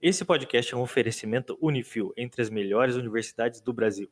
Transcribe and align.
Esse 0.00 0.24
podcast 0.24 0.72
é 0.72 0.76
um 0.76 0.80
oferecimento 0.80 1.58
Unifil 1.60 2.12
entre 2.16 2.40
as 2.40 2.48
melhores 2.48 2.94
universidades 2.94 3.60
do 3.60 3.72
Brasil. 3.72 4.08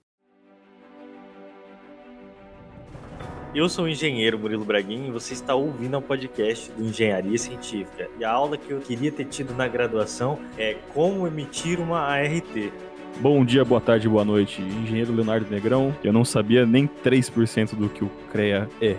Eu 3.55 3.69
sou 3.69 3.85
o 3.85 3.89
engenheiro 3.89 4.37
Murilo 4.37 4.65
Braguin 4.65 5.07
e 5.07 5.11
você 5.13 5.33
está 5.33 5.55
ouvindo 5.55 5.97
um 5.97 6.03
podcast 6.03 6.73
do 6.73 6.83
Engenharia 6.83 7.39
Científica. 7.39 8.11
E 8.19 8.25
a 8.25 8.33
aula 8.33 8.59
que 8.59 8.69
eu 8.69 8.81
queria 8.81 9.13
ter 9.13 9.27
tido 9.27 9.55
na 9.55 9.69
graduação 9.69 10.41
é 10.59 10.75
como 10.93 11.25
emitir 11.25 11.79
uma 11.79 12.01
ART. 12.01 12.73
Bom 13.21 13.45
dia, 13.45 13.65
boa 13.65 13.81
tarde, 13.81 14.09
boa 14.09 14.25
noite. 14.25 14.61
Engenheiro 14.61 15.15
Leonardo 15.15 15.49
Negrão. 15.49 15.97
Eu 16.03 16.13
não 16.13 16.25
sabia 16.25 16.67
nem 16.67 16.89
3% 16.89 17.77
do 17.77 17.89
que 17.89 18.03
o 18.03 18.11
CREA 18.33 18.69
é. 18.83 18.97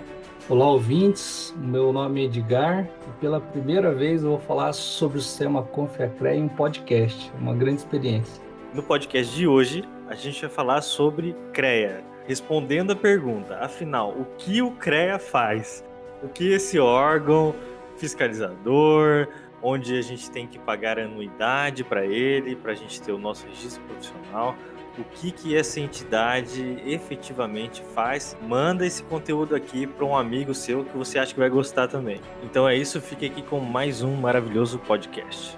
Olá, 0.50 0.66
ouvintes. 0.70 1.54
Meu 1.58 1.92
nome 1.92 2.22
é 2.22 2.24
Edgar 2.24 2.88
e 3.06 3.20
pela 3.20 3.42
primeira 3.42 3.94
vez 3.94 4.24
eu 4.24 4.30
vou 4.30 4.40
falar 4.40 4.72
sobre 4.72 5.18
o 5.18 5.22
sistema 5.22 5.62
ConfiaCRE 5.62 6.38
em 6.38 6.44
um 6.44 6.48
podcast. 6.48 7.30
Uma 7.38 7.54
grande 7.54 7.82
experiência. 7.82 8.42
No 8.74 8.82
podcast 8.82 9.36
de 9.36 9.46
hoje, 9.46 9.84
a 10.08 10.16
gente 10.16 10.40
vai 10.40 10.50
falar 10.50 10.82
sobre 10.84 11.36
CREA, 11.52 12.02
respondendo 12.26 12.92
a 12.92 12.96
pergunta, 12.96 13.58
afinal, 13.58 14.12
o 14.12 14.24
que 14.38 14.62
o 14.62 14.72
CREA 14.72 15.20
faz? 15.20 15.84
O 16.24 16.30
que 16.30 16.54
esse 16.54 16.80
órgão 16.80 17.54
fiscalizador, 17.98 19.28
onde 19.62 19.98
a 19.98 20.02
gente 20.02 20.32
tem 20.32 20.48
que 20.48 20.58
pagar 20.58 20.98
anuidade 20.98 21.84
para 21.84 22.06
ele, 22.06 22.56
para 22.56 22.72
a 22.72 22.76
gente 22.76 23.02
ter 23.02 23.12
o 23.12 23.18
nosso 23.18 23.46
registro 23.48 23.84
profissional, 23.84 24.56
o 24.98 25.04
que, 25.04 25.32
que 25.32 25.56
essa 25.56 25.80
entidade 25.80 26.82
efetivamente 26.86 27.84
faz, 27.94 28.36
manda 28.42 28.86
esse 28.86 29.04
conteúdo 29.04 29.56
aqui 29.56 29.86
para 29.86 30.06
um 30.06 30.16
amigo 30.16 30.54
seu 30.54 30.84
que 30.84 30.98
você 30.98 31.20
acha 31.20 31.34
que 31.34 31.40
vai 31.40 31.50
gostar 31.50 31.88
também. 31.88 32.20
Então 32.44 32.68
é 32.68 32.76
isso, 32.76 33.00
fique 33.00 33.26
aqui 33.26 33.42
com 33.42 33.60
mais 33.60 34.02
um 34.02 34.16
maravilhoso 34.16 34.80
podcast. 34.80 35.58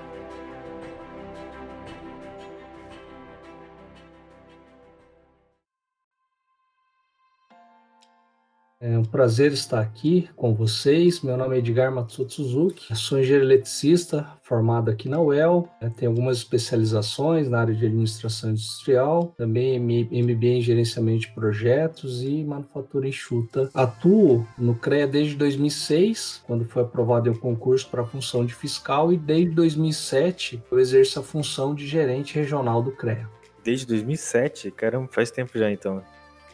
É 8.82 8.98
um 8.98 9.04
prazer 9.04 9.52
estar 9.52 9.82
aqui 9.82 10.30
com 10.38 10.56
vocês. 10.56 11.20
Meu 11.20 11.36
nome 11.36 11.54
é 11.54 11.60
Edgar 11.60 11.94
Matsuto 11.94 12.32
Suzuki, 12.32 12.96
sou 12.96 13.20
engenheiro 13.20 13.44
eletricista, 13.44 14.26
formado 14.42 14.90
aqui 14.90 15.10
na 15.10 15.20
UEL. 15.20 15.68
Né, 15.82 15.92
tenho 15.98 16.12
algumas 16.12 16.38
especializações 16.38 17.50
na 17.50 17.60
área 17.60 17.76
de 17.76 17.86
administração 17.86 18.52
industrial, 18.52 19.34
também 19.36 19.78
MBA 19.78 20.46
em 20.46 20.62
gerenciamento 20.62 21.20
de 21.20 21.34
projetos 21.34 22.24
e 22.24 22.42
manufatura 22.42 23.06
enxuta. 23.06 23.70
Atuo 23.74 24.48
no 24.58 24.74
CREA 24.74 25.06
desde 25.06 25.36
2006, 25.36 26.42
quando 26.48 26.64
foi 26.64 26.84
aprovado 26.84 27.30
o 27.30 27.38
concurso 27.38 27.90
para 27.90 28.04
a 28.04 28.08
função 28.08 28.46
de 28.46 28.56
fiscal, 28.56 29.12
e 29.12 29.18
desde 29.18 29.50
2007 29.56 30.64
eu 30.72 30.80
exerço 30.80 31.20
a 31.20 31.24
função 31.24 31.76
de 31.76 31.86
gerente 31.86 32.34
regional 32.34 32.82
do 32.82 32.94
CREA. 32.94 33.28
Desde 33.62 33.86
2007? 33.88 34.72
Caramba, 34.72 35.10
faz 35.12 35.32
tempo 35.32 35.60
já 35.60 35.70
então. 35.70 36.02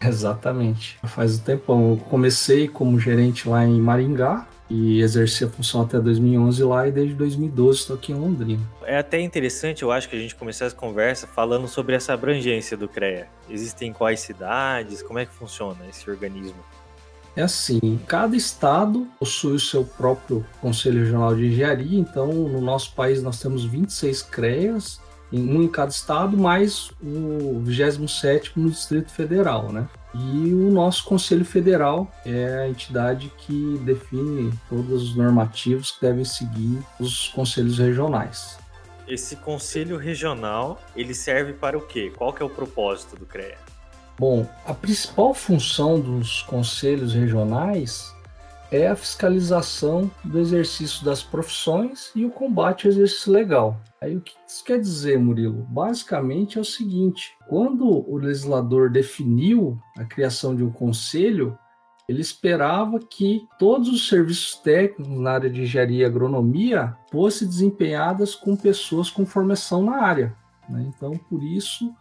Exatamente. 0.07 0.97
Faz 1.03 1.39
um 1.39 1.43
tempão. 1.43 1.91
Eu 1.91 1.97
comecei 1.97 2.67
como 2.67 2.99
gerente 2.99 3.47
lá 3.47 3.65
em 3.65 3.79
Maringá 3.79 4.47
e 4.69 4.99
exerci 5.01 5.43
a 5.43 5.49
função 5.49 5.81
até 5.81 5.99
2011 5.99 6.63
lá 6.63 6.87
e 6.87 6.91
desde 6.91 7.13
2012 7.13 7.79
estou 7.79 7.95
aqui 7.95 8.11
em 8.11 8.15
Londrina. 8.15 8.61
É 8.83 8.97
até 8.97 9.19
interessante, 9.19 9.83
eu 9.83 9.91
acho, 9.91 10.09
que 10.09 10.15
a 10.15 10.19
gente 10.19 10.35
começar 10.35 10.65
essa 10.65 10.75
conversa 10.75 11.27
falando 11.27 11.67
sobre 11.67 11.95
essa 11.95 12.13
abrangência 12.13 12.75
do 12.75 12.87
CREA. 12.87 13.27
Existem 13.49 13.93
quais 13.93 14.19
cidades? 14.21 15.03
Como 15.03 15.19
é 15.19 15.25
que 15.25 15.33
funciona 15.33 15.79
esse 15.87 16.09
organismo? 16.09 16.57
É 17.35 17.41
assim, 17.41 17.99
cada 18.07 18.35
estado 18.35 19.07
possui 19.19 19.55
o 19.55 19.59
seu 19.59 19.83
próprio 19.83 20.45
Conselho 20.61 21.01
Regional 21.01 21.35
de 21.35 21.47
Engenharia, 21.47 21.99
então 21.99 22.27
no 22.27 22.61
nosso 22.61 22.93
país 22.95 23.21
nós 23.21 23.39
temos 23.39 23.65
26 23.65 24.21
CREAs 24.21 25.01
um 25.31 25.61
em 25.61 25.67
cada 25.67 25.91
estado, 25.91 26.37
mais 26.37 26.91
o 27.01 27.59
27 27.61 28.53
no 28.55 28.69
Distrito 28.69 29.11
Federal, 29.11 29.71
né? 29.71 29.87
E 30.13 30.53
o 30.53 30.71
nosso 30.71 31.03
Conselho 31.03 31.43
Federal 31.43 32.09
é 32.25 32.59
a 32.59 32.69
entidade 32.69 33.31
que 33.37 33.77
define 33.83 34.53
todos 34.69 35.09
os 35.09 35.15
normativos 35.15 35.91
que 35.91 36.01
devem 36.01 36.23
seguir 36.23 36.79
os 36.99 37.27
conselhos 37.29 37.79
regionais. 37.79 38.57
Esse 39.07 39.35
conselho 39.35 39.97
regional, 39.97 40.81
ele 40.95 41.13
serve 41.13 41.53
para 41.53 41.77
o 41.77 41.81
quê? 41.81 42.11
Qual 42.15 42.31
que 42.31 42.41
é 42.41 42.45
o 42.45 42.49
propósito 42.49 43.17
do 43.17 43.25
CREA? 43.25 43.57
Bom, 44.17 44.49
a 44.65 44.73
principal 44.73 45.33
função 45.33 45.99
dos 45.99 46.41
conselhos 46.43 47.13
regionais 47.13 48.14
é 48.75 48.89
a 48.89 48.95
fiscalização 48.95 50.11
do 50.23 50.37
exercício 50.37 51.05
das 51.05 51.23
profissões 51.23 52.11
e 52.13 52.25
o 52.25 52.29
combate 52.29 52.85
ao 52.85 52.93
exercício 52.93 53.31
legal. 53.31 53.79
Aí 54.01 54.17
o 54.17 54.21
que 54.21 54.33
isso 54.45 54.63
quer 54.63 54.79
dizer, 54.79 55.17
Murilo? 55.17 55.65
Basicamente 55.69 56.57
é 56.57 56.61
o 56.61 56.65
seguinte: 56.65 57.33
quando 57.47 57.85
o 57.87 58.17
legislador 58.17 58.89
definiu 58.89 59.79
a 59.97 60.03
criação 60.03 60.55
de 60.55 60.63
um 60.63 60.69
conselho, 60.69 61.57
ele 62.07 62.21
esperava 62.21 62.99
que 62.99 63.47
todos 63.57 63.87
os 63.89 64.07
serviços 64.07 64.55
técnicos 64.57 65.07
na 65.17 65.31
área 65.31 65.49
de 65.49 65.61
engenharia 65.61 66.03
e 66.03 66.05
agronomia 66.05 66.95
fossem 67.11 67.47
desempenhados 67.47 68.35
com 68.35 68.55
pessoas 68.55 69.09
com 69.09 69.25
formação 69.25 69.83
na 69.83 70.03
área. 70.03 70.35
Né? 70.69 70.91
Então, 70.95 71.11
por 71.29 71.41
isso, 71.41 71.91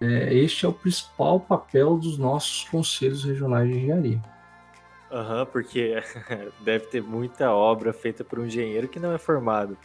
é, 0.00 0.34
este 0.34 0.66
é 0.66 0.68
o 0.68 0.72
principal 0.72 1.40
papel 1.40 1.96
dos 1.96 2.18
nossos 2.18 2.68
conselhos 2.68 3.24
regionais 3.24 3.70
de 3.70 3.78
engenharia. 3.78 4.35
Aham, 5.16 5.40
uhum, 5.40 5.46
porque 5.46 6.02
deve 6.60 6.86
ter 6.86 7.02
muita 7.02 7.50
obra 7.50 7.92
feita 7.92 8.22
por 8.22 8.38
um 8.38 8.46
engenheiro 8.46 8.86
que 8.86 9.00
não 9.00 9.12
é 9.12 9.18
formado. 9.18 9.76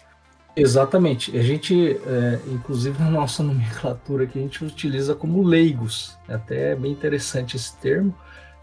Exatamente. 0.56 1.38
A 1.38 1.42
gente, 1.42 1.98
é, 2.06 2.40
inclusive 2.48 3.02
na 3.02 3.10
nossa 3.10 3.42
nomenclatura 3.44 4.26
aqui, 4.26 4.38
a 4.38 4.42
gente 4.42 4.66
utiliza 4.66 5.16
como 5.16 5.42
leigos. 5.42 6.18
É 6.28 6.34
até 6.34 6.76
bem 6.76 6.92
interessante 6.92 7.56
esse 7.56 7.76
termo, 7.78 8.14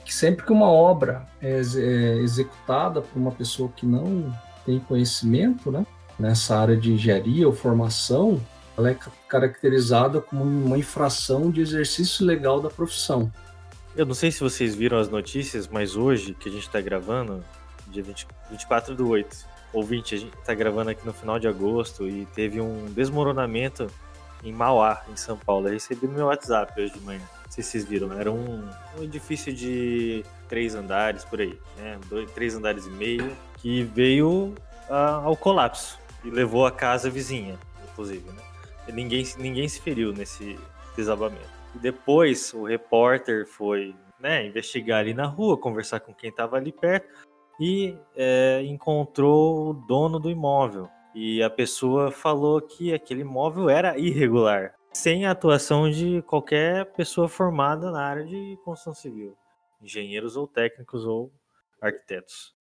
que 0.05 0.15
sempre 0.15 0.45
que 0.45 0.53
uma 0.53 0.71
obra 0.71 1.27
é, 1.41 1.61
é 1.61 2.17
executada 2.19 3.01
por 3.01 3.19
uma 3.19 3.33
pessoa 3.33 3.71
que 3.75 3.87
não 3.87 4.31
tem 4.67 4.79
conhecimento, 4.79 5.71
né, 5.71 5.87
nessa 6.19 6.59
área 6.59 6.77
de 6.77 6.93
engenharia 6.93 7.47
ou 7.47 7.55
formação, 7.55 8.39
ela 8.77 8.91
é 8.91 8.97
caracterizada 9.27 10.21
como 10.21 10.45
uma 10.45 10.77
infração 10.77 11.51
de 11.51 11.63
exercício 11.63 12.25
legal 12.27 12.61
da 12.61 12.69
profissão. 12.69 13.33
Eu 13.97 14.07
não 14.07 14.15
sei 14.15 14.31
se 14.31 14.41
vocês 14.41 14.75
viram 14.75 14.99
as 14.99 15.09
notícias, 15.09 15.67
mas 15.67 15.97
hoje, 15.97 16.35
que 16.35 16.49
a 16.49 16.53
gente 16.53 16.67
está 16.67 16.81
gravando, 16.81 17.43
dia 17.89 18.03
20, 18.03 18.27
24 18.51 18.95
do 18.95 19.09
8, 19.09 19.47
ouvinte, 19.73 20.15
a 20.15 20.19
gente 20.19 20.37
está 20.39 20.55
gravando 20.55 20.91
aqui 20.91 21.05
no 21.05 21.13
final 21.13 21.39
de 21.39 21.49
agosto 21.49 22.09
e 22.09 22.27
teve 22.27 22.61
um 22.61 22.87
desmoronamento 22.87 23.89
em 24.43 24.53
Mauá, 24.53 25.03
em 25.11 25.17
São 25.17 25.37
Paulo. 25.37 25.69
Eu 25.69 25.73
recebi 25.73 26.07
no 26.07 26.13
meu 26.13 26.27
WhatsApp 26.27 26.81
hoje 26.81 26.93
de 26.93 27.01
manhã. 27.01 27.23
Não 27.45 27.51
sei 27.51 27.65
se 27.65 27.71
vocês 27.71 27.85
viram, 27.85 28.13
era 28.13 28.31
um, 28.31 28.69
um 28.99 29.03
edifício 29.03 29.53
de 29.53 30.25
três 30.49 30.75
andares 30.75 31.25
por 31.25 31.41
aí, 31.41 31.59
né? 31.77 31.99
Dois, 32.09 32.31
três 32.33 32.55
andares 32.55 32.87
e 32.87 32.91
meio, 32.91 33.37
que 33.57 33.83
veio 33.83 34.55
uh, 34.89 35.25
ao 35.25 35.37
colapso 35.37 35.99
e 36.25 36.31
levou 36.31 36.67
a 36.67 36.71
casa 36.71 37.11
vizinha, 37.11 37.59
inclusive, 37.91 38.29
né? 38.31 38.43
Ninguém, 38.93 39.27
ninguém 39.39 39.69
se 39.69 39.81
feriu 39.81 40.13
nesse 40.13 40.59
desabamento. 40.97 41.58
Depois 41.81 42.53
o 42.53 42.65
repórter 42.65 43.47
foi 43.47 43.95
né, 44.19 44.47
investigar 44.47 45.01
ali 45.01 45.15
na 45.15 45.27
rua, 45.27 45.57
conversar 45.57 46.01
com 46.01 46.13
quem 46.13 46.31
estava 46.31 46.57
ali 46.57 46.73
perto 46.73 47.09
e 47.61 47.97
é, 48.17 48.63
encontrou 48.65 49.71
o 49.71 49.73
dono 49.73 50.19
do 50.19 50.31
imóvel. 50.31 50.89
E 51.15 51.43
a 51.43 51.49
pessoa 51.49 52.11
falou 52.11 52.61
que 52.61 52.93
aquele 52.93 53.23
imóvel 53.23 53.71
era 53.71 53.97
irregular, 53.99 54.75
sem 54.93 55.27
a 55.27 55.31
atuação 55.31 55.91
de 55.91 56.23
qualquer 56.23 56.85
pessoa 56.93 57.29
formada 57.29 57.91
na 57.91 58.03
área 58.03 58.25
de 58.25 58.59
construção 58.65 58.95
civil, 58.95 59.37
engenheiros 59.81 60.37
ou 60.37 60.47
técnicos 60.47 61.05
ou 61.05 61.33
arquitetos. 61.81 62.55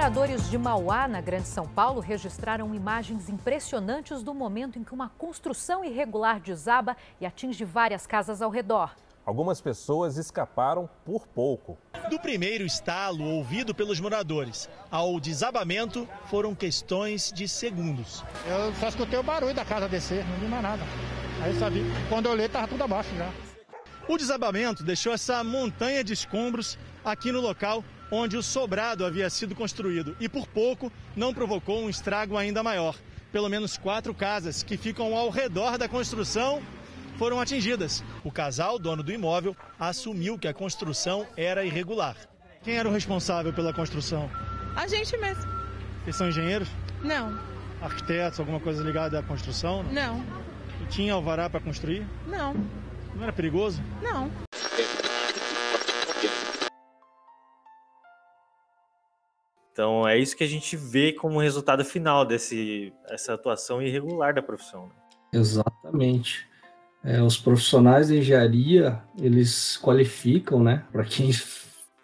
Moradores 0.00 0.48
de 0.48 0.56
Mauá, 0.56 1.06
na 1.06 1.20
Grande 1.20 1.46
São 1.46 1.68
Paulo, 1.68 2.00
registraram 2.00 2.74
imagens 2.74 3.28
impressionantes 3.28 4.22
do 4.22 4.32
momento 4.32 4.78
em 4.78 4.82
que 4.82 4.94
uma 4.94 5.10
construção 5.10 5.84
irregular 5.84 6.40
desaba 6.40 6.96
e 7.20 7.26
atinge 7.26 7.66
várias 7.66 8.06
casas 8.06 8.40
ao 8.40 8.48
redor. 8.48 8.96
Algumas 9.26 9.60
pessoas 9.60 10.16
escaparam 10.16 10.88
por 11.04 11.26
pouco. 11.26 11.76
Do 12.08 12.18
primeiro 12.18 12.64
estalo 12.64 13.22
ouvido 13.22 13.74
pelos 13.74 14.00
moradores 14.00 14.70
ao 14.90 15.20
desabamento 15.20 16.08
foram 16.30 16.54
questões 16.54 17.30
de 17.30 17.46
segundos. 17.46 18.24
Eu 18.48 18.74
só 18.76 18.88
escutei 18.88 19.18
o 19.18 19.22
barulho 19.22 19.52
da 19.52 19.66
casa 19.66 19.86
descer, 19.86 20.24
não 20.24 20.38
vi 20.38 20.46
mais 20.46 20.62
nada. 20.62 20.82
Aí 21.42 21.54
só 21.58 21.68
vi, 21.68 21.84
quando 22.08 22.24
eu 22.24 22.32
olhei, 22.32 22.46
estava 22.46 22.66
tudo 22.66 22.82
abaixo 22.82 23.14
já. 23.16 23.30
O 24.08 24.16
desabamento 24.16 24.82
deixou 24.82 25.12
essa 25.12 25.44
montanha 25.44 26.02
de 26.02 26.14
escombros 26.14 26.78
aqui 27.04 27.30
no 27.30 27.40
local 27.42 27.84
onde 28.10 28.36
o 28.36 28.42
sobrado 28.42 29.04
havia 29.04 29.28
sido 29.30 29.54
construído 29.54 30.16
e 30.20 30.28
por 30.28 30.46
pouco 30.46 30.90
não 31.16 31.32
provocou 31.34 31.82
um 31.84 31.88
estrago 31.88 32.36
ainda 32.36 32.62
maior. 32.62 32.96
Pelo 33.32 33.48
menos 33.48 33.76
quatro 33.76 34.12
casas 34.12 34.62
que 34.62 34.76
ficam 34.76 35.16
ao 35.16 35.30
redor 35.30 35.78
da 35.78 35.88
construção 35.88 36.60
foram 37.16 37.40
atingidas. 37.40 38.02
O 38.24 38.32
casal, 38.32 38.78
dono 38.78 39.02
do 39.02 39.12
imóvel, 39.12 39.54
assumiu 39.78 40.38
que 40.38 40.48
a 40.48 40.54
construção 40.54 41.26
era 41.36 41.64
irregular. 41.64 42.16
Quem 42.62 42.76
era 42.76 42.88
o 42.88 42.92
responsável 42.92 43.52
pela 43.52 43.72
construção? 43.72 44.28
A 44.74 44.86
gente 44.86 45.16
mesmo. 45.18 45.44
Eles 46.04 46.16
são 46.16 46.28
engenheiros? 46.28 46.68
Não, 47.02 47.38
Arquitetos, 47.80 48.38
alguma 48.38 48.60
coisa 48.60 48.82
ligada 48.82 49.18
à 49.18 49.22
construção? 49.22 49.82
não, 49.84 50.22
E 50.82 50.86
tinha 50.90 51.14
alvará 51.14 51.48
para 51.48 51.60
construir? 51.60 52.06
não, 52.26 52.52
Não 53.14 53.22
era 53.22 53.32
perigoso? 53.32 53.80
não. 54.02 54.30
Então 59.72 60.06
é 60.06 60.18
isso 60.18 60.36
que 60.36 60.44
a 60.44 60.48
gente 60.48 60.76
vê 60.76 61.12
como 61.12 61.40
resultado 61.40 61.84
final 61.84 62.24
desse 62.24 62.92
essa 63.08 63.34
atuação 63.34 63.80
irregular 63.80 64.34
da 64.34 64.42
profissão. 64.42 64.86
né? 64.86 64.92
Exatamente. 65.32 66.48
É, 67.02 67.22
os 67.22 67.38
profissionais 67.38 68.08
de 68.08 68.18
engenharia, 68.18 69.00
eles 69.18 69.78
qualificam, 69.78 70.62
né? 70.62 70.84
Para 70.92 71.04
quem 71.04 71.30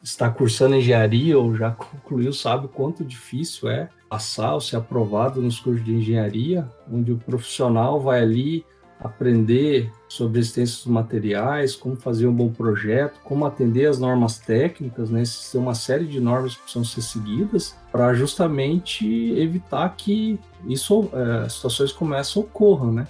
está 0.02 0.30
cursando 0.30 0.76
engenharia 0.76 1.38
ou 1.38 1.54
já 1.54 1.70
concluiu, 1.70 2.32
sabe 2.32 2.66
o 2.66 2.68
quanto 2.68 3.04
difícil 3.04 3.68
é 3.68 3.90
passar 4.08 4.54
ou 4.54 4.60
ser 4.60 4.76
aprovado 4.76 5.42
nos 5.42 5.58
cursos 5.58 5.84
de 5.84 5.92
engenharia, 5.92 6.70
onde 6.90 7.12
o 7.12 7.18
profissional 7.18 8.00
vai 8.00 8.22
ali 8.22 8.64
aprender 9.00 9.90
sobre 10.08 10.38
a 10.38 10.40
existência 10.40 10.76
dos 10.76 10.86
materiais, 10.86 11.74
como 11.74 11.96
fazer 11.96 12.26
um 12.26 12.32
bom 12.32 12.50
projeto, 12.50 13.20
como 13.22 13.44
atender 13.44 13.86
as 13.86 13.98
normas 13.98 14.38
técnicas, 14.38 15.10
né? 15.10 15.22
Tem 15.50 15.60
uma 15.60 15.74
série 15.74 16.06
de 16.06 16.20
normas 16.20 16.54
que 16.54 16.62
precisam 16.62 16.84
ser 16.84 17.02
seguidas 17.02 17.76
para 17.92 18.14
justamente 18.14 19.06
evitar 19.38 19.94
que 19.96 20.38
isso, 20.66 21.10
é, 21.12 21.48
situações 21.48 21.92
como 21.92 22.14
essa 22.14 22.38
ocorram, 22.38 22.92
né? 22.92 23.08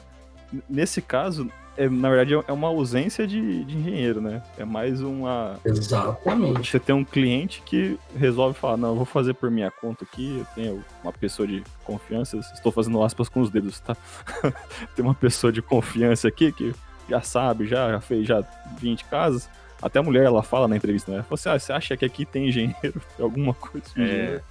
Nesse 0.69 1.03
caso, 1.03 1.51
é, 1.77 1.89
na 1.89 2.09
verdade, 2.09 2.35
é 2.47 2.53
uma 2.53 2.69
ausência 2.69 3.27
de, 3.27 3.65
de 3.65 3.77
engenheiro, 3.77 4.21
né? 4.21 4.43
É 4.59 4.65
mais 4.65 5.01
uma. 5.03 5.59
Exatamente. 5.65 6.71
Você 6.71 6.79
tem 6.81 6.95
um 6.95 7.05
cliente 7.05 7.63
que 7.65 7.99
resolve 8.17 8.59
falar, 8.59 8.77
não, 8.77 8.91
eu 8.91 8.97
vou 8.97 9.05
fazer 9.05 9.35
por 9.35 9.51
minha 9.51 9.71
conta 9.71 10.05
aqui, 10.05 10.39
eu 10.39 10.47
tenho 10.55 10.85
uma 11.03 11.13
pessoa 11.13 11.47
de 11.47 11.63
confiança, 11.85 12.37
estou 12.39 12.73
fazendo 12.73 13.03
aspas 13.03 13.29
com 13.29 13.41
os 13.41 13.51
dedos, 13.51 13.81
tá? 13.81 13.97
tem 14.95 15.05
uma 15.05 15.15
pessoa 15.15 15.53
de 15.53 15.61
confiança 15.63 16.29
aqui 16.29 16.53
que 16.53 16.75
já 17.09 17.21
sabe, 17.21 17.67
já, 17.67 17.91
já 17.91 18.01
fez 18.01 18.27
já 18.27 18.43
20 18.79 19.05
casas. 19.07 19.49
Até 19.81 19.99
a 19.99 20.03
mulher, 20.03 20.25
ela 20.25 20.43
fala 20.43 20.67
na 20.67 20.77
entrevista, 20.77 21.11
né? 21.11 21.19
Ela 21.19 21.25
fala 21.25 21.35
assim, 21.35 21.49
ah, 21.51 21.59
você 21.59 21.73
acha 21.73 21.97
que 21.97 22.05
aqui 22.05 22.25
tem 22.25 22.49
engenheiro? 22.49 22.75
Tem 22.83 23.21
alguma 23.25 23.53
coisa 23.55 23.87
de 23.95 24.01
É. 24.01 24.05
engenheiro? 24.05 24.43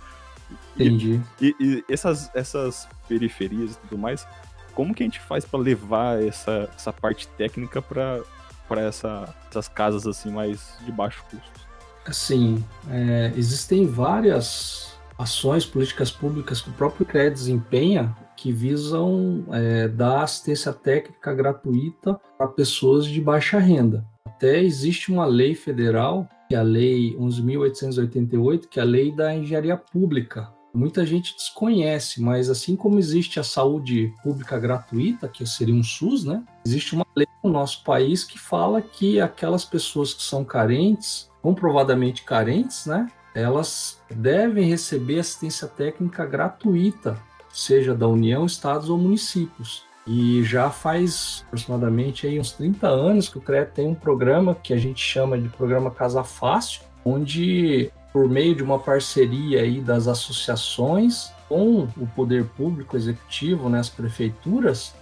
Entendi. 0.75 1.21
E, 1.41 1.55
e 1.59 1.83
essas, 1.89 2.29
essas 2.35 2.87
periferias 3.07 3.71
e 3.73 3.77
tudo 3.87 3.97
mais, 3.97 4.27
como 4.75 4.93
que 4.93 5.01
a 5.01 5.05
gente 5.05 5.19
faz 5.19 5.45
para 5.45 5.59
levar 5.59 6.21
essa, 6.21 6.69
essa 6.75 6.93
parte 6.93 7.27
técnica 7.29 7.81
para 7.81 8.21
essa, 8.81 9.33
essas 9.49 9.67
casas 9.67 10.05
assim 10.05 10.29
mais 10.29 10.77
de 10.85 10.91
baixo 10.91 11.23
custo? 11.31 11.65
Assim, 12.05 12.63
é, 12.91 13.33
existem 13.35 13.87
várias 13.87 14.95
ações, 15.17 15.65
políticas 15.65 16.11
públicas 16.11 16.61
que 16.61 16.69
o 16.69 16.73
próprio 16.73 17.05
CREA 17.05 17.31
desempenha 17.31 18.15
que 18.35 18.51
visam 18.51 19.45
é, 19.51 19.87
dar 19.87 20.23
assistência 20.23 20.73
técnica 20.73 21.33
gratuita 21.33 22.19
para 22.37 22.47
pessoas 22.47 23.05
de 23.05 23.21
baixa 23.21 23.57
renda. 23.57 24.05
Até 24.25 24.61
existe 24.61 25.11
uma 25.11 25.25
lei 25.25 25.55
federal, 25.55 26.27
que 26.49 26.55
é 26.55 26.57
a 26.57 26.61
Lei 26.61 27.15
11.888, 27.15 28.67
que 28.67 28.79
é 28.79 28.83
a 28.83 28.85
Lei 28.85 29.15
da 29.15 29.33
Engenharia 29.33 29.77
Pública. 29.77 30.53
Muita 30.75 31.05
gente 31.05 31.33
desconhece, 31.33 32.21
mas 32.21 32.49
assim 32.49 32.75
como 32.75 32.99
existe 32.99 33.39
a 33.39 33.43
saúde 33.43 34.13
pública 34.21 34.59
gratuita, 34.59 35.29
que 35.29 35.45
seria 35.45 35.73
um 35.73 35.81
SUS, 35.81 36.25
né? 36.25 36.43
Existe 36.65 36.93
uma 36.93 37.07
lei 37.15 37.27
no 37.41 37.49
nosso 37.49 37.81
país 37.83 38.25
que 38.25 38.37
fala 38.37 38.81
que 38.81 39.21
aquelas 39.21 39.63
pessoas 39.63 40.13
que 40.13 40.21
são 40.21 40.43
carentes, 40.43 41.31
comprovadamente 41.41 42.23
carentes, 42.23 42.85
né? 42.87 43.07
Elas 43.33 44.01
devem 44.13 44.67
receber 44.67 45.19
assistência 45.19 45.65
técnica 45.65 46.25
gratuita, 46.25 47.17
seja 47.49 47.95
da 47.95 48.07
União, 48.07 48.45
estados 48.45 48.89
ou 48.89 48.97
municípios. 48.97 49.83
E 50.05 50.43
já 50.43 50.69
faz 50.69 51.43
aproximadamente 51.47 52.27
aí 52.27 52.37
uns 52.37 52.51
30 52.51 52.87
anos 52.87 53.29
que 53.29 53.37
o 53.37 53.41
CREA 53.41 53.65
tem 53.65 53.87
um 53.87 53.95
programa 53.95 54.53
que 54.53 54.73
a 54.73 54.77
gente 54.77 55.01
chama 55.01 55.37
de 55.37 55.47
Programa 55.47 55.89
Casa 55.89 56.23
Fácil, 56.23 56.81
onde 57.03 57.91
por 58.15 58.29
meio 58.29 58.55
de 58.55 58.63
uma 58.63 58.79
parceria 58.79 59.59
aí 59.59 59.81
das 59.81 60.07
associações 60.07 61.33
com 61.49 61.85
o 61.97 62.07
poder 62.15 62.45
público 62.45 62.95
executivo, 62.95 63.67
né, 63.67 63.77
as 63.77 63.89
prefeituras, 63.89 64.93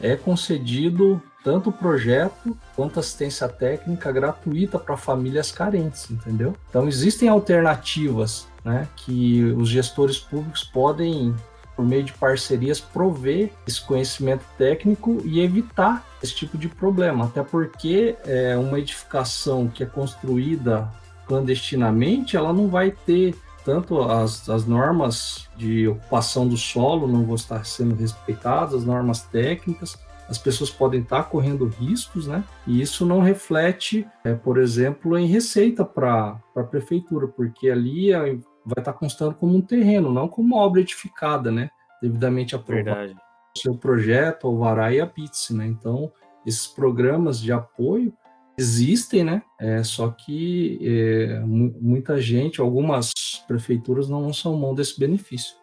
é 0.00 0.16
concedido 0.16 1.20
tanto 1.44 1.68
o 1.68 1.72
projeto 1.72 2.56
quanto 2.74 2.98
assistência 2.98 3.46
técnica 3.50 4.10
gratuita 4.10 4.78
para 4.78 4.96
famílias 4.96 5.52
carentes, 5.52 6.10
entendeu? 6.10 6.54
Então 6.70 6.88
existem 6.88 7.28
alternativas, 7.28 8.48
né, 8.64 8.88
que 8.96 9.44
os 9.58 9.68
gestores 9.68 10.16
públicos 10.16 10.64
podem 10.64 11.34
por 11.76 11.84
meio 11.84 12.04
de 12.04 12.14
parcerias 12.14 12.80
prover 12.80 13.52
esse 13.66 13.82
conhecimento 13.82 14.46
técnico 14.56 15.20
e 15.22 15.40
evitar 15.40 16.02
esse 16.22 16.34
tipo 16.34 16.56
de 16.56 16.70
problema, 16.70 17.26
até 17.26 17.42
porque 17.42 18.16
é, 18.24 18.56
uma 18.56 18.78
edificação 18.78 19.68
que 19.68 19.82
é 19.82 19.86
construída 19.86 20.90
clandestinamente, 21.26 22.36
ela 22.36 22.52
não 22.52 22.68
vai 22.68 22.90
ter 22.90 23.34
tanto 23.64 24.02
as, 24.02 24.48
as 24.48 24.66
normas 24.66 25.48
de 25.56 25.88
ocupação 25.88 26.46
do 26.46 26.56
solo 26.56 27.08
não 27.08 27.24
vão 27.24 27.34
estar 27.34 27.64
sendo 27.64 27.94
respeitadas, 27.94 28.74
as 28.74 28.84
normas 28.84 29.22
técnicas, 29.22 29.98
as 30.28 30.38
pessoas 30.38 30.70
podem 30.70 31.00
estar 31.00 31.24
correndo 31.24 31.66
riscos, 31.66 32.26
né? 32.26 32.44
E 32.66 32.80
isso 32.80 33.04
não 33.04 33.20
reflete, 33.20 34.06
é, 34.24 34.34
por 34.34 34.58
exemplo, 34.58 35.18
em 35.18 35.26
receita 35.26 35.84
para 35.84 36.40
a 36.56 36.62
prefeitura, 36.62 37.28
porque 37.28 37.70
ali 37.70 38.12
é, 38.12 38.38
vai 38.64 38.78
estar 38.78 38.92
constando 38.94 39.34
como 39.34 39.56
um 39.56 39.60
terreno, 39.60 40.12
não 40.12 40.28
como 40.28 40.54
uma 40.54 40.62
obra 40.62 40.80
edificada, 40.80 41.50
né? 41.50 41.70
Devidamente 42.02 42.54
aprovado 42.54 42.84
Verdade. 42.84 43.20
o 43.56 43.60
seu 43.60 43.74
projeto, 43.74 44.46
alvará 44.46 44.92
e 44.92 45.00
apitse, 45.00 45.54
né? 45.54 45.66
Então, 45.66 46.10
esses 46.46 46.66
programas 46.66 47.40
de 47.40 47.52
apoio 47.52 48.12
existem, 48.56 49.24
né? 49.24 49.42
É, 49.60 49.82
só 49.82 50.10
que 50.10 50.78
é, 50.82 51.40
mu- 51.40 51.76
muita 51.80 52.20
gente, 52.20 52.60
algumas 52.60 53.12
prefeituras 53.46 54.08
não 54.08 54.22
lançam 54.26 54.56
mão 54.56 54.74
desse 54.74 54.98
benefício. 54.98 55.56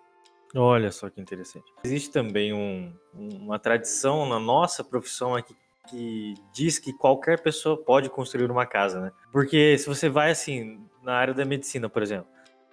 Olha 0.55 0.91
só 0.91 1.09
que 1.09 1.21
interessante. 1.21 1.65
Existe 1.85 2.11
também 2.11 2.51
um- 2.53 2.91
uma 3.13 3.57
tradição 3.57 4.27
na 4.27 4.39
nossa 4.39 4.83
profissão 4.83 5.35
aqui 5.35 5.55
que 5.89 6.33
diz 6.53 6.77
que 6.77 6.93
qualquer 6.93 7.41
pessoa 7.41 7.75
pode 7.77 8.09
construir 8.09 8.51
uma 8.51 8.65
casa, 8.65 8.99
né? 9.01 9.11
Porque 9.31 9.77
se 9.77 9.88
você 9.88 10.09
vai 10.09 10.31
assim 10.31 10.79
na 11.03 11.13
área 11.13 11.33
da 11.33 11.43
medicina, 11.45 11.89
por 11.89 12.03
exemplo, 12.03 12.27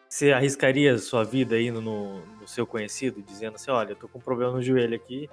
você 0.09 0.32
arriscaria 0.32 0.99
sua 0.99 1.25
vida 1.25 1.56
no, 1.73 1.81
no- 1.81 2.26
no 2.41 2.49
seu 2.49 2.67
conhecido, 2.67 3.23
dizendo 3.23 3.55
assim, 3.55 3.70
olha, 3.70 3.93
eu 3.93 3.97
tô 3.97 4.09
com 4.09 4.19
um 4.19 4.23
problema 4.23 4.53
no 4.53 4.62
joelho 4.62 4.94
aqui, 4.96 5.29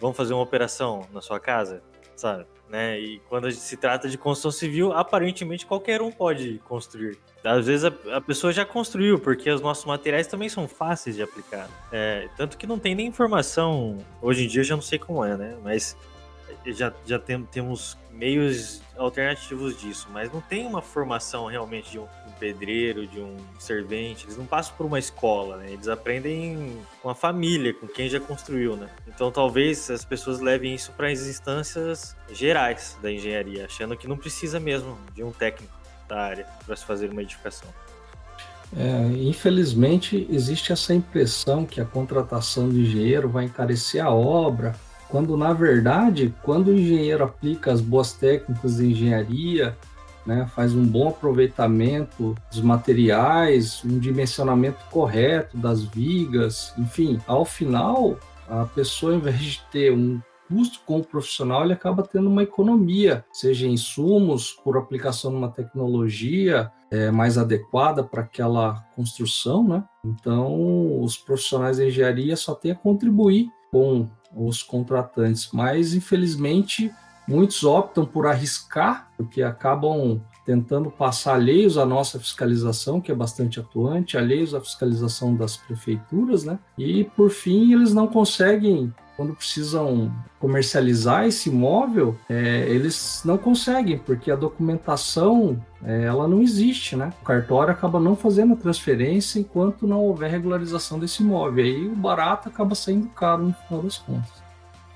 vamos 0.00 0.16
fazer 0.16 0.34
uma 0.34 0.42
operação 0.42 1.06
na 1.12 1.20
sua 1.20 1.40
casa, 1.40 1.82
sabe? 2.16 2.46
Né? 2.68 2.98
E 2.98 3.20
quando 3.28 3.50
se 3.52 3.76
trata 3.76 4.08
de 4.08 4.18
construção 4.18 4.50
civil, 4.50 4.92
aparentemente 4.92 5.64
qualquer 5.64 6.02
um 6.02 6.10
pode 6.10 6.58
construir. 6.64 7.16
Às 7.44 7.66
vezes 7.66 7.84
a, 7.84 8.16
a 8.16 8.20
pessoa 8.20 8.52
já 8.52 8.64
construiu, 8.64 9.20
porque 9.20 9.48
os 9.48 9.60
nossos 9.60 9.84
materiais 9.84 10.26
também 10.26 10.48
são 10.48 10.66
fáceis 10.66 11.14
de 11.14 11.22
aplicar. 11.22 11.68
É, 11.92 12.28
tanto 12.36 12.58
que 12.58 12.66
não 12.66 12.78
tem 12.78 12.94
nem 12.94 13.06
informação. 13.06 13.98
Hoje 14.20 14.44
em 14.44 14.48
dia 14.48 14.62
eu 14.62 14.64
já 14.64 14.74
não 14.74 14.82
sei 14.82 14.98
como 14.98 15.24
é, 15.24 15.36
né? 15.36 15.56
Mas 15.62 15.96
já, 16.66 16.92
já 17.04 17.18
tem- 17.18 17.44
temos 17.44 17.96
meios 18.10 18.80
alternativos 18.96 19.78
disso, 19.78 20.08
mas 20.10 20.32
não 20.32 20.40
tem 20.40 20.66
uma 20.66 20.80
formação 20.80 21.46
realmente 21.46 21.90
de 21.90 21.98
um, 21.98 22.04
um 22.04 22.32
pedreiro, 22.40 23.06
de 23.06 23.20
um 23.20 23.36
servente. 23.58 24.24
Eles 24.24 24.36
não 24.38 24.46
passam 24.46 24.74
por 24.76 24.86
uma 24.86 24.98
escola, 24.98 25.58
né? 25.58 25.70
Eles 25.70 25.86
aprendem 25.86 26.78
com 27.02 27.10
a 27.10 27.14
família, 27.14 27.74
com 27.74 27.86
quem 27.86 28.08
já 28.08 28.18
construiu, 28.18 28.76
né? 28.76 28.88
Então 29.06 29.30
talvez 29.30 29.90
as 29.90 30.04
pessoas 30.04 30.40
levem 30.40 30.74
isso 30.74 30.92
para 30.92 31.08
as 31.08 31.26
instâncias 31.26 32.16
gerais 32.32 32.96
da 33.02 33.12
engenharia, 33.12 33.66
achando 33.66 33.96
que 33.96 34.08
não 34.08 34.16
precisa 34.16 34.58
mesmo 34.58 34.98
de 35.14 35.22
um 35.22 35.30
técnico 35.30 35.74
da 36.08 36.20
área 36.20 36.46
para 36.64 36.74
se 36.74 36.84
fazer 36.84 37.10
uma 37.10 37.22
edificação. 37.22 37.68
É, 38.76 39.06
infelizmente, 39.22 40.26
existe 40.28 40.72
essa 40.72 40.92
impressão 40.92 41.64
que 41.64 41.80
a 41.80 41.84
contratação 41.84 42.68
do 42.68 42.76
engenheiro 42.78 43.28
vai 43.28 43.44
encarecer 43.44 44.04
a 44.04 44.10
obra, 44.10 44.74
quando 45.08 45.36
na 45.36 45.52
verdade, 45.52 46.34
quando 46.42 46.68
o 46.68 46.74
engenheiro 46.74 47.24
aplica 47.24 47.72
as 47.72 47.80
boas 47.80 48.12
técnicas 48.12 48.76
de 48.76 48.86
engenharia, 48.90 49.76
né, 50.26 50.46
faz 50.54 50.74
um 50.74 50.84
bom 50.84 51.08
aproveitamento 51.08 52.34
dos 52.50 52.60
materiais, 52.60 53.82
um 53.84 53.98
dimensionamento 53.98 54.84
correto 54.90 55.56
das 55.56 55.84
vigas, 55.84 56.74
enfim, 56.76 57.20
ao 57.26 57.44
final, 57.44 58.18
a 58.48 58.64
pessoa, 58.64 59.14
em 59.14 59.20
vez 59.20 59.38
de 59.38 59.62
ter 59.70 59.92
um 59.92 60.20
custo 60.48 60.80
com 60.86 60.98
o 60.98 61.04
profissional, 61.04 61.64
ele 61.64 61.72
acaba 61.72 62.02
tendo 62.02 62.28
uma 62.28 62.42
economia, 62.42 63.24
seja 63.32 63.66
em 63.66 63.72
insumos, 63.72 64.52
por 64.52 64.76
aplicação 64.76 65.30
de 65.30 65.36
uma 65.36 65.50
tecnologia, 65.50 66.70
é, 66.90 67.10
mais 67.10 67.36
adequada 67.36 68.02
para 68.04 68.22
aquela 68.22 68.84
construção, 68.94 69.66
né? 69.66 69.84
Então, 70.04 71.02
os 71.02 71.16
profissionais 71.16 71.78
de 71.78 71.86
engenharia 71.86 72.36
só 72.36 72.54
têm 72.54 72.70
a 72.70 72.76
contribuir 72.76 73.48
com 73.72 74.08
os 74.36 74.62
contratantes, 74.62 75.48
mas 75.52 75.94
infelizmente 75.94 76.92
muitos 77.26 77.64
optam 77.64 78.04
por 78.04 78.26
arriscar, 78.26 79.08
porque 79.16 79.42
acabam 79.42 80.20
tentando 80.44 80.90
passar 80.90 81.34
alheios 81.34 81.76
à 81.76 81.84
nossa 81.84 82.20
fiscalização, 82.20 83.00
que 83.00 83.10
é 83.10 83.14
bastante 83.14 83.58
atuante, 83.58 84.16
alheios 84.16 84.54
à 84.54 84.60
fiscalização 84.60 85.34
das 85.34 85.56
prefeituras, 85.56 86.44
né? 86.44 86.56
E 86.78 87.02
por 87.02 87.30
fim, 87.30 87.72
eles 87.72 87.92
não 87.92 88.06
conseguem 88.06 88.94
quando 89.16 89.34
precisam 89.34 90.12
comercializar 90.38 91.24
esse 91.24 91.48
imóvel, 91.48 92.16
é, 92.28 92.66
eles 92.68 93.22
não 93.24 93.38
conseguem, 93.38 93.98
porque 93.98 94.30
a 94.30 94.36
documentação 94.36 95.60
é, 95.82 96.04
ela 96.04 96.28
não 96.28 96.42
existe, 96.42 96.94
né? 96.94 97.12
O 97.22 97.24
cartório 97.24 97.72
acaba 97.72 97.98
não 97.98 98.14
fazendo 98.14 98.52
a 98.52 98.56
transferência 98.56 99.38
enquanto 99.38 99.86
não 99.86 100.00
houver 100.00 100.30
regularização 100.30 100.98
desse 100.98 101.22
imóvel. 101.22 101.64
Aí 101.64 101.86
o 101.86 101.96
barato 101.96 102.48
acaba 102.48 102.74
saindo 102.74 103.08
caro 103.08 103.44
no 103.44 103.54
final 103.54 103.82
das 103.82 103.98
contas. 103.98 104.42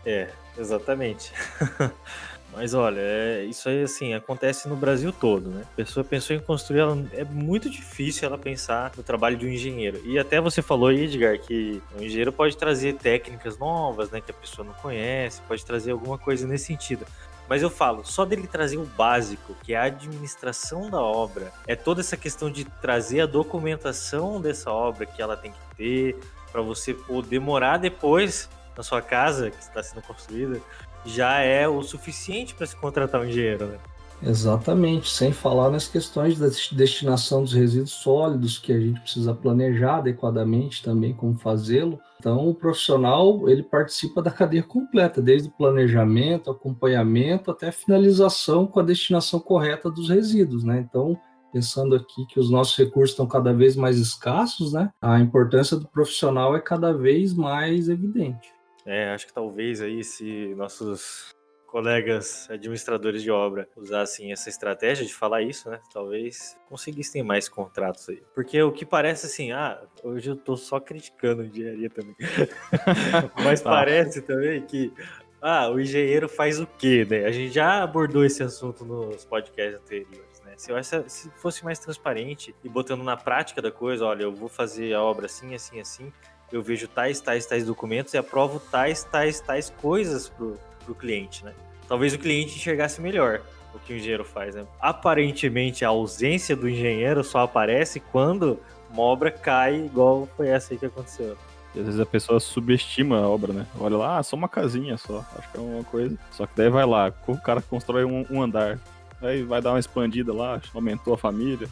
É, 0.04 0.28
exatamente. 0.58 1.32
Mas 2.52 2.75
olha, 2.75 3.00
é, 3.00 3.45
isso 3.45 3.69
aí 3.69 3.83
assim 3.83 4.12
acontece 4.12 4.69
no 4.69 4.76
Brasil 4.76 5.12
todo, 5.12 5.50
né? 5.50 5.62
A 5.73 5.76
pessoa 5.76 6.02
pensou 6.02 6.35
em 6.35 6.40
construir, 6.40 6.80
ela, 6.80 6.99
é 7.12 7.25
muito 7.25 7.71
difícil 7.71 8.26
ela 8.26 8.37
pensar 8.37 8.92
no 8.97 9.02
trabalho 9.02 9.37
de 9.37 9.47
um 9.47 9.49
engenheiro. 9.49 10.00
E 10.04 10.19
até 10.19 10.40
você 10.40 10.61
falou 10.61 10.92
Edgar, 10.92 11.38
que 11.38 11.80
o 11.97 12.02
engenheiro 12.02 12.33
pode 12.33 12.57
trazer 12.57 12.95
técnicas 12.95 13.57
novas, 13.57 14.11
né, 14.11 14.21
que 14.21 14.30
a 14.30 14.35
pessoa 14.35 14.66
não 14.66 14.75
conhece, 14.75 15.40
pode 15.47 15.64
trazer 15.64 15.92
alguma 15.92 16.19
coisa 16.19 16.47
nesse 16.47 16.66
sentido. 16.66 17.07
Mas 17.49 17.62
eu 17.62 17.71
falo, 17.71 18.04
só 18.04 18.25
dele 18.25 18.47
trazer 18.47 18.76
o 18.76 18.85
básico, 18.85 19.57
que 19.64 19.75
é 19.75 19.76
a 19.76 19.83
administração 19.85 20.88
da 20.88 21.00
obra, 21.00 21.52
é 21.66 21.75
toda 21.75 22.00
essa 22.00 22.16
questão 22.16 22.50
de 22.50 22.64
trazer 22.64 23.23
a 23.23 23.26
documentação 23.26 24.40
dessa 24.40 24.71
obra 24.71 25.04
que 25.04 25.21
ela 25.21 25.37
tem 25.37 25.50
que 25.50 25.76
ter, 25.76 26.16
para 26.52 26.62
você 26.62 26.95
poder 26.95 27.40
morar 27.40 27.76
depois 27.76 28.49
na 28.76 28.83
sua 28.83 29.02
casa 29.02 29.50
que 29.50 29.61
está 29.61 29.83
sendo 29.83 30.00
construída, 30.02 30.61
já 31.04 31.38
é 31.38 31.66
o 31.66 31.83
suficiente 31.83 32.54
para 32.54 32.66
se 32.66 32.76
contratar 32.76 33.21
um 33.21 33.25
engenheiro, 33.25 33.66
né? 33.66 33.78
Exatamente, 34.23 35.11
sem 35.11 35.33
falar 35.33 35.71
nas 35.71 35.88
questões 35.88 36.38
da 36.38 36.49
destinação 36.73 37.42
dos 37.42 37.54
resíduos 37.54 37.92
sólidos, 37.92 38.59
que 38.59 38.71
a 38.71 38.78
gente 38.78 39.00
precisa 39.00 39.33
planejar 39.35 39.97
adequadamente 39.97 40.83
também 40.83 41.14
como 41.14 41.38
fazê-lo. 41.38 41.99
Então, 42.19 42.47
o 42.47 42.54
profissional, 42.54 43.49
ele 43.49 43.62
participa 43.62 44.21
da 44.21 44.30
cadeia 44.30 44.62
completa, 44.62 45.23
desde 45.23 45.49
o 45.49 45.52
planejamento, 45.52 46.50
acompanhamento, 46.50 47.50
até 47.50 47.69
a 47.69 47.73
finalização 47.73 48.66
com 48.66 48.78
a 48.80 48.83
destinação 48.85 49.40
correta 49.40 49.90
dos 49.90 50.11
resíduos, 50.11 50.64
né? 50.64 50.87
Então, 50.87 51.19
pensando 51.50 51.95
aqui 51.97 52.26
que 52.26 52.38
os 52.38 52.50
nossos 52.50 52.76
recursos 52.76 53.12
estão 53.12 53.26
cada 53.26 53.54
vez 53.54 53.75
mais 53.75 53.99
escassos, 53.99 54.73
né? 54.75 54.90
A 55.00 55.19
importância 55.19 55.78
do 55.78 55.88
profissional 55.88 56.54
é 56.54 56.61
cada 56.61 56.92
vez 56.92 57.33
mais 57.33 57.88
evidente. 57.88 58.52
É, 58.87 59.10
acho 59.10 59.26
que 59.26 59.32
talvez 59.32 59.80
aí 59.80 60.02
se 60.02 60.54
nossos 60.54 61.30
colegas 61.70 62.49
administradores 62.50 63.22
de 63.22 63.30
obra 63.30 63.68
usassem 63.76 64.32
essa 64.32 64.49
estratégia 64.49 65.06
de 65.06 65.14
falar 65.14 65.42
isso, 65.42 65.70
né? 65.70 65.80
Talvez 65.92 66.56
conseguissem 66.68 67.22
mais 67.22 67.49
contratos 67.49 68.08
aí. 68.08 68.22
Porque 68.34 68.60
o 68.60 68.72
que 68.72 68.84
parece 68.84 69.26
assim, 69.26 69.52
ah, 69.52 69.80
hoje 70.02 70.30
eu 70.30 70.37
tô 70.37 70.56
só 70.56 70.80
criticando 70.80 71.44
engenharia 71.44 71.88
também. 71.88 72.16
Mas 73.44 73.60
tá. 73.60 73.70
parece 73.70 74.20
também 74.22 74.62
que 74.62 74.92
ah, 75.40 75.70
o 75.70 75.80
engenheiro 75.80 76.28
faz 76.28 76.60
o 76.60 76.66
quê, 76.66 77.06
né? 77.08 77.25
A 77.25 77.30
gente 77.30 77.54
já 77.54 77.82
abordou 77.82 78.25
esse 78.25 78.42
assunto 78.42 78.84
nos 78.84 79.25
podcasts 79.25 79.80
anteriores, 79.80 80.42
né? 80.44 80.54
Se, 80.56 80.72
essa, 80.72 81.08
se 81.08 81.30
fosse 81.37 81.64
mais 81.64 81.78
transparente 81.78 82.54
e 82.64 82.68
botando 82.68 83.04
na 83.04 83.16
prática 83.16 83.62
da 83.62 83.70
coisa, 83.70 84.04
olha, 84.04 84.25
eu 84.25 84.34
vou 84.34 84.49
fazer 84.49 84.92
a 84.92 85.02
obra 85.02 85.26
assim, 85.26 85.54
assim, 85.54 85.80
assim, 85.80 86.12
eu 86.52 86.62
vejo 86.62 86.88
tais, 86.88 87.21
tais, 87.21 87.47
tais 87.47 87.64
documentos 87.64 88.12
e 88.14 88.19
aprovo 88.19 88.59
tais, 88.59 89.04
tais, 89.04 89.40
tais 89.40 89.71
coisas 89.80 90.28
pro, 90.28 90.59
pro 90.85 90.95
cliente, 90.95 91.45
né? 91.45 91.52
Talvez 91.88 92.14
o 92.14 92.19
cliente 92.19 92.57
enxergasse 92.57 93.00
melhor 93.00 93.42
o 93.75 93.78
que 93.78 93.92
o 93.92 93.97
engenheiro 93.97 94.25
faz, 94.25 94.54
né? 94.54 94.64
Aparentemente, 94.80 95.85
a 95.85 95.88
ausência 95.88 96.57
do 96.57 96.69
engenheiro 96.69 97.23
só 97.23 97.40
aparece 97.40 98.00
quando 98.00 98.59
uma 98.90 99.02
obra 99.02 99.30
cai, 99.30 99.76
igual 99.76 100.28
foi 100.37 100.49
essa 100.49 100.75
aí 100.75 100.78
que 100.78 100.87
aconteceu. 100.87 101.37
E 101.75 101.78
às 101.78 101.87
vezes 101.87 102.00
a 102.00 102.07
pessoa 102.07 102.40
subestima 102.40 103.19
a 103.19 103.28
obra, 103.28 103.52
né? 103.52 103.66
Olha 103.78 103.97
lá, 103.97 104.19
ah, 104.19 104.23
só 104.23 104.35
uma 104.35 104.49
casinha 104.49 104.97
só. 104.97 105.25
Acho 105.38 105.50
que 105.50 105.57
é 105.57 105.61
uma 105.61 105.85
coisa. 105.85 106.16
Só 106.33 106.47
que 106.47 106.52
daí 106.57 106.69
vai 106.69 106.85
lá, 106.85 107.12
o 107.26 107.38
cara 107.38 107.62
constrói 107.62 108.04
um, 108.04 108.26
um 108.28 108.42
andar. 108.42 108.78
Aí 109.23 109.42
vai 109.42 109.61
dar 109.61 109.71
uma 109.71 109.78
expandida 109.78 110.33
lá, 110.33 110.61
aumentou 110.75 111.14
a 111.14 111.19
família, 111.19 111.69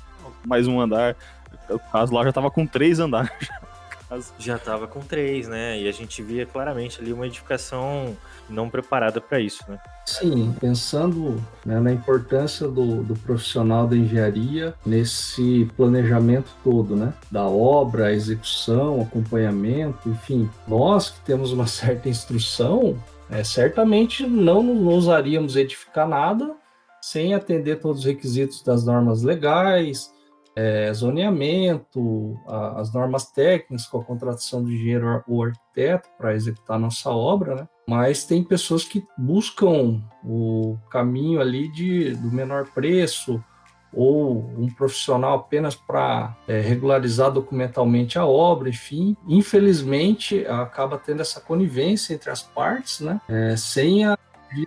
mais 0.47 0.69
um 0.69 0.81
andar. 0.81 1.17
O 1.69 1.79
caso 1.79 2.15
lá 2.15 2.23
já 2.25 2.33
tava 2.33 2.51
com 2.51 2.67
três 2.67 3.01
andares. 3.01 3.31
já 4.39 4.57
estava 4.57 4.87
com 4.87 5.01
três, 5.01 5.49
né? 5.49 5.81
E 5.81 5.89
a 5.89 5.93
gente 5.93 6.23
via 6.23 6.47
claramente 6.47 7.01
ali 7.01 7.13
uma 7.13 7.27
edificação 7.27 8.17
não 8.49 8.71
preparada 8.71 9.21
para 9.21 9.39
isso, 9.39 9.63
né? 9.69 9.79
Sim, 10.07 10.55
pensando 10.59 11.43
né, 11.65 11.79
na 11.79 11.93
importância 11.93 12.67
do, 12.67 13.03
do, 13.03 13.15
profissional 13.17 13.87
da 13.87 13.95
engenharia 13.95 14.75
nesse 14.85 15.71
planejamento 15.77 16.51
todo, 16.65 16.97
né? 16.97 17.13
Da 17.31 17.45
obra, 17.45 18.13
execução, 18.13 19.03
acompanhamento, 19.03 20.09
enfim. 20.09 20.49
Nós 20.67 21.11
que 21.11 21.21
temos 21.21 21.53
uma 21.53 21.67
certa 21.69 22.09
instrução, 22.09 22.99
é, 23.31 23.45
certamente 23.45 24.27
não 24.27 24.85
ousaríamos 24.87 25.57
edificar 25.57 26.09
nada 26.09 26.57
sem 27.01 27.35
atender 27.35 27.77
todos 27.77 28.01
os 28.01 28.07
requisitos 28.07 28.63
das 28.63 28.85
normas 28.85 29.23
legais, 29.23 30.11
é, 30.59 30.93
zoneamento, 30.93 32.37
a, 32.49 32.81
as 32.81 32.93
normas 32.93 33.31
técnicas 33.31 33.87
com 33.87 34.01
a 34.01 34.05
contratação 34.05 34.61
do 34.61 34.73
engenheiro 34.73 35.23
ou 35.29 35.45
arquiteto 35.45 36.09
para 36.19 36.35
executar 36.35 36.77
a 36.77 36.81
nossa 36.81 37.11
obra, 37.11 37.55
né? 37.55 37.69
Mas 37.89 38.25
tem 38.25 38.43
pessoas 38.43 38.83
que 38.83 39.07
buscam 39.17 40.03
o 40.25 40.77
caminho 40.91 41.41
ali 41.41 41.71
de, 41.71 42.13
do 42.17 42.33
menor 42.33 42.67
preço 42.75 43.43
ou 43.95 44.39
um 44.59 44.69
profissional 44.69 45.37
apenas 45.37 45.77
para 45.77 46.37
é, 46.49 46.61
regularizar 46.61 47.31
documentalmente 47.31 48.19
a 48.19 48.27
obra, 48.27 48.69
enfim. 48.69 49.17
Infelizmente, 49.29 50.45
acaba 50.45 50.99
tendo 50.99 51.23
essa 51.23 51.41
conivência 51.41 52.15
entre 52.15 52.31
as 52.31 52.43
partes, 52.43 52.99
né? 52.99 53.21
É, 53.29 53.57
sem 53.57 54.05
a 54.05 54.19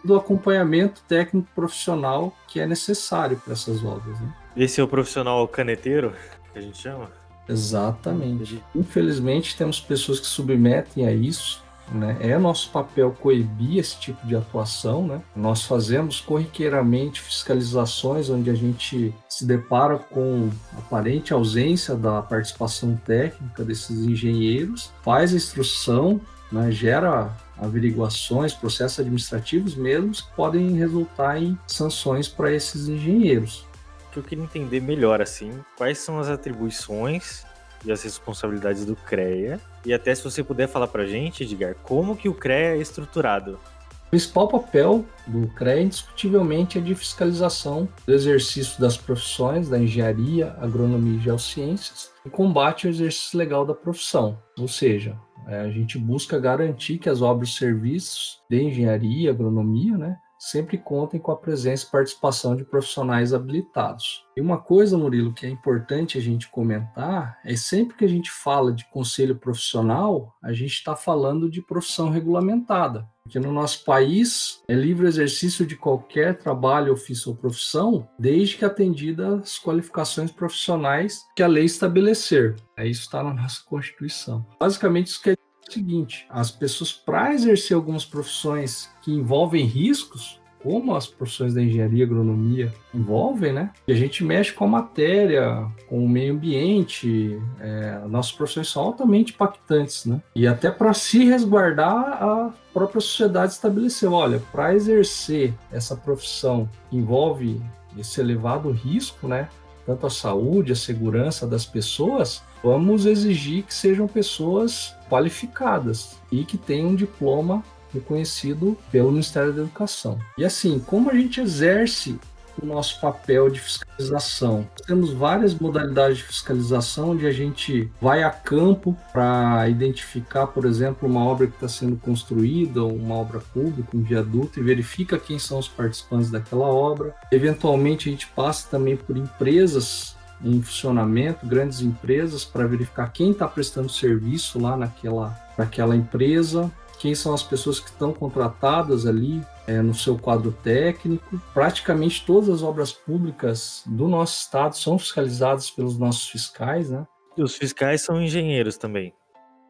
do 0.06 0.16
acompanhamento 0.16 1.02
técnico 1.08 1.50
profissional 1.56 2.32
que 2.48 2.60
é 2.60 2.68
necessário 2.68 3.36
para 3.44 3.54
essas 3.54 3.84
obras. 3.84 4.20
Né? 4.20 4.34
Esse 4.56 4.82
é 4.82 4.84
o 4.84 4.88
profissional 4.88 5.48
caneteiro 5.48 6.14
que 6.52 6.60
a 6.60 6.62
gente 6.62 6.78
chama? 6.78 7.10
Exatamente. 7.48 8.62
Infelizmente, 8.76 9.58
temos 9.58 9.80
pessoas 9.80 10.20
que 10.20 10.28
submetem 10.28 11.06
a 11.06 11.12
isso. 11.12 11.64
Né? 11.92 12.16
É 12.22 12.38
nosso 12.38 12.70
papel 12.70 13.12
coibir 13.12 13.78
esse 13.78 14.00
tipo 14.00 14.26
de 14.26 14.36
atuação. 14.36 15.06
Né? 15.08 15.22
Nós 15.36 15.64
fazemos 15.64 16.22
corriqueiramente 16.22 17.20
fiscalizações 17.22 18.30
onde 18.30 18.50
a 18.50 18.54
gente 18.54 19.14
se 19.28 19.46
depara 19.46 19.98
com 19.98 20.50
aparente 20.78 21.34
ausência 21.34 21.96
da 21.96 22.22
participação 22.22 22.96
técnica 22.96 23.64
desses 23.64 24.06
engenheiros, 24.06 24.92
faz 25.04 25.34
a 25.34 25.38
instrução, 25.38 26.22
né? 26.52 26.72
gera 26.72 27.36
averiguações, 27.58 28.54
processos 28.54 29.00
administrativos 29.00 29.76
mesmos 29.76 30.22
que 30.22 30.34
podem 30.34 30.76
resultar 30.76 31.42
em 31.42 31.58
sanções 31.68 32.28
para 32.28 32.54
esses 32.54 32.88
engenheiros 32.88 33.66
que 34.12 34.20
eu 34.20 34.24
queria 34.24 34.44
entender 34.44 34.82
melhor, 34.82 35.22
assim, 35.22 35.52
quais 35.78 35.98
são 35.98 36.20
as 36.20 36.30
atribuições 36.30 37.46
e 37.86 37.92
as 37.92 38.04
responsabilidades 38.04 38.86
do 38.86 38.96
CREA. 38.96 39.60
E 39.86 39.94
até 39.94 40.14
se 40.14 40.24
você 40.24 40.44
puder 40.44 40.68
falar 40.68 40.88
pra 40.88 41.06
gente, 41.06 41.44
Edgar, 41.44 41.76
como 41.84 42.16
que 42.16 42.30
o 42.30 42.34
CREA 42.34 42.76
é 42.76 42.78
estruturado? 42.78 43.60
O 44.08 44.12
principal 44.12 44.48
papel 44.48 45.06
do 45.26 45.48
CREA, 45.48 45.84
indiscutivelmente, 45.84 46.78
é 46.78 46.82
de 46.82 46.94
fiscalização 46.94 47.88
do 48.06 48.14
exercício 48.14 48.80
das 48.80 48.98
profissões 48.98 49.70
da 49.70 49.80
engenharia, 49.80 50.54
agronomia 50.60 51.18
e 51.18 51.22
geociências 51.22 52.12
e 52.26 52.30
combate 52.30 52.86
ao 52.86 52.94
exercício 52.94 53.40
legal 53.40 53.66
da 53.66 53.74
profissão. 53.74 54.38
Ou 54.60 54.68
seja, 54.68 55.18
é, 55.48 55.62
a 55.62 55.70
gente 55.70 55.98
busca 55.98 56.38
garantir 56.38 56.98
que 56.98 57.10
as 57.10 57.22
obras 57.22 57.50
e 57.50 57.54
serviços 57.54 58.42
de 58.50 58.62
engenharia, 58.62 59.32
agronomia, 59.32 59.98
né, 59.98 60.18
sempre 60.42 60.76
contem 60.76 61.20
com 61.20 61.32
a 61.32 61.38
presença 61.38 61.86
e 61.86 61.92
participação 61.92 62.56
de 62.56 62.66
profissionais 62.66 63.32
habilitados. 63.32 64.26
E 64.36 64.42
uma 64.42 64.58
coisa, 64.58 64.98
Murilo, 64.98 65.34
que 65.34 65.46
é 65.46 65.50
importante 65.50 66.18
a 66.18 66.22
gente 66.22 66.50
comentar 66.50 67.38
é 67.46 67.56
sempre 67.56 67.96
que 67.96 68.04
a 68.04 68.08
gente 68.08 68.32
fala 68.32 68.74
de 68.74 68.84
conselho 68.90 69.36
profissional, 69.36 70.34
a 70.42 70.52
gente 70.52 70.72
está 70.72 70.96
falando 70.96 71.48
de 71.48 71.62
profissão 71.62 72.10
regulamentada. 72.10 73.08
Porque 73.24 73.40
no 73.40 73.52
nosso 73.52 73.86
país 73.86 74.64
é 74.68 74.74
livre 74.74 75.06
exercício 75.06 75.64
de 75.64 75.76
qualquer 75.76 76.40
trabalho, 76.40 76.92
ofício 76.92 77.30
ou 77.30 77.38
profissão, 77.38 78.10
desde 78.18 78.58
que 78.58 78.66
atendida 78.66 79.36
as 79.36 79.60
qualificações 79.60 80.32
profissionais 80.32 81.22
que 81.36 81.44
a 81.44 81.48
lei 81.48 81.66
estabelecer. 81.66 82.56
É 82.76 82.88
isso 82.88 83.02
está 83.02 83.22
na 83.22 83.32
nossa 83.32 83.64
Constituição. 83.64 84.44
Basicamente, 84.60 85.08
isso 85.08 85.22
quer 85.22 85.38
o 85.70 85.74
seguinte: 85.74 86.26
as 86.30 86.52
pessoas, 86.52 86.92
para 86.92 87.34
exercer 87.34 87.76
algumas 87.76 88.06
profissões 88.06 88.90
que 89.02 89.12
envolvem 89.12 89.66
riscos, 89.66 90.42
como 90.64 90.96
as 90.96 91.08
profissões 91.08 91.54
da 91.54 91.62
engenharia 91.62 92.02
e 92.02 92.04
agronomia 92.04 92.74
envolvem, 92.94 93.52
né? 93.52 93.72
E 93.88 93.92
a 93.92 93.96
gente 93.96 94.24
mexe 94.24 94.54
com 94.54 94.66
a 94.66 94.68
matéria, 94.68 95.68
com 95.88 96.04
o 96.04 96.10
meio 96.10 96.34
ambiente, 96.34 97.40
é, 97.60 98.00
nossas 98.08 98.32
profissões 98.32 98.70
são 98.70 98.84
altamente 98.84 99.34
impactantes, 99.34 100.06
né? 100.06 100.22
E 100.36 100.48
até 100.48 100.70
para 100.70 100.94
se 100.94 101.26
resguardar, 101.26 102.24
a 102.24 102.54
própria 102.74 103.02
sociedade 103.02 103.54
estabeleceu, 103.54 104.14
olha, 104.14 104.42
para 104.52 104.74
exercer 104.76 105.54
essa 105.72 105.96
profissão 105.96 106.70
que 106.90 106.98
envolve 106.98 107.62
esse 107.98 108.22
elevado 108.22 108.70
risco, 108.72 109.28
né? 109.28 109.50
Tanto 109.86 110.06
a 110.06 110.10
saúde, 110.12 110.72
a 110.72 110.76
segurança 110.76 111.48
das 111.48 111.66
pessoas, 111.66 112.44
vamos 112.64 113.08
exigir 113.08 113.64
que 113.64 113.74
sejam 113.74 114.08
pessoas 114.08 114.96
qualificadas 115.12 116.16
e 116.32 116.46
que 116.46 116.58
tenham 116.58 116.92
um 116.92 116.96
diploma 116.96 117.62
reconhecido 117.94 118.78
pelo 118.90 119.12
Ministério 119.12 119.52
da 119.52 119.64
Educação. 119.64 120.18
E 120.38 120.46
assim, 120.46 120.80
como 120.80 121.12
a 121.12 121.14
gente 121.14 121.42
exerce 121.42 122.18
o 122.62 122.66
nosso 122.66 123.00
papel 123.00 123.50
de 123.50 123.60
fiscalização. 123.60 124.68
Temos 124.86 125.14
várias 125.14 125.54
modalidades 125.56 126.18
de 126.18 126.24
fiscalização 126.24 127.12
onde 127.12 127.26
a 127.26 127.32
gente 127.32 127.90
vai 128.00 128.24
a 128.24 128.30
campo 128.30 128.96
para 129.12 129.68
identificar, 129.70 130.48
por 130.48 130.66
exemplo, 130.66 131.08
uma 131.08 131.24
obra 131.24 131.48
que 131.48 131.54
está 131.54 131.68
sendo 131.68 131.96
construída, 131.98 132.84
uma 132.84 133.16
obra 133.16 133.40
pública, 133.40 133.96
um 133.96 134.02
viaduto, 134.02 134.60
e 134.60 134.64
verifica 134.64 135.18
quem 135.18 135.40
são 135.40 135.60
os 135.60 135.68
participantes 135.68 136.30
daquela 136.30 136.66
obra. 136.66 137.16
Eventualmente, 137.32 138.10
a 138.10 138.12
gente 138.12 138.28
passa 138.28 138.68
também 138.70 138.96
por 138.96 139.18
empresas 139.18 140.16
em 140.44 140.62
funcionamento, 140.62 141.46
grandes 141.46 141.82
empresas, 141.82 142.44
para 142.44 142.68
verificar 142.68 143.12
quem 143.12 143.32
está 143.32 143.48
prestando 143.48 143.90
serviço 143.90 144.60
lá 144.60 144.76
naquela, 144.76 145.38
naquela 145.58 145.96
empresa 145.96 146.72
quem 147.02 147.16
são 147.16 147.34
as 147.34 147.42
pessoas 147.42 147.80
que 147.80 147.90
estão 147.90 148.14
contratadas 148.14 149.08
ali 149.08 149.42
é, 149.66 149.82
no 149.82 149.96
seu 149.96 150.20
quadro 150.20 150.52
técnico. 150.52 151.42
Praticamente 151.52 152.24
todas 152.24 152.48
as 152.48 152.62
obras 152.62 152.94
públicas 152.94 153.82
do 153.88 154.08
nosso 154.08 154.40
estado 154.40 154.78
são 154.78 155.00
fiscalizadas 155.00 155.72
pelos 155.72 155.98
nossos 155.98 156.30
fiscais, 156.30 156.92
né? 156.92 157.08
E 157.36 157.42
os 157.42 157.56
fiscais 157.56 158.04
são 158.04 158.22
engenheiros 158.22 158.78
também. 158.78 159.16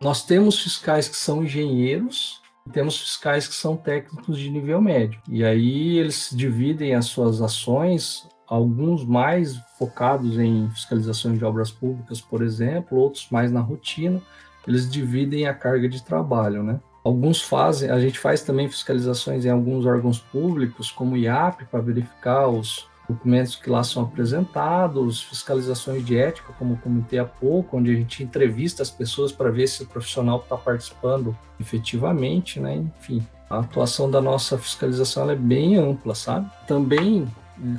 Nós 0.01 0.25
temos 0.25 0.61
fiscais 0.61 1.07
que 1.07 1.15
são 1.15 1.41
engenheiros 1.41 2.41
e 2.67 2.69
temos 2.69 2.99
fiscais 2.99 3.47
que 3.47 3.55
são 3.55 3.77
técnicos 3.77 4.37
de 4.37 4.49
nível 4.49 4.81
médio. 4.81 5.21
E 5.29 5.41
aí 5.45 5.97
eles 5.99 6.31
dividem 6.33 6.95
as 6.95 7.05
suas 7.05 7.41
ações, 7.41 8.27
alguns 8.51 9.05
mais 9.05 9.55
focados 9.79 10.37
em 10.37 10.69
fiscalizações 10.71 11.39
de 11.39 11.45
obras 11.45 11.71
públicas, 11.71 12.19
por 12.19 12.41
exemplo, 12.41 12.97
outros 12.97 13.29
mais 13.31 13.49
na 13.49 13.61
rotina. 13.61 14.21
Eles 14.67 14.91
dividem 14.91 15.47
a 15.47 15.53
carga 15.53 15.87
de 15.87 16.03
trabalho, 16.03 16.61
né? 16.61 16.77
Alguns 17.01 17.41
fazem, 17.41 17.89
a 17.89 17.97
gente 17.97 18.19
faz 18.19 18.43
também 18.43 18.67
fiscalizações 18.67 19.45
em 19.45 19.49
alguns 19.49 19.85
órgãos 19.85 20.19
públicos, 20.19 20.91
como 20.91 21.15
o 21.15 21.17
IAP, 21.17 21.63
para 21.63 21.79
verificar 21.79 22.49
os 22.49 22.85
documentos 23.07 23.55
que 23.55 23.69
lá 23.69 23.85
são 23.85 24.03
apresentados, 24.03 25.23
fiscalizações 25.23 26.05
de 26.05 26.17
ética, 26.17 26.53
como 26.59 26.77
comentei 26.77 27.19
há 27.19 27.25
pouco, 27.25 27.77
onde 27.77 27.91
a 27.91 27.95
gente 27.95 28.21
entrevista 28.21 28.83
as 28.83 28.91
pessoas 28.91 29.31
para 29.31 29.49
ver 29.49 29.67
se 29.67 29.83
o 29.83 29.87
profissional 29.87 30.39
está 30.39 30.57
participando 30.57 31.35
efetivamente, 31.57 32.59
né? 32.59 32.75
Enfim, 32.99 33.25
a 33.49 33.59
atuação 33.59 34.11
da 34.11 34.21
nossa 34.21 34.57
fiscalização 34.57 35.29
é 35.29 35.35
bem 35.37 35.77
ampla, 35.77 36.13
sabe? 36.13 36.51
Também 36.67 37.25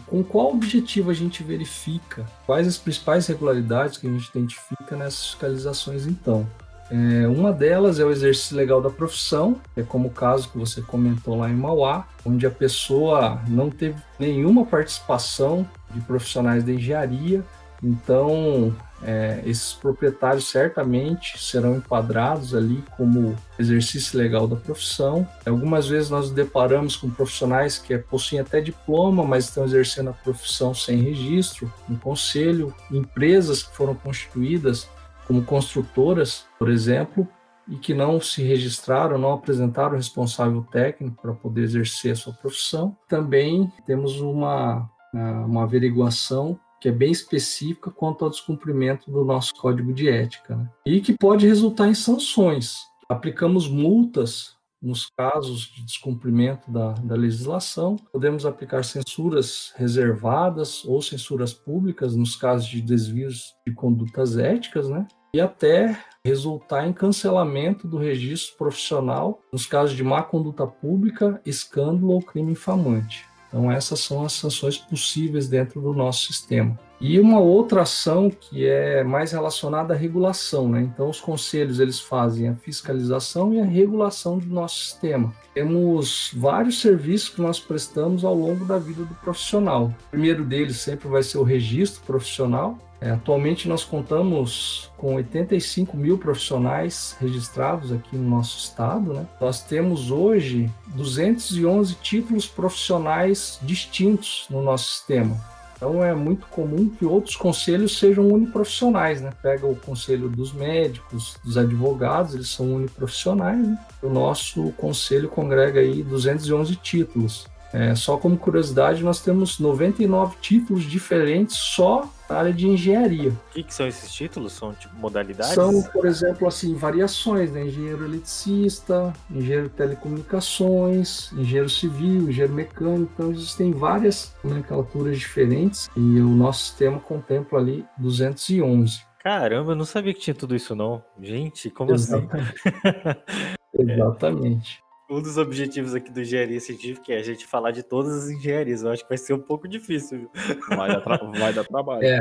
com 0.07 0.23
qual 0.23 0.53
objetivo 0.53 1.11
a 1.11 1.15
gente 1.15 1.43
verifica? 1.43 2.25
Quais 2.47 2.67
as 2.67 2.79
principais 2.79 3.27
regularidades 3.27 3.99
que 3.99 4.07
a 4.07 4.11
gente 4.11 4.29
identifica 4.29 4.97
nessas 4.97 5.27
fiscalizações, 5.27 6.07
então? 6.07 6.47
É, 6.91 7.27
uma 7.27 7.53
delas 7.53 7.99
é 7.99 8.05
o 8.05 8.11
exercício 8.11 8.55
legal 8.55 8.83
da 8.83 8.91
profissão, 8.91 9.57
é 9.75 9.83
como 9.83 10.09
o 10.09 10.11
caso 10.11 10.51
que 10.51 10.59
você 10.59 10.83
comentou 10.83 11.39
lá 11.39 11.49
em 11.49 11.55
Mauá, 11.55 12.07
onde 12.25 12.47
a 12.47 12.51
pessoa 12.51 13.41
não 13.49 13.71
teve 13.71 13.97
nenhuma 14.19 14.67
participação 14.67 15.67
de 15.91 16.01
profissionais 16.03 16.63
da 16.63 16.73
engenharia, 16.73 17.43
então 17.83 18.75
é, 19.03 19.43
esses 19.45 19.73
proprietários 19.73 20.49
certamente 20.49 21.37
serão 21.39 21.77
enquadrados 21.77 22.55
ali 22.55 22.85
como 22.97 23.37
exercício 23.59 24.17
legal 24.17 24.47
da 24.47 24.55
profissão. 24.55 25.27
Algumas 25.45 25.89
vezes 25.89 26.09
nós 26.09 26.27
nos 26.27 26.35
deparamos 26.35 26.97
com 26.97 27.11
profissionais 27.11 27.79
que 27.79 27.99
possuem 27.99 28.41
até 28.41 28.61
diploma, 28.61 29.25
mas 29.25 29.47
estão 29.47 29.65
exercendo 29.65 30.11
a 30.11 30.13
profissão 30.13 30.73
sem 30.73 30.99
registro, 30.99 31.73
um 31.91 31.97
conselho, 31.97 32.73
empresas 32.91 33.63
que 33.63 33.75
foram 33.77 33.95
constituídas 33.95 34.89
como 35.27 35.43
construtoras, 35.45 36.47
por 36.59 36.71
exemplo, 36.71 37.27
e 37.69 37.77
que 37.77 37.95
não 37.95 38.21
se 38.21 38.43
registraram, 38.43 39.19
não 39.19 39.33
apresentaram 39.33 39.95
o 39.95 39.97
responsável 39.97 40.67
técnico 40.71 41.21
para 41.23 41.33
poder 41.33 41.63
exercer 41.63 42.13
a 42.13 42.17
sua 42.17 42.33
profissão. 42.33 42.97
Também 43.09 43.73
temos 43.87 44.21
uma, 44.21 44.89
uma 45.13 45.63
averiguação 45.63 46.59
que 46.83 46.89
é 46.89 46.93
bem 46.93 47.13
específica 47.13 47.93
quanto 47.93 48.25
ao 48.25 48.31
descumprimento 48.31 49.09
do 49.09 49.25
nosso 49.25 49.55
código 49.55 49.93
de 49.93 50.09
ética, 50.09 50.57
né? 50.57 50.69
e 50.85 51.01
que 51.01 51.17
pode 51.17 51.47
resultar 51.47 51.87
em 51.87 51.95
sanções. 51.95 52.75
Aplicamos 53.09 53.69
multas 53.69 54.57
nos 54.83 55.07
casos 55.17 55.73
de 55.73 55.85
descumprimento 55.85 56.69
da, 56.69 56.91
da 56.95 57.15
legislação, 57.15 57.95
podemos 58.13 58.45
aplicar 58.45 58.85
censuras 58.85 59.73
reservadas 59.77 60.85
ou 60.85 61.01
censuras 61.01 61.55
públicas 61.55 62.17
nos 62.17 62.35
casos 62.35 62.67
de 62.67 62.83
desvios 62.83 63.55
de 63.65 63.73
condutas 63.73 64.37
éticas, 64.37 64.89
né? 64.89 65.07
E 65.33 65.41
até 65.41 65.97
resultar 66.27 66.85
em 66.85 66.93
cancelamento 66.93 67.87
do 67.87 67.97
registro 67.97 68.57
profissional 68.57 69.41
nos 69.53 69.67
casos 69.67 69.95
de 69.95 70.03
má 70.03 70.21
conduta 70.21 70.67
pública, 70.67 71.41
escândalo 71.47 72.11
ou 72.11 72.21
crime 72.21 72.51
infamante. 72.53 73.25
Então, 73.53 73.71
essas 73.71 74.01
são 74.01 74.25
as 74.25 74.33
sanções 74.33 74.79
possíveis 74.79 75.47
dentro 75.47 75.79
do 75.79 75.93
nosso 75.93 76.33
sistema. 76.33 76.79
E 77.05 77.19
uma 77.19 77.41
outra 77.41 77.83
ação 77.83 78.31
que 78.31 78.65
é 78.65 79.03
mais 79.03 79.33
relacionada 79.33 79.93
à 79.93 79.97
regulação, 79.97 80.69
né? 80.69 80.83
Então, 80.83 81.11
os 81.11 81.21
conselhos 81.21 81.81
eles 81.81 81.99
fazem 81.99 82.49
a 82.49 82.55
fiscalização 82.55 83.53
e 83.53 83.61
a 83.61 83.65
regulação 83.65 84.39
do 84.39 84.47
nosso 84.47 84.77
sistema. 84.77 85.35
Temos 85.53 86.31
vários 86.33 86.81
serviços 86.81 87.31
que 87.31 87.43
nós 87.43 87.59
prestamos 87.59 88.25
ao 88.25 88.37
longo 88.37 88.65
da 88.65 88.79
vida 88.79 89.05
do 89.05 89.15
profissional. 89.17 89.93
O 90.07 90.11
primeiro 90.13 90.45
deles 90.45 90.77
sempre 90.77 91.09
vai 91.09 91.25
ser 91.25 91.39
o 91.39 91.43
registro 91.43 92.03
profissional, 92.05 92.79
é, 93.01 93.11
atualmente 93.11 93.69
nós 93.69 93.83
contamos 93.83 94.89
com 94.97 95.17
85 95.17 95.97
mil 95.97 96.19
profissionais 96.19 97.17
registrados 97.21 97.91
aqui 97.91 98.17
no 98.17 98.31
nosso 98.31 98.59
estado. 98.59 99.13
Né? 99.13 99.27
Nós 99.41 99.61
temos 99.61 100.13
hoje 100.13 100.71
211 100.95 101.97
títulos 101.97 102.47
profissionais 102.47 103.59
distintos 103.61 104.47
no 104.49 104.63
nosso 104.63 104.85
sistema. 104.85 105.37
Então 105.83 106.05
é 106.05 106.15
muito 106.15 106.47
comum 106.47 106.89
que 106.89 107.05
outros 107.05 107.35
conselhos 107.35 107.99
sejam 107.99 108.29
uniprofissionais, 108.29 109.21
né? 109.21 109.33
Pega 109.43 109.67
o 109.67 109.75
conselho 109.75 110.29
dos 110.29 110.53
médicos, 110.53 111.35
dos 111.45 111.59
advogados, 111.59 112.37
eles 112.37 112.51
são 112.51 112.73
uniprofissionais. 112.73 113.59
Né? 113.59 113.77
O 114.01 114.09
nosso 114.09 114.71
conselho 114.77 115.29
congrega 115.29 115.81
aí 115.81 116.05
211 116.05 116.77
títulos. 116.77 117.49
É, 117.73 117.95
só 117.95 118.19
como 118.19 118.37
curiosidade, 118.37 119.03
nós 119.03 119.21
temos 119.21 119.59
99 119.59 120.37
títulos 120.41 120.85
diferentes 120.85 121.57
só 121.57 122.09
na 122.29 122.37
área 122.37 122.53
de 122.53 122.69
engenharia. 122.69 123.31
O 123.31 123.53
que, 123.53 123.63
que, 123.63 123.75
são 123.75 123.87
esses 123.87 124.13
títulos? 124.13 124.53
São 124.53 124.75
tipo 124.75 124.95
modalidades? 124.97 125.55
São, 125.55 125.83
por 125.83 126.05
exemplo, 126.07 126.47
assim, 126.47 126.75
variações, 126.75 127.51
né? 127.51 127.65
Engenheiro 127.65 128.05
eletricista, 128.05 129.13
engenheiro 129.31 129.69
de 129.69 129.75
telecomunicações, 129.75 131.33
engenheiro 131.33 131.69
civil, 131.69 132.29
engenheiro 132.29 132.53
mecânico. 132.53 133.11
Então, 133.15 133.31
existem 133.31 133.73
várias 133.73 134.35
nomenclaturas 134.45 135.19
diferentes 135.19 135.91
e 135.97 136.01
o 136.01 136.29
nosso 136.29 136.65
sistema 136.65 137.01
contempla 137.01 137.59
ali 137.59 137.85
211. 137.99 139.01
Caramba, 139.23 139.73
eu 139.73 139.77
não 139.77 139.85
sabia 139.85 140.13
que 140.13 140.21
tinha 140.21 140.35
tudo 140.35 140.55
isso 140.55 140.75
não. 140.75 141.03
Gente, 141.21 141.71
como 141.71 141.93
Exatamente. 141.93 142.55
assim? 142.67 143.55
Exatamente 143.79 144.82
um 145.13 145.21
dos 145.21 145.37
objetivos 145.37 145.95
aqui 145.95 146.11
do 146.11 146.23
Engenharia 146.23 146.59
Científica 146.59 147.13
é 147.13 147.19
a 147.19 147.23
gente 147.23 147.47
falar 147.47 147.71
de 147.71 147.83
todas 147.83 148.25
as 148.25 148.31
engenharias. 148.31 148.83
Eu 148.83 148.91
acho 148.91 149.03
que 149.03 149.09
vai 149.09 149.19
ser 149.19 149.35
um 149.35 149.39
pouco 149.41 149.69
difícil. 149.69 150.31
Vai 150.71 150.89
dar, 150.89 151.01
tra... 151.03 151.17
vai 151.19 151.53
dar 151.53 151.65
trabalho. 151.65 152.03
É, 152.03 152.19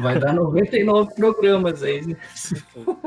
vai 0.00 0.18
dar 0.18 0.32
99 0.32 1.14
programas 1.14 1.82
aí. 1.82 2.06
Né? 2.06 2.16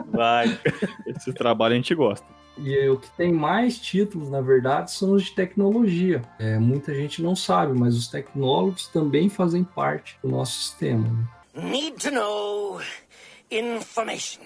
Vai. 0.08 0.60
Esse 1.08 1.32
trabalho 1.32 1.73
a 1.73 1.78
gente 1.78 1.95
gosta. 1.95 2.28
E 2.58 2.88
o 2.89 2.97
que 2.97 3.10
tem 3.12 3.32
mais 3.32 3.78
títulos, 3.78 4.30
na 4.30 4.41
verdade, 4.41 4.91
são 4.91 5.13
os 5.13 5.23
de 5.23 5.32
tecnologia. 5.32 6.21
É, 6.38 6.58
muita 6.58 6.93
gente 6.93 7.21
não 7.21 7.36
sabe, 7.36 7.78
mas 7.78 7.95
os 7.95 8.08
tecnólogos 8.08 8.88
também 8.88 9.30
fazem 9.30 9.63
parte 9.63 10.17
do 10.21 10.30
nosso 10.30 10.60
sistema. 10.60 11.08
Né? 11.54 11.69
Need 11.71 11.97
to 11.97 12.12
know 12.12 12.82
information. 13.49 14.41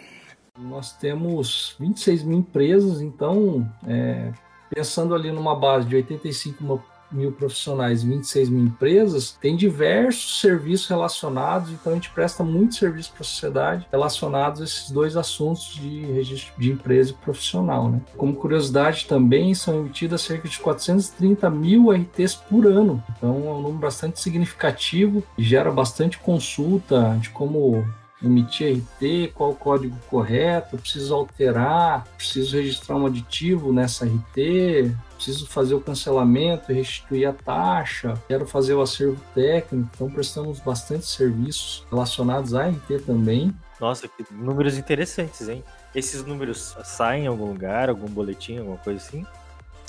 Nós 0.57 0.93
temos 0.93 1.75
26 1.79 2.23
mil 2.23 2.39
empresas, 2.39 3.01
então 3.01 3.71
é, 3.87 4.31
pensando 4.69 5.15
ali 5.15 5.31
numa 5.31 5.55
base 5.55 5.87
de 5.87 5.95
85 5.95 6.63
mil 7.11 7.31
profissionais, 7.31 8.03
26 8.03 8.49
mil 8.49 8.65
empresas, 8.65 9.37
tem 9.41 9.55
diversos 9.55 10.41
serviços 10.41 10.87
relacionados, 10.87 11.71
então 11.71 11.91
a 11.91 11.95
gente 11.95 12.09
presta 12.11 12.43
muito 12.43 12.75
serviço 12.75 13.11
para 13.11 13.21
a 13.21 13.25
sociedade 13.25 13.87
relacionados 13.91 14.61
a 14.61 14.63
esses 14.63 14.91
dois 14.91 15.17
assuntos 15.17 15.73
de 15.73 16.05
registro 16.05 16.53
de 16.57 16.71
empresa 16.71 17.11
e 17.11 17.13
profissional. 17.13 17.89
Né? 17.89 18.01
Como 18.15 18.35
curiosidade 18.35 19.05
também, 19.07 19.53
são 19.53 19.79
emitidas 19.79 20.21
cerca 20.21 20.47
de 20.47 20.59
430 20.59 21.49
mil 21.49 21.91
RTs 21.91 22.35
por 22.35 22.67
ano, 22.67 23.03
então 23.17 23.29
é 23.29 23.51
um 23.51 23.61
número 23.61 23.79
bastante 23.79 24.19
significativo 24.19 25.23
e 25.37 25.43
gera 25.43 25.71
bastante 25.71 26.17
consulta 26.19 27.17
de 27.19 27.29
como 27.29 27.85
emitir 28.23 28.77
RT, 28.77 29.31
qual 29.33 29.51
o 29.51 29.55
código 29.55 29.95
correto, 30.09 30.77
preciso 30.77 31.13
alterar, 31.13 32.05
preciso 32.17 32.57
registrar 32.57 32.95
um 32.95 33.05
aditivo 33.05 33.71
nessa 33.71 34.05
RT, 34.05 34.93
preciso 35.15 35.47
fazer 35.47 35.75
o 35.75 35.81
cancelamento, 35.81 36.73
restituir 36.73 37.27
a 37.27 37.33
taxa, 37.33 38.13
quero 38.27 38.45
fazer 38.45 38.73
o 38.73 38.81
acervo 38.81 39.21
técnico, 39.33 39.89
então 39.93 40.09
prestamos 40.09 40.59
bastante 40.59 41.05
serviços 41.05 41.85
relacionados 41.89 42.53
à 42.53 42.67
RT 42.67 42.99
também. 43.05 43.53
Nossa, 43.79 44.07
que 44.07 44.25
números 44.31 44.77
interessantes, 44.77 45.47
hein? 45.47 45.63
Esses 45.95 46.23
números 46.23 46.75
saem 46.83 47.23
em 47.23 47.27
algum 47.27 47.45
lugar, 47.45 47.89
algum 47.89 48.07
boletim, 48.07 48.57
alguma 48.57 48.77
coisa 48.77 48.99
assim? 48.99 49.25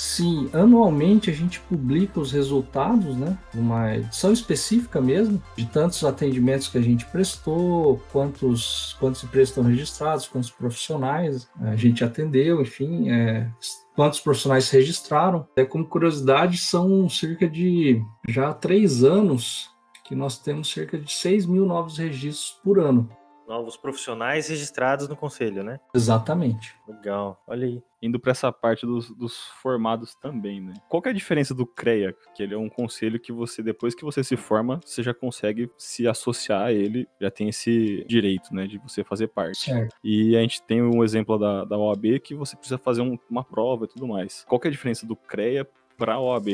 Sim, 0.01 0.49
anualmente 0.55 1.29
a 1.29 1.33
gente 1.35 1.61
publica 1.61 2.19
os 2.19 2.33
resultados, 2.33 3.15
né? 3.19 3.37
Numa 3.53 3.97
edição 3.97 4.33
específica 4.33 4.99
mesmo, 4.99 5.43
de 5.55 5.67
tantos 5.67 6.03
atendimentos 6.03 6.69
que 6.69 6.79
a 6.79 6.81
gente 6.81 7.05
prestou, 7.05 8.03
quantos, 8.11 8.97
quantos 8.99 9.23
empresas 9.23 9.51
estão 9.51 9.63
registrados, 9.63 10.27
quantos 10.27 10.51
profissionais 10.51 11.47
a 11.61 11.77
gente 11.77 12.03
atendeu, 12.03 12.63
enfim, 12.63 13.11
é, 13.11 13.47
quantos 13.95 14.21
profissionais 14.21 14.65
se 14.65 14.77
registraram. 14.79 15.47
Até 15.53 15.67
como 15.67 15.87
curiosidade, 15.87 16.57
são 16.57 17.07
cerca 17.07 17.47
de 17.47 18.03
já 18.27 18.55
três 18.55 19.05
anos 19.05 19.69
que 20.09 20.15
nós 20.15 20.39
temos 20.39 20.73
cerca 20.73 20.99
de 20.99 21.13
6 21.13 21.45
mil 21.45 21.67
novos 21.67 21.99
registros 21.99 22.59
por 22.65 22.79
ano 22.79 23.07
novos 23.51 23.77
profissionais 23.77 24.49
registrados 24.49 25.09
no 25.09 25.17
conselho, 25.17 25.65
né? 25.65 25.81
Exatamente. 25.93 26.73
Legal, 26.87 27.43
olha 27.49 27.67
aí. 27.67 27.83
Indo 28.01 28.19
para 28.19 28.31
essa 28.31 28.51
parte 28.53 28.87
dos, 28.87 29.11
dos, 29.11 29.37
formados 29.61 30.15
também, 30.15 30.61
né? 30.61 30.73
Qual 30.89 31.03
é 31.05 31.09
a 31.11 31.13
diferença 31.13 31.53
do 31.53 31.67
CREA? 31.67 32.15
Que 32.35 32.45
ele 32.45 32.55
é 32.55 32.57
um 32.57 32.69
conselho 32.69 33.19
que 33.19 33.33
você, 33.33 33.61
depois 33.61 33.95
que 33.95 34.05
você 34.05 34.23
se 34.23 34.37
forma, 34.37 34.81
você 34.85 35.03
já 35.03 35.13
consegue 35.13 35.69
se 35.77 36.07
associar 36.07 36.63
a 36.63 36.73
ele, 36.73 37.09
já 37.21 37.31
tem 37.31 37.49
esse 37.49 38.05
direito, 38.09 38.55
né, 38.55 38.67
de 38.67 38.79
você 38.79 39.03
fazer 39.03 39.27
parte. 39.27 39.59
Certo. 39.59 39.95
E 40.03 40.37
a 40.37 40.41
gente 40.41 40.63
tem 40.63 40.81
um 40.81 41.03
exemplo 41.03 41.37
da, 41.37 41.65
da 41.65 41.77
OAB 41.77 42.21
que 42.23 42.35
você 42.35 42.57
precisa 42.57 42.79
fazer 42.79 43.03
um, 43.03 43.19
uma 43.29 43.43
prova 43.43 43.85
e 43.85 43.89
tudo 43.89 44.07
mais. 44.07 44.45
Qual 44.49 44.61
é 44.65 44.69
a 44.69 44.71
diferença 44.71 45.05
do 45.05 45.17
CREA 45.17 45.69
para 45.99 46.15
a 46.15 46.21
OAB 46.21 46.47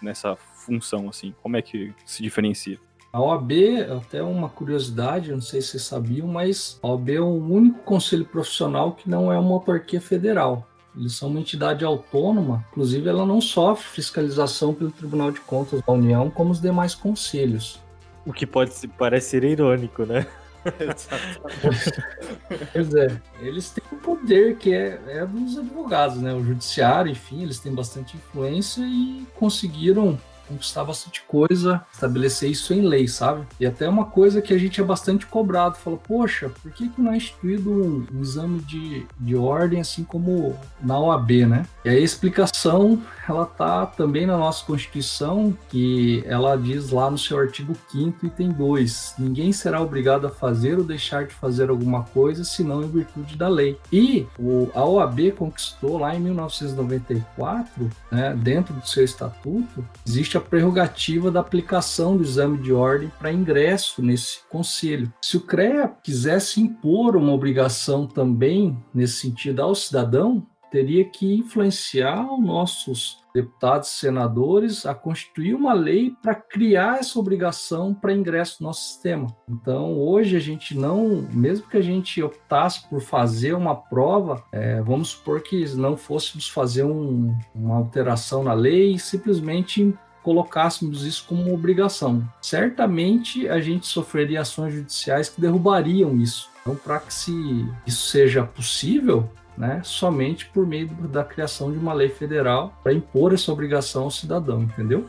nessa 0.00 0.36
função, 0.36 1.08
assim? 1.08 1.34
Como 1.42 1.56
é 1.56 1.62
que 1.62 1.92
se 2.04 2.22
diferencia? 2.22 2.78
A 3.14 3.20
OAB, 3.20 3.52
até 3.96 4.20
uma 4.20 4.48
curiosidade, 4.48 5.30
não 5.30 5.40
sei 5.40 5.62
se 5.62 5.68
vocês 5.68 5.84
sabiam, 5.84 6.26
mas 6.26 6.80
a 6.82 6.88
OAB 6.88 7.10
é 7.10 7.20
o 7.20 7.28
único 7.28 7.78
conselho 7.84 8.24
profissional 8.24 8.90
que 8.90 9.08
não 9.08 9.32
é 9.32 9.38
uma 9.38 9.52
autarquia 9.52 10.00
federal. 10.00 10.66
Eles 10.96 11.12
são 11.12 11.28
uma 11.28 11.38
entidade 11.38 11.84
autônoma, 11.84 12.66
inclusive 12.72 13.08
ela 13.08 13.24
não 13.24 13.40
sofre 13.40 13.86
fiscalização 13.86 14.74
pelo 14.74 14.90
Tribunal 14.90 15.30
de 15.30 15.40
Contas 15.42 15.80
da 15.80 15.92
União 15.92 16.28
como 16.28 16.50
os 16.50 16.60
demais 16.60 16.96
conselhos. 16.96 17.80
O 18.26 18.32
que 18.32 18.44
pode 18.44 18.72
parecer 18.98 19.44
irônico, 19.44 20.04
né? 20.04 20.26
pois 22.72 22.94
é, 22.96 23.20
eles 23.38 23.70
têm 23.70 23.84
um 23.92 23.98
poder 23.98 24.56
que 24.56 24.74
é, 24.74 25.00
é 25.06 25.24
dos 25.24 25.56
advogados, 25.56 26.16
né? 26.16 26.34
O 26.34 26.42
judiciário, 26.42 27.12
enfim, 27.12 27.44
eles 27.44 27.60
têm 27.60 27.72
bastante 27.72 28.16
influência 28.16 28.82
e 28.82 29.24
conseguiram 29.36 30.18
conquistar 30.48 30.84
bastante 30.84 31.22
coisa, 31.22 31.84
estabelecer 31.92 32.50
isso 32.50 32.72
em 32.72 32.82
lei, 32.82 33.08
sabe? 33.08 33.46
E 33.58 33.66
até 33.66 33.88
uma 33.88 34.06
coisa 34.06 34.42
que 34.42 34.52
a 34.52 34.58
gente 34.58 34.80
é 34.80 34.84
bastante 34.84 35.26
cobrado, 35.26 35.76
fala, 35.76 35.96
poxa, 35.96 36.50
por 36.62 36.70
que, 36.72 36.88
que 36.88 37.00
não 37.00 37.12
é 37.12 37.16
instituído 37.16 37.70
um, 37.70 38.06
um 38.12 38.22
exame 38.22 38.60
de, 38.60 39.06
de 39.18 39.36
ordem 39.36 39.80
assim 39.80 40.04
como 40.04 40.56
na 40.82 40.98
OAB, 40.98 41.46
né? 41.46 41.66
E 41.84 41.88
aí 41.88 41.98
a 41.98 42.00
explicação, 42.00 43.00
ela 43.28 43.46
tá 43.46 43.86
também 43.86 44.26
na 44.26 44.36
nossa 44.36 44.64
Constituição, 44.64 45.56
que 45.68 46.22
ela 46.26 46.56
diz 46.56 46.90
lá 46.90 47.10
no 47.10 47.18
seu 47.18 47.38
artigo 47.38 47.76
5 47.90 48.26
item 48.26 48.50
2, 48.50 49.14
ninguém 49.18 49.52
será 49.52 49.80
obrigado 49.80 50.26
a 50.26 50.30
fazer 50.30 50.78
ou 50.78 50.84
deixar 50.84 51.26
de 51.26 51.34
fazer 51.34 51.70
alguma 51.70 52.02
coisa, 52.04 52.44
senão 52.44 52.82
em 52.82 52.88
virtude 52.88 53.36
da 53.36 53.48
lei. 53.48 53.78
E 53.92 54.26
o, 54.38 54.70
a 54.74 54.84
OAB 54.84 55.32
conquistou 55.36 55.98
lá 55.98 56.14
em 56.14 56.20
1994, 56.20 57.90
né, 58.10 58.34
dentro 58.36 58.74
do 58.74 58.86
seu 58.86 59.04
estatuto, 59.04 59.84
existe 60.06 60.33
existe 60.34 60.36
a 60.36 60.40
prerrogativa 60.40 61.30
da 61.30 61.40
aplicação 61.40 62.16
do 62.16 62.22
exame 62.22 62.58
de 62.58 62.72
ordem 62.72 63.10
para 63.18 63.32
ingresso 63.32 64.02
nesse 64.02 64.40
conselho. 64.48 65.12
Se 65.22 65.36
o 65.36 65.40
CREA 65.40 65.88
quisesse 66.02 66.60
impor 66.60 67.16
uma 67.16 67.32
obrigação 67.32 68.06
também 68.06 68.76
nesse 68.92 69.20
sentido 69.20 69.62
ao 69.62 69.74
cidadão, 69.74 70.46
teria 70.70 71.04
que 71.04 71.36
influenciar 71.36 72.26
os 72.32 72.44
nossos 72.44 73.22
deputados 73.32 73.88
e 73.88 73.98
senadores 73.98 74.84
a 74.86 74.94
constituir 74.94 75.54
uma 75.54 75.72
lei 75.72 76.12
para 76.22 76.34
criar 76.34 76.98
essa 76.98 77.18
obrigação 77.18 77.94
para 77.94 78.12
ingresso 78.12 78.56
no 78.60 78.68
nosso 78.68 78.88
sistema. 78.88 79.26
Então, 79.48 79.96
hoje 79.98 80.36
a 80.36 80.40
gente 80.40 80.76
não, 80.76 81.28
mesmo 81.32 81.68
que 81.68 81.76
a 81.76 81.82
gente 81.82 82.20
optasse 82.22 82.88
por 82.88 83.00
fazer 83.00 83.54
uma 83.54 83.74
prova, 83.74 84.42
é, 84.50 84.80
vamos 84.82 85.10
supor 85.10 85.42
que 85.42 85.64
não 85.76 85.96
fôssemos 85.96 86.48
fazer 86.48 86.84
um, 86.84 87.36
uma 87.54 87.76
alteração 87.76 88.42
na 88.42 88.52
lei, 88.52 88.98
simplesmente 88.98 89.94
colocássemos 90.24 91.04
isso 91.04 91.26
como 91.28 91.42
uma 91.42 91.52
obrigação. 91.52 92.26
Certamente 92.40 93.46
a 93.46 93.60
gente 93.60 93.86
sofreria 93.86 94.40
ações 94.40 94.72
judiciais 94.72 95.28
que 95.28 95.40
derrubariam 95.40 96.16
isso. 96.16 96.50
Então, 96.62 96.74
para 96.74 96.98
que 96.98 97.12
se 97.12 97.68
isso 97.86 98.08
seja 98.08 98.42
possível, 98.42 99.30
né, 99.56 99.82
somente 99.84 100.46
por 100.46 100.66
meio 100.66 100.88
da 100.88 101.22
criação 101.22 101.70
de 101.70 101.78
uma 101.78 101.92
lei 101.92 102.08
federal 102.08 102.74
para 102.82 102.94
impor 102.94 103.34
essa 103.34 103.52
obrigação 103.52 104.04
ao 104.04 104.10
cidadão, 104.10 104.62
entendeu? 104.62 105.06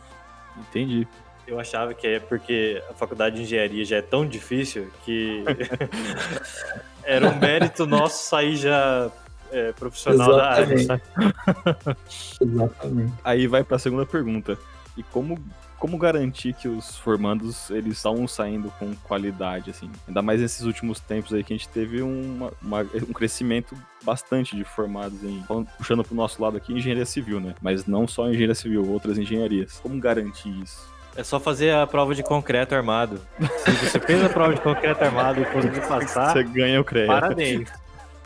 Entendi. 0.60 1.08
Eu 1.47 1.60
achava 1.60 1.93
que 1.93 2.06
é 2.06 2.19
porque 2.19 2.84
a 2.89 2.93
faculdade 2.93 3.38
de 3.38 3.43
engenharia 3.43 3.86
já 3.86 3.97
é 3.97 4.01
tão 4.01 4.28
difícil 4.28 4.91
que 5.06 5.45
era 7.04 7.30
um 7.30 7.39
mérito 7.39 7.86
nosso 7.86 8.28
sair 8.30 8.58
já 8.58 9.10
é, 9.51 9.71
profissional 9.71 10.32
Exatamente. 10.32 10.88
da 10.88 10.93
área. 10.93 11.97
Exatamente. 12.41 13.13
Aí 13.23 13.47
vai 13.47 13.63
para 13.63 13.78
a 13.78 13.80
segunda 13.80 14.06
pergunta 14.06 14.58
e 14.98 15.04
como 15.04 15.38
como 15.78 15.98
garantir 15.98 16.54
que 16.54 16.68
os 16.68 16.98
formandos 16.98 17.70
eles 17.70 17.98
estão 17.98 18.28
saindo 18.28 18.72
com 18.80 18.96
qualidade, 19.04 19.70
assim? 19.70 19.92
Ainda 20.08 20.22
mais 20.22 20.42
nesses 20.42 20.62
últimos 20.62 21.00
tempos 21.00 21.34
aí 21.34 21.44
que 21.44 21.54
a 21.54 21.58
gente 21.58 21.70
teve 21.70 22.02
uma, 22.02 22.52
uma, 22.62 22.82
um 22.82 23.14
crescimento 23.14 23.76
bastante 24.02 24.56
de 24.56 24.64
formados 24.64 25.22
em, 25.24 25.46
puxando 25.78 26.04
para 26.04 26.14
o 26.14 26.16
nosso 26.16 26.42
lado 26.42 26.58
aqui, 26.58 26.74
engenharia 26.74 27.06
civil, 27.06 27.40
né? 27.40 27.54
Mas 27.62 27.86
não 27.86 28.08
só 28.08 28.28
engenharia 28.30 28.56
civil, 28.56 28.90
outras 28.90 29.18
engenharias. 29.18 29.80
Como 29.84 30.00
garantir 30.00 30.50
isso? 30.64 30.92
É 31.16 31.24
só 31.24 31.40
fazer 31.40 31.72
a 31.72 31.86
prova 31.86 32.16
de 32.16 32.24
concreto 32.24 32.74
armado. 32.74 33.22
Se 33.64 33.72
você 33.72 34.00
fez 34.00 34.24
a 34.24 34.30
prova 34.30 34.54
de 34.54 34.62
concreto 34.62 35.04
armado 35.04 35.42
e 35.42 35.46
conseguir 35.46 35.82
passar, 35.88 36.34
você 36.34 36.44
ganha 36.44 36.82
o 36.82 36.84
crédito. 36.84 37.14
Parabéns 37.14 37.85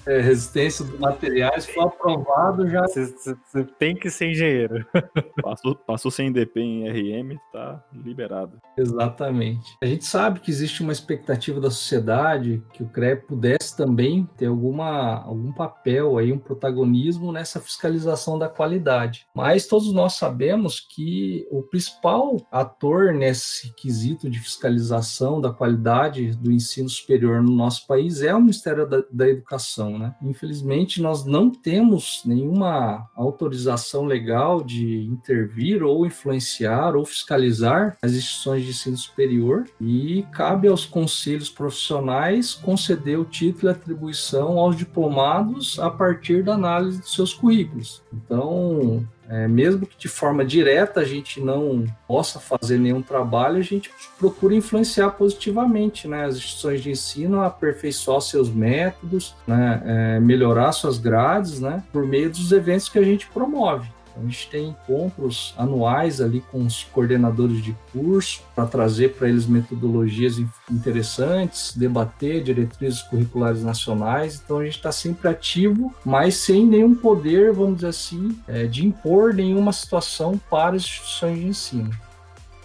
é, 0.10 0.20
resistência 0.22 0.84
dos 0.84 1.00
materiais 1.00 1.68
foi 1.68 1.84
aprovado 1.84 2.68
já. 2.68 2.84
Você 2.88 3.64
tem 3.78 3.96
que 3.96 4.10
ser 4.10 4.32
engenheiro. 4.32 4.86
Passou, 5.42 5.76
passou 5.76 6.12
sem 6.12 6.32
DP 6.32 6.60
em 6.60 6.90
RM, 6.90 7.38
tá 7.52 7.84
liberado. 7.94 8.60
Exatamente. 8.78 9.78
A 9.82 9.86
gente 9.86 10.06
sabe 10.06 10.40
que 10.40 10.52
existe 10.52 10.82
uma 10.82 10.92
expectativa 10.92 11.60
da 11.60 11.72
sociedade 11.72 12.64
que 12.74 12.84
o 12.84 12.90
CREP 12.90 13.28
pudesse 13.28 13.76
também 13.76 14.28
ter 14.38 14.48
alguma, 14.48 15.24
algum 15.24 15.52
papel 15.52 16.18
aí, 16.18 16.32
um 16.32 16.38
protagonismo 16.38 17.32
nessa 17.32 17.60
fiscalização 17.60 18.38
da 18.38 18.50
qualidade. 18.50 19.26
Mas 19.34 19.68
todos 19.68 19.94
nós 19.94 20.14
sabemos 20.14 20.80
que 20.80 21.48
o 21.52 21.64
principal 21.64 22.38
ator 22.52 23.14
nesse 23.14 23.74
quesito 23.76 24.30
de 24.30 24.40
fiscalização 24.40 25.40
da 25.40 25.52
qualidade 25.52 26.36
do 26.38 26.52
ensino 26.52 26.90
superior 26.90 27.42
no 27.42 27.52
nosso 27.52 27.88
país 27.88 28.22
é 28.22 28.34
o 28.36 28.42
Ministério 28.42 28.88
da, 28.88 29.04
da 29.12 29.30
Educação. 29.30 29.99
Né? 30.00 30.16
Infelizmente, 30.22 31.02
nós 31.02 31.26
não 31.26 31.50
temos 31.50 32.22
nenhuma 32.26 33.08
autorização 33.14 34.06
legal 34.06 34.64
de 34.64 35.04
intervir 35.04 35.84
ou 35.84 36.06
influenciar 36.06 36.96
ou 36.96 37.06
fiscalizar 37.06 37.98
as 38.02 38.14
instituições 38.14 38.64
de 38.64 38.70
ensino 38.70 38.98
superior 38.98 39.66
e 39.80 40.26
cabe 40.32 40.68
aos 40.68 40.86
conselhos 40.86 41.50
profissionais 41.50 42.54
conceder 42.54 43.20
o 43.20 43.26
título 43.26 43.70
e 43.70 43.74
atribuição 43.74 44.58
aos 44.58 44.78
diplomados 44.78 45.78
a 45.80 45.90
partir 45.90 46.44
da 46.44 46.54
análise 46.54 47.00
dos 47.00 47.14
seus 47.14 47.34
currículos. 47.34 48.02
Então, 48.14 49.06
é, 49.30 49.48
mesmo 49.48 49.86
que 49.86 49.96
de 49.98 50.08
forma 50.08 50.44
direta 50.44 51.02
a 51.02 51.06
gente 51.06 51.40
não 51.40 51.86
possa 52.08 52.40
fazer 52.40 52.80
nenhum 52.80 53.02
trabalho, 53.02 53.58
a 53.58 53.62
gente 53.62 53.92
procura 54.18 54.56
influenciar 54.56 55.12
positivamente 55.12 56.08
né, 56.08 56.26
as 56.26 56.36
instituições 56.36 56.82
de 56.82 56.90
ensino 56.90 57.42
aperfeiçoar 57.42 58.22
seus 58.22 58.50
métodos, 58.50 59.36
né, 59.48 59.82
é, 59.86 60.20
melhorar 60.20 60.72
suas 60.72 60.98
grades, 60.98 61.60
né, 61.60 61.84
por 61.94 62.06
meio 62.06 62.30
dos 62.32 62.52
eventos 62.52 62.90
que 62.90 62.98
a 62.98 63.04
gente 63.04 63.28
promove. 63.28 63.88
A 64.20 64.26
gente 64.26 64.50
tem 64.50 64.70
encontros 64.70 65.54
anuais 65.58 66.20
ali 66.22 66.42
com 66.52 66.66
os 66.66 66.84
coordenadores 66.84 67.64
de 67.64 67.76
curso 67.92 68.42
para 68.54 68.66
trazer 68.66 69.16
para 69.16 69.30
eles 69.30 69.46
metodologias 69.46 70.38
interessantes, 70.70 71.76
debater 71.76 72.44
diretrizes 72.44 73.02
curriculares 73.02 73.64
nacionais. 73.64 74.42
Então 74.44 74.60
a 74.60 74.66
gente 74.66 74.76
está 74.78 74.92
sempre 74.92 75.30
ativo, 75.30 75.94
mas 76.06 76.36
sem 76.36 76.66
nenhum 76.66 76.94
poder, 76.94 77.54
vamos 77.54 77.76
dizer 77.76 77.88
assim, 77.88 78.38
é, 78.48 78.66
de 78.66 78.86
impor 78.86 79.34
nenhuma 79.34 79.72
situação 79.72 80.40
para 80.50 80.76
as 80.76 80.84
instituições 80.84 81.40
de 81.40 81.48
ensino. 81.48 81.92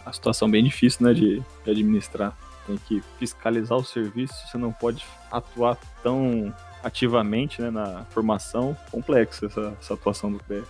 A 0.05 0.13
situação 0.13 0.51
bem 0.51 0.65
difícil, 0.65 1.07
né, 1.07 1.15
de, 1.15 1.43
de 1.65 1.71
administrar. 1.71 2.37
tem 2.67 2.77
que 2.77 3.03
fiscalizar 3.19 3.79
o 3.79 3.85
serviço, 3.85 4.35
você 4.47 4.59
não 4.59 4.73
pode 4.73 5.05
atuar 5.31 5.79
tão 6.03 6.53
ativamente 6.85 7.63
né, 7.63 7.71
na 7.71 8.05
formação. 8.11 8.77
Complexa 8.91 9.47
essa, 9.47 9.77
essa 9.81 9.95
atuação 9.95 10.31
do 10.31 10.39
CREA. 10.39 10.63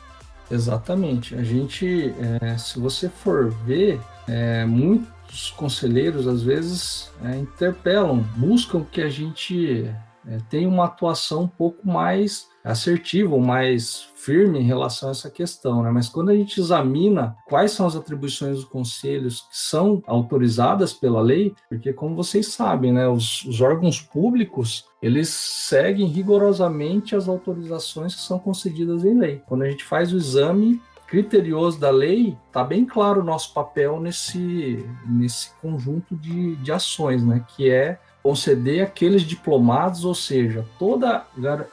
Exatamente. 0.50 1.34
A 1.34 1.42
gente, 1.42 2.14
é, 2.40 2.56
se 2.58 2.78
você 2.78 3.08
for 3.08 3.50
ver, 3.50 4.00
é, 4.28 4.64
muitos 4.64 5.50
conselheiros 5.56 6.26
às 6.26 6.42
vezes 6.42 7.10
é, 7.24 7.36
interpelam, 7.36 8.18
buscam 8.36 8.84
que 8.84 9.00
a 9.00 9.08
gente 9.08 9.90
é, 10.26 10.38
tenha 10.48 10.68
uma 10.68 10.86
atuação 10.86 11.42
um 11.42 11.48
pouco 11.48 11.86
mais 11.86 12.48
assertiva, 12.64 13.38
mais 13.38 14.08
firme 14.16 14.58
em 14.58 14.62
relação 14.62 15.10
a 15.10 15.12
essa 15.12 15.30
questão, 15.30 15.82
né? 15.82 15.90
Mas 15.90 16.08
quando 16.08 16.30
a 16.30 16.34
gente 16.34 16.58
examina 16.58 17.36
quais 17.46 17.72
são 17.72 17.86
as 17.86 17.94
atribuições 17.94 18.56
dos 18.56 18.64
conselhos 18.64 19.42
que 19.42 19.58
são 19.58 20.02
autorizadas 20.06 20.94
pela 20.94 21.20
lei, 21.20 21.54
porque 21.68 21.92
como 21.92 22.16
vocês 22.16 22.48
sabem, 22.48 22.90
né, 22.90 23.06
os, 23.06 23.44
os 23.44 23.60
órgãos 23.60 24.00
públicos 24.00 24.86
eles 25.02 25.28
seguem 25.28 26.06
rigorosamente 26.06 27.14
as 27.14 27.28
autorizações 27.28 28.14
que 28.14 28.22
são 28.22 28.38
concedidas 28.38 29.04
em 29.04 29.18
lei. 29.18 29.42
Quando 29.46 29.62
a 29.62 29.70
gente 29.70 29.84
faz 29.84 30.10
o 30.14 30.16
exame 30.16 30.80
criterioso 31.06 31.78
da 31.78 31.90
lei, 31.90 32.36
está 32.46 32.64
bem 32.64 32.86
claro 32.86 33.20
o 33.20 33.24
nosso 33.24 33.52
papel 33.52 34.00
nesse, 34.00 34.84
nesse 35.06 35.50
conjunto 35.60 36.16
de, 36.16 36.56
de 36.56 36.72
ações, 36.72 37.22
né? 37.22 37.44
Que 37.54 37.70
é 37.70 38.00
conceder 38.24 38.82
aqueles 38.82 39.20
diplomados, 39.20 40.02
ou 40.02 40.14
seja, 40.14 40.64
toda 40.78 41.26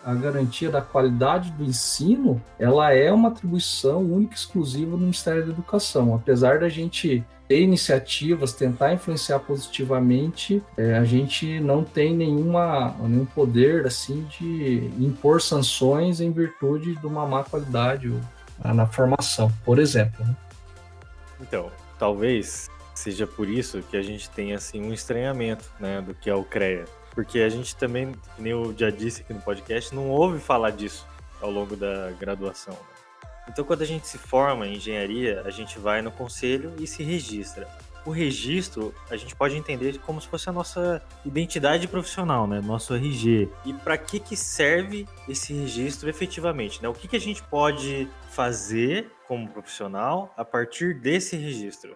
a 0.04 0.14
garantia 0.14 0.70
da 0.70 0.82
qualidade 0.82 1.50
do 1.52 1.64
ensino, 1.64 2.42
ela 2.60 2.94
é 2.94 3.10
uma 3.10 3.30
atribuição 3.30 4.02
única 4.02 4.34
e 4.34 4.38
exclusiva 4.38 4.92
do 4.92 4.98
Ministério 4.98 5.46
da 5.46 5.54
Educação. 5.54 6.14
Apesar 6.14 6.60
da 6.60 6.68
gente 6.68 7.24
ter 7.48 7.62
iniciativas, 7.62 8.52
tentar 8.52 8.94
influenciar 8.94 9.40
positivamente, 9.40 10.62
é, 10.76 10.98
a 10.98 11.06
gente 11.06 11.58
não 11.62 11.86
tem 11.86 12.14
nenhuma, 12.14 12.98
nenhum 13.00 13.26
poder 13.26 13.88
assim 13.88 14.28
de 14.38 14.92
impor 15.00 15.42
sanções 15.42 16.20
em 16.20 16.34
virtude 16.34 16.98
de 16.98 17.08
uma 17.08 17.26
má 17.26 17.46
qualidade 17.46 18.14
na 18.62 18.86
formação, 18.86 19.50
por 19.64 19.80
exemplo. 19.80 20.26
Né? 20.26 20.36
Então, 21.40 21.72
talvez 21.98 22.70
seja 23.02 23.26
por 23.26 23.50
isso 23.50 23.82
que 23.90 23.98
a 23.98 24.02
gente 24.02 24.30
tem 24.30 24.54
assim 24.54 24.82
um 24.82 24.94
estranhamento, 24.94 25.66
né, 25.80 26.02
do 26.02 26.14
que 26.14 26.30
é 26.30 26.36
o 26.36 26.44
CREA. 26.44 26.86
Porque 27.14 27.40
a 27.40 27.50
gente 27.50 27.76
também, 27.76 28.14
nem 28.38 28.52
eu 28.52 28.74
já 28.78 28.90
disse 28.90 29.22
aqui 29.22 29.34
no 29.34 29.42
podcast, 29.42 29.94
não 29.94 30.10
ouve 30.10 30.40
falar 30.40 30.70
disso 30.72 31.06
ao 31.42 31.50
longo 31.50 31.76
da 31.76 32.12
graduação. 32.12 32.74
Né? 32.74 33.02
Então, 33.50 33.66
quando 33.66 33.82
a 33.82 33.86
gente 33.86 34.08
se 34.08 34.18
forma 34.18 34.68
em 34.68 34.76
engenharia, 34.76 35.42
a 35.44 35.50
gente 35.50 35.80
vai 35.80 36.02
no 36.02 36.12
conselho 36.12 36.74
e 36.80 36.86
se 36.86 37.04
registra. 37.04 37.68
O 38.06 38.12
registro, 38.12 38.96
a 39.10 39.18
gente 39.18 39.36
pode 39.36 39.56
entender 39.56 40.00
como 40.00 40.22
se 40.22 40.28
fosse 40.28 40.50
a 40.50 40.54
nossa 40.54 41.04
identidade 41.26 41.88
profissional, 41.88 42.48
né? 42.48 42.60
Nosso 42.62 42.96
RG. 42.96 43.50
E 43.66 43.74
para 43.74 43.98
que 43.98 44.20
que 44.20 44.36
serve 44.36 45.08
esse 45.28 45.54
registro 45.54 46.10
efetivamente, 46.10 46.82
né? 46.82 46.90
O 46.90 46.94
que 46.94 47.08
que 47.08 47.16
a 47.16 47.20
gente 47.20 47.44
pode 47.44 48.08
fazer 48.30 49.12
como 49.28 49.48
profissional 49.50 50.34
a 50.36 50.44
partir 50.46 51.00
desse 51.00 51.36
registro? 51.36 51.96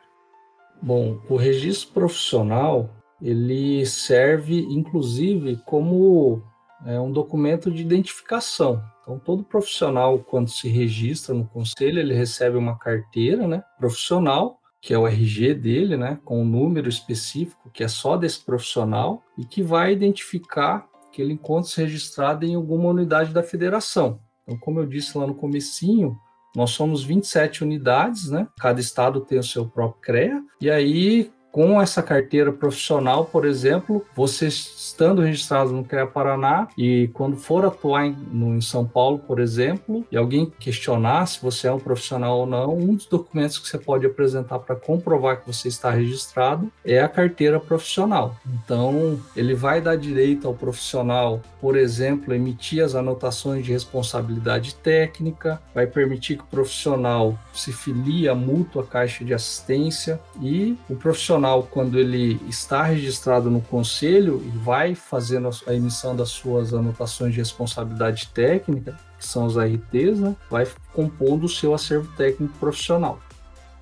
Bom, 0.82 1.20
o 1.30 1.36
registro 1.36 1.94
profissional 1.94 2.90
ele 3.22 3.86
serve 3.86 4.60
inclusive 4.70 5.58
como 5.66 6.44
é, 6.86 7.00
um 7.00 7.12
documento 7.12 7.72
de 7.72 7.82
identificação. 7.82 8.82
Então, 9.02 9.20
todo 9.20 9.44
profissional, 9.44 10.20
quando 10.20 10.50
se 10.50 10.68
registra 10.68 11.34
no 11.34 11.46
conselho, 11.46 12.00
ele 12.00 12.14
recebe 12.14 12.58
uma 12.58 12.78
carteira 12.78 13.48
né, 13.48 13.64
profissional, 13.78 14.60
que 14.82 14.94
é 14.94 14.98
o 14.98 15.08
RG 15.08 15.54
dele, 15.54 15.96
né, 15.96 16.20
com 16.26 16.42
um 16.42 16.46
número 16.46 16.90
específico, 16.90 17.70
que 17.72 17.84
é 17.84 17.88
só 17.88 18.18
desse 18.18 18.44
profissional, 18.44 19.24
e 19.38 19.46
que 19.46 19.62
vai 19.62 19.94
identificar 19.94 20.88
que 21.12 21.22
ele 21.22 21.34
encontra-se 21.34 21.82
registrado 21.82 22.46
em 22.46 22.56
alguma 22.56 22.90
unidade 22.90 23.32
da 23.32 23.42
federação. 23.42 24.20
Então, 24.44 24.58
como 24.60 24.80
eu 24.80 24.86
disse 24.86 25.18
lá 25.18 25.26
no 25.26 25.36
comecinho, 25.36 26.18
nós 26.56 26.72
somos 26.72 27.04
27 27.04 27.64
unidades, 27.64 28.30
né? 28.30 28.48
Cada 28.60 28.80
estado 28.80 29.22
tem 29.22 29.38
o 29.38 29.44
seu 29.44 29.68
próprio 29.68 30.02
CREA. 30.02 30.42
E 30.62 30.70
aí, 30.70 31.32
com 31.56 31.82
essa 31.82 32.04
carteira 32.04 32.52
profissional, 32.52 33.24
por 33.24 33.46
exemplo, 33.46 34.06
você 34.14 34.48
estando 34.48 35.22
registrado 35.22 35.72
no 35.72 35.86
CREA 35.86 36.06
Paraná 36.06 36.68
e 36.78 37.10
quando 37.14 37.38
for 37.38 37.64
atuar 37.64 38.08
em, 38.08 38.12
no, 38.12 38.58
em 38.58 38.60
São 38.60 38.86
Paulo, 38.86 39.20
por 39.20 39.40
exemplo, 39.40 40.06
e 40.12 40.18
alguém 40.18 40.52
questionar 40.60 41.26
se 41.26 41.42
você 41.42 41.70
é 41.70 41.72
um 41.72 41.80
profissional 41.80 42.40
ou 42.40 42.46
não, 42.46 42.78
um 42.78 42.96
dos 42.96 43.06
documentos 43.06 43.58
que 43.58 43.70
você 43.70 43.78
pode 43.78 44.06
apresentar 44.06 44.60
para 44.60 44.76
comprovar 44.76 45.40
que 45.40 45.48
você 45.48 45.70
está 45.70 45.90
registrado 45.92 46.70
é 46.84 47.00
a 47.00 47.08
carteira 47.08 47.58
profissional. 47.58 48.36
Então, 48.46 49.18
ele 49.34 49.56
vai 49.56 49.80
dar 49.80 49.96
direito 49.96 50.50
ao 50.50 50.54
profissional, 50.54 51.42
por 51.62 51.78
exemplo, 51.78 52.34
emitir 52.34 52.84
as 52.84 52.96
anotações 52.96 53.64
de 53.64 53.72
responsabilidade 53.72 54.76
técnica, 54.76 55.62
vai 55.74 55.88
permitir 55.88 56.36
que 56.36 56.44
o 56.44 56.48
profissional 56.48 57.40
se 57.54 57.72
filie 57.72 58.28
à 58.28 58.36
mútua 58.36 58.86
caixa 58.86 59.24
de 59.24 59.34
assistência 59.34 60.20
e 60.42 60.78
o 60.90 60.98
profissional 60.98 61.45
profissional, 61.46 61.64
quando 61.64 62.00
ele 62.00 62.42
está 62.48 62.84
registrado 62.84 63.50
no 63.50 63.62
conselho 63.62 64.42
e 64.44 64.50
vai 64.58 64.96
fazendo 64.96 65.50
a 65.68 65.74
emissão 65.74 66.16
das 66.16 66.30
suas 66.30 66.74
anotações 66.74 67.34
de 67.34 67.40
responsabilidade 67.40 68.28
técnica, 68.34 68.98
que 69.18 69.26
são 69.26 69.46
os 69.46 69.58
ARTs, 69.58 70.20
né, 70.20 70.36
vai 70.50 70.68
compondo 70.94 71.46
o 71.46 71.50
seu 71.50 71.74
acervo 71.74 72.12
técnico 72.16 72.58
profissional. 72.58 73.20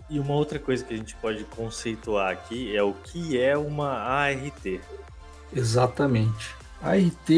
E 0.09 0.19
uma 0.19 0.33
outra 0.33 0.59
coisa 0.59 0.83
que 0.83 0.93
a 0.93 0.97
gente 0.97 1.15
pode 1.15 1.43
conceituar 1.45 2.31
aqui 2.31 2.75
é 2.75 2.83
o 2.83 2.93
que 2.93 3.39
é 3.39 3.57
uma 3.57 3.89
ART. 3.89 4.81
Exatamente. 5.55 6.62
A 6.83 6.91
ART 6.91 7.29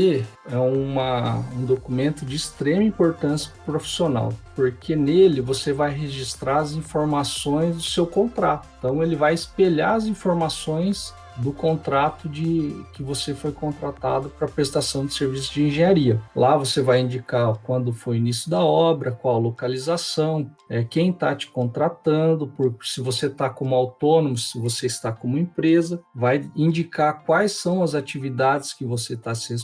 é 0.50 0.58
uma, 0.58 1.38
um 1.56 1.66
documento 1.66 2.26
de 2.26 2.36
extrema 2.36 2.82
importância 2.82 3.52
profissional, 3.64 4.34
porque 4.56 4.96
nele 4.96 5.40
você 5.40 5.72
vai 5.72 5.92
registrar 5.92 6.58
as 6.58 6.72
informações 6.72 7.76
do 7.76 7.84
seu 7.84 8.08
contrato. 8.08 8.68
Então 8.80 9.04
ele 9.04 9.16
vai 9.16 9.36
espelhar 9.36 9.94
as 9.94 10.06
informações 10.06 11.14
do 11.38 11.52
contrato 11.52 12.30
de 12.30 12.84
que 12.94 13.04
você 13.04 13.34
foi 13.34 13.52
contratado 13.52 14.30
para 14.30 14.48
prestação 14.48 15.06
de 15.06 15.14
serviços 15.14 15.50
de 15.50 15.64
engenharia. 15.64 16.22
Lá 16.36 16.56
você 16.56 16.82
vai 16.82 17.00
indicar 17.00 17.58
quando 17.64 17.92
foi 17.94 18.16
o 18.16 18.18
início 18.18 18.50
da 18.50 18.60
obra, 18.64 19.12
qual 19.12 19.36
a 19.36 19.40
localização, 19.40 20.50
é, 20.70 20.84
quem 20.84 21.10
está 21.10 21.36
te 21.36 21.48
contratando, 21.48 22.48
por, 22.48 22.76
se 22.82 23.02
você 23.02 23.28
está 23.28 23.50
como 23.50 23.76
autônomo, 23.76 24.38
se 24.38 24.60
você 24.60 24.86
está 24.86 25.12
como 25.12 25.38
empresa, 25.38 26.02
vai 26.14 26.50
indicar 26.56 27.24
quais 27.26 27.54
são 27.54 27.84
as 27.84 27.96
atividades 27.96 28.74
que 28.74 28.86
você 28.86 29.14
está 29.14 29.36
se 29.36 29.56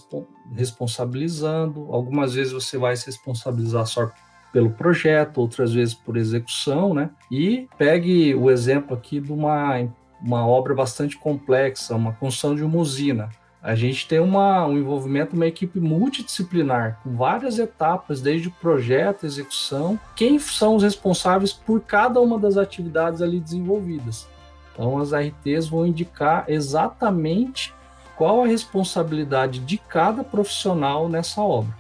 responsabilizando. 0.56 1.88
Algumas 1.92 2.34
vezes 2.34 2.54
você 2.54 2.78
vai 2.78 2.96
se 2.96 3.06
responsabilizar 3.06 3.86
só 3.86 4.12
pelo 4.52 4.72
projeto, 4.72 5.40
outras 5.40 5.74
vezes 5.74 5.94
por 5.94 6.18
execução, 6.18 6.94
né? 6.94 7.10
E 7.32 7.68
pegue 7.78 8.36
o 8.36 8.52
exemplo 8.52 8.96
aqui 8.96 9.20
de 9.20 9.32
uma 9.32 9.80
uma 10.22 10.46
obra 10.46 10.74
bastante 10.74 11.18
complexa, 11.18 11.96
uma 11.96 12.14
construção 12.14 12.56
de 12.56 12.64
uma 12.64 12.78
usina. 12.78 13.30
A 13.64 13.76
gente 13.76 14.08
tem 14.08 14.20
uma, 14.20 14.66
um 14.66 14.78
envolvimento, 14.78 15.36
uma 15.36 15.46
equipe 15.46 15.80
multidisciplinar, 15.80 17.00
com 17.04 17.16
várias 17.16 17.60
etapas, 17.60 18.20
desde 18.20 18.48
o 18.48 18.52
projeto, 18.52 19.26
execução, 19.26 20.00
quem 20.16 20.40
são 20.40 20.76
os 20.76 20.84
responsáveis 20.84 21.54
por 21.54 21.82
cada 21.82 22.20
uma 22.20 22.40
das 22.40 22.58
atividades 22.58 23.22
ali 23.22 23.40
desenvolvidas. 23.40 24.28
Então, 24.74 24.98
as 24.98 25.12
RTs 25.12 25.68
vão 25.68 25.86
indicar 25.86 26.46
exatamente 26.48 27.74
qual 28.16 28.44
a 28.44 28.48
responsabilidade 28.48 29.60
de 29.60 29.78
cada 29.78 30.24
profissional 30.24 31.08
nessa 31.08 31.42
obra. 31.42 31.76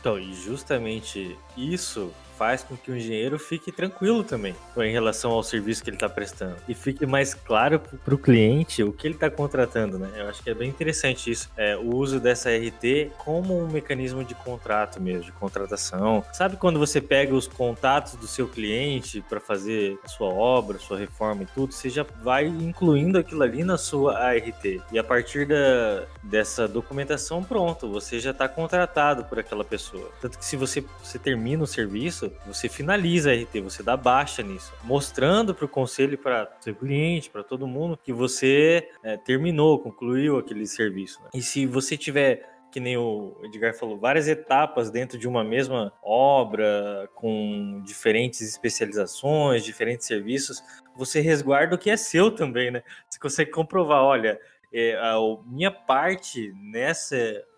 Então, 0.00 0.18
e 0.18 0.32
justamente 0.32 1.36
isso 1.54 2.10
faz 2.40 2.62
com 2.62 2.74
que 2.74 2.90
o 2.90 2.96
engenheiro 2.96 3.38
fique 3.38 3.70
tranquilo 3.70 4.24
também 4.24 4.54
em 4.78 4.90
relação 4.90 5.32
ao 5.32 5.42
serviço 5.42 5.84
que 5.84 5.90
ele 5.90 5.96
está 5.98 6.08
prestando 6.08 6.56
e 6.66 6.72
fique 6.72 7.04
mais 7.04 7.34
claro 7.34 7.78
para 7.78 8.14
o 8.14 8.16
cliente 8.16 8.82
o 8.82 8.94
que 8.94 9.06
ele 9.06 9.14
está 9.14 9.28
contratando, 9.28 9.98
né? 9.98 10.08
Eu 10.16 10.26
acho 10.26 10.42
que 10.42 10.48
é 10.48 10.54
bem 10.54 10.70
interessante 10.70 11.30
isso, 11.30 11.50
é, 11.54 11.76
o 11.76 11.94
uso 11.94 12.18
dessa 12.18 12.48
RT 12.48 13.10
como 13.18 13.62
um 13.62 13.68
mecanismo 13.68 14.24
de 14.24 14.34
contrato 14.34 14.98
mesmo, 15.02 15.24
de 15.24 15.32
contratação. 15.32 16.24
Sabe 16.32 16.56
quando 16.56 16.78
você 16.78 16.98
pega 16.98 17.34
os 17.34 17.46
contatos 17.46 18.14
do 18.14 18.26
seu 18.26 18.48
cliente 18.48 19.22
para 19.28 19.38
fazer 19.38 19.98
a 20.02 20.08
sua 20.08 20.32
obra, 20.32 20.78
sua 20.78 20.96
reforma 20.96 21.42
e 21.42 21.46
tudo, 21.46 21.74
você 21.74 21.90
já 21.90 22.06
vai 22.22 22.46
incluindo 22.46 23.18
aquilo 23.18 23.42
ali 23.42 23.62
na 23.62 23.76
sua 23.76 24.18
ART 24.18 24.64
e 24.90 24.98
a 24.98 25.04
partir 25.04 25.46
da, 25.46 26.06
dessa 26.22 26.66
documentação, 26.66 27.44
pronto, 27.44 27.86
você 27.86 28.18
já 28.18 28.30
está 28.30 28.48
contratado 28.48 29.24
por 29.24 29.38
aquela 29.38 29.62
pessoa. 29.62 30.10
Tanto 30.22 30.38
que 30.38 30.44
se 30.46 30.56
você, 30.56 30.82
você 31.04 31.18
termina 31.18 31.62
o 31.62 31.66
serviço, 31.66 32.29
você 32.46 32.68
finaliza 32.68 33.30
a 33.30 33.34
RT, 33.34 33.60
você 33.60 33.82
dá 33.82 33.96
baixa 33.96 34.42
nisso, 34.42 34.72
mostrando 34.84 35.54
para 35.54 35.64
o 35.64 35.68
conselho, 35.68 36.16
para 36.18 36.50
seu 36.60 36.74
cliente, 36.74 37.30
para 37.30 37.42
todo 37.42 37.66
mundo 37.66 37.98
que 38.02 38.12
você 38.12 38.88
é, 39.02 39.16
terminou, 39.16 39.78
concluiu 39.78 40.38
aquele 40.38 40.66
serviço. 40.66 41.22
Né? 41.22 41.30
E 41.34 41.42
se 41.42 41.66
você 41.66 41.96
tiver 41.96 42.48
que 42.70 42.78
nem 42.78 42.96
o 42.96 43.36
Edgar 43.42 43.74
falou, 43.74 43.98
várias 43.98 44.28
etapas 44.28 44.90
dentro 44.90 45.18
de 45.18 45.26
uma 45.26 45.42
mesma 45.42 45.92
obra, 46.02 47.10
com 47.14 47.82
diferentes 47.84 48.40
especializações, 48.42 49.64
diferentes 49.64 50.06
serviços, 50.06 50.62
você 50.94 51.20
resguarda 51.20 51.74
o 51.74 51.78
que 51.78 51.90
é 51.90 51.96
seu 51.96 52.30
também, 52.30 52.70
né? 52.70 52.82
Você 53.08 53.18
consegue 53.18 53.50
comprovar, 53.50 54.02
olha, 54.02 54.40
é, 54.72 54.94
a 54.94 55.16
minha 55.46 55.70
parte 55.70 56.52
nessa 56.56 57.16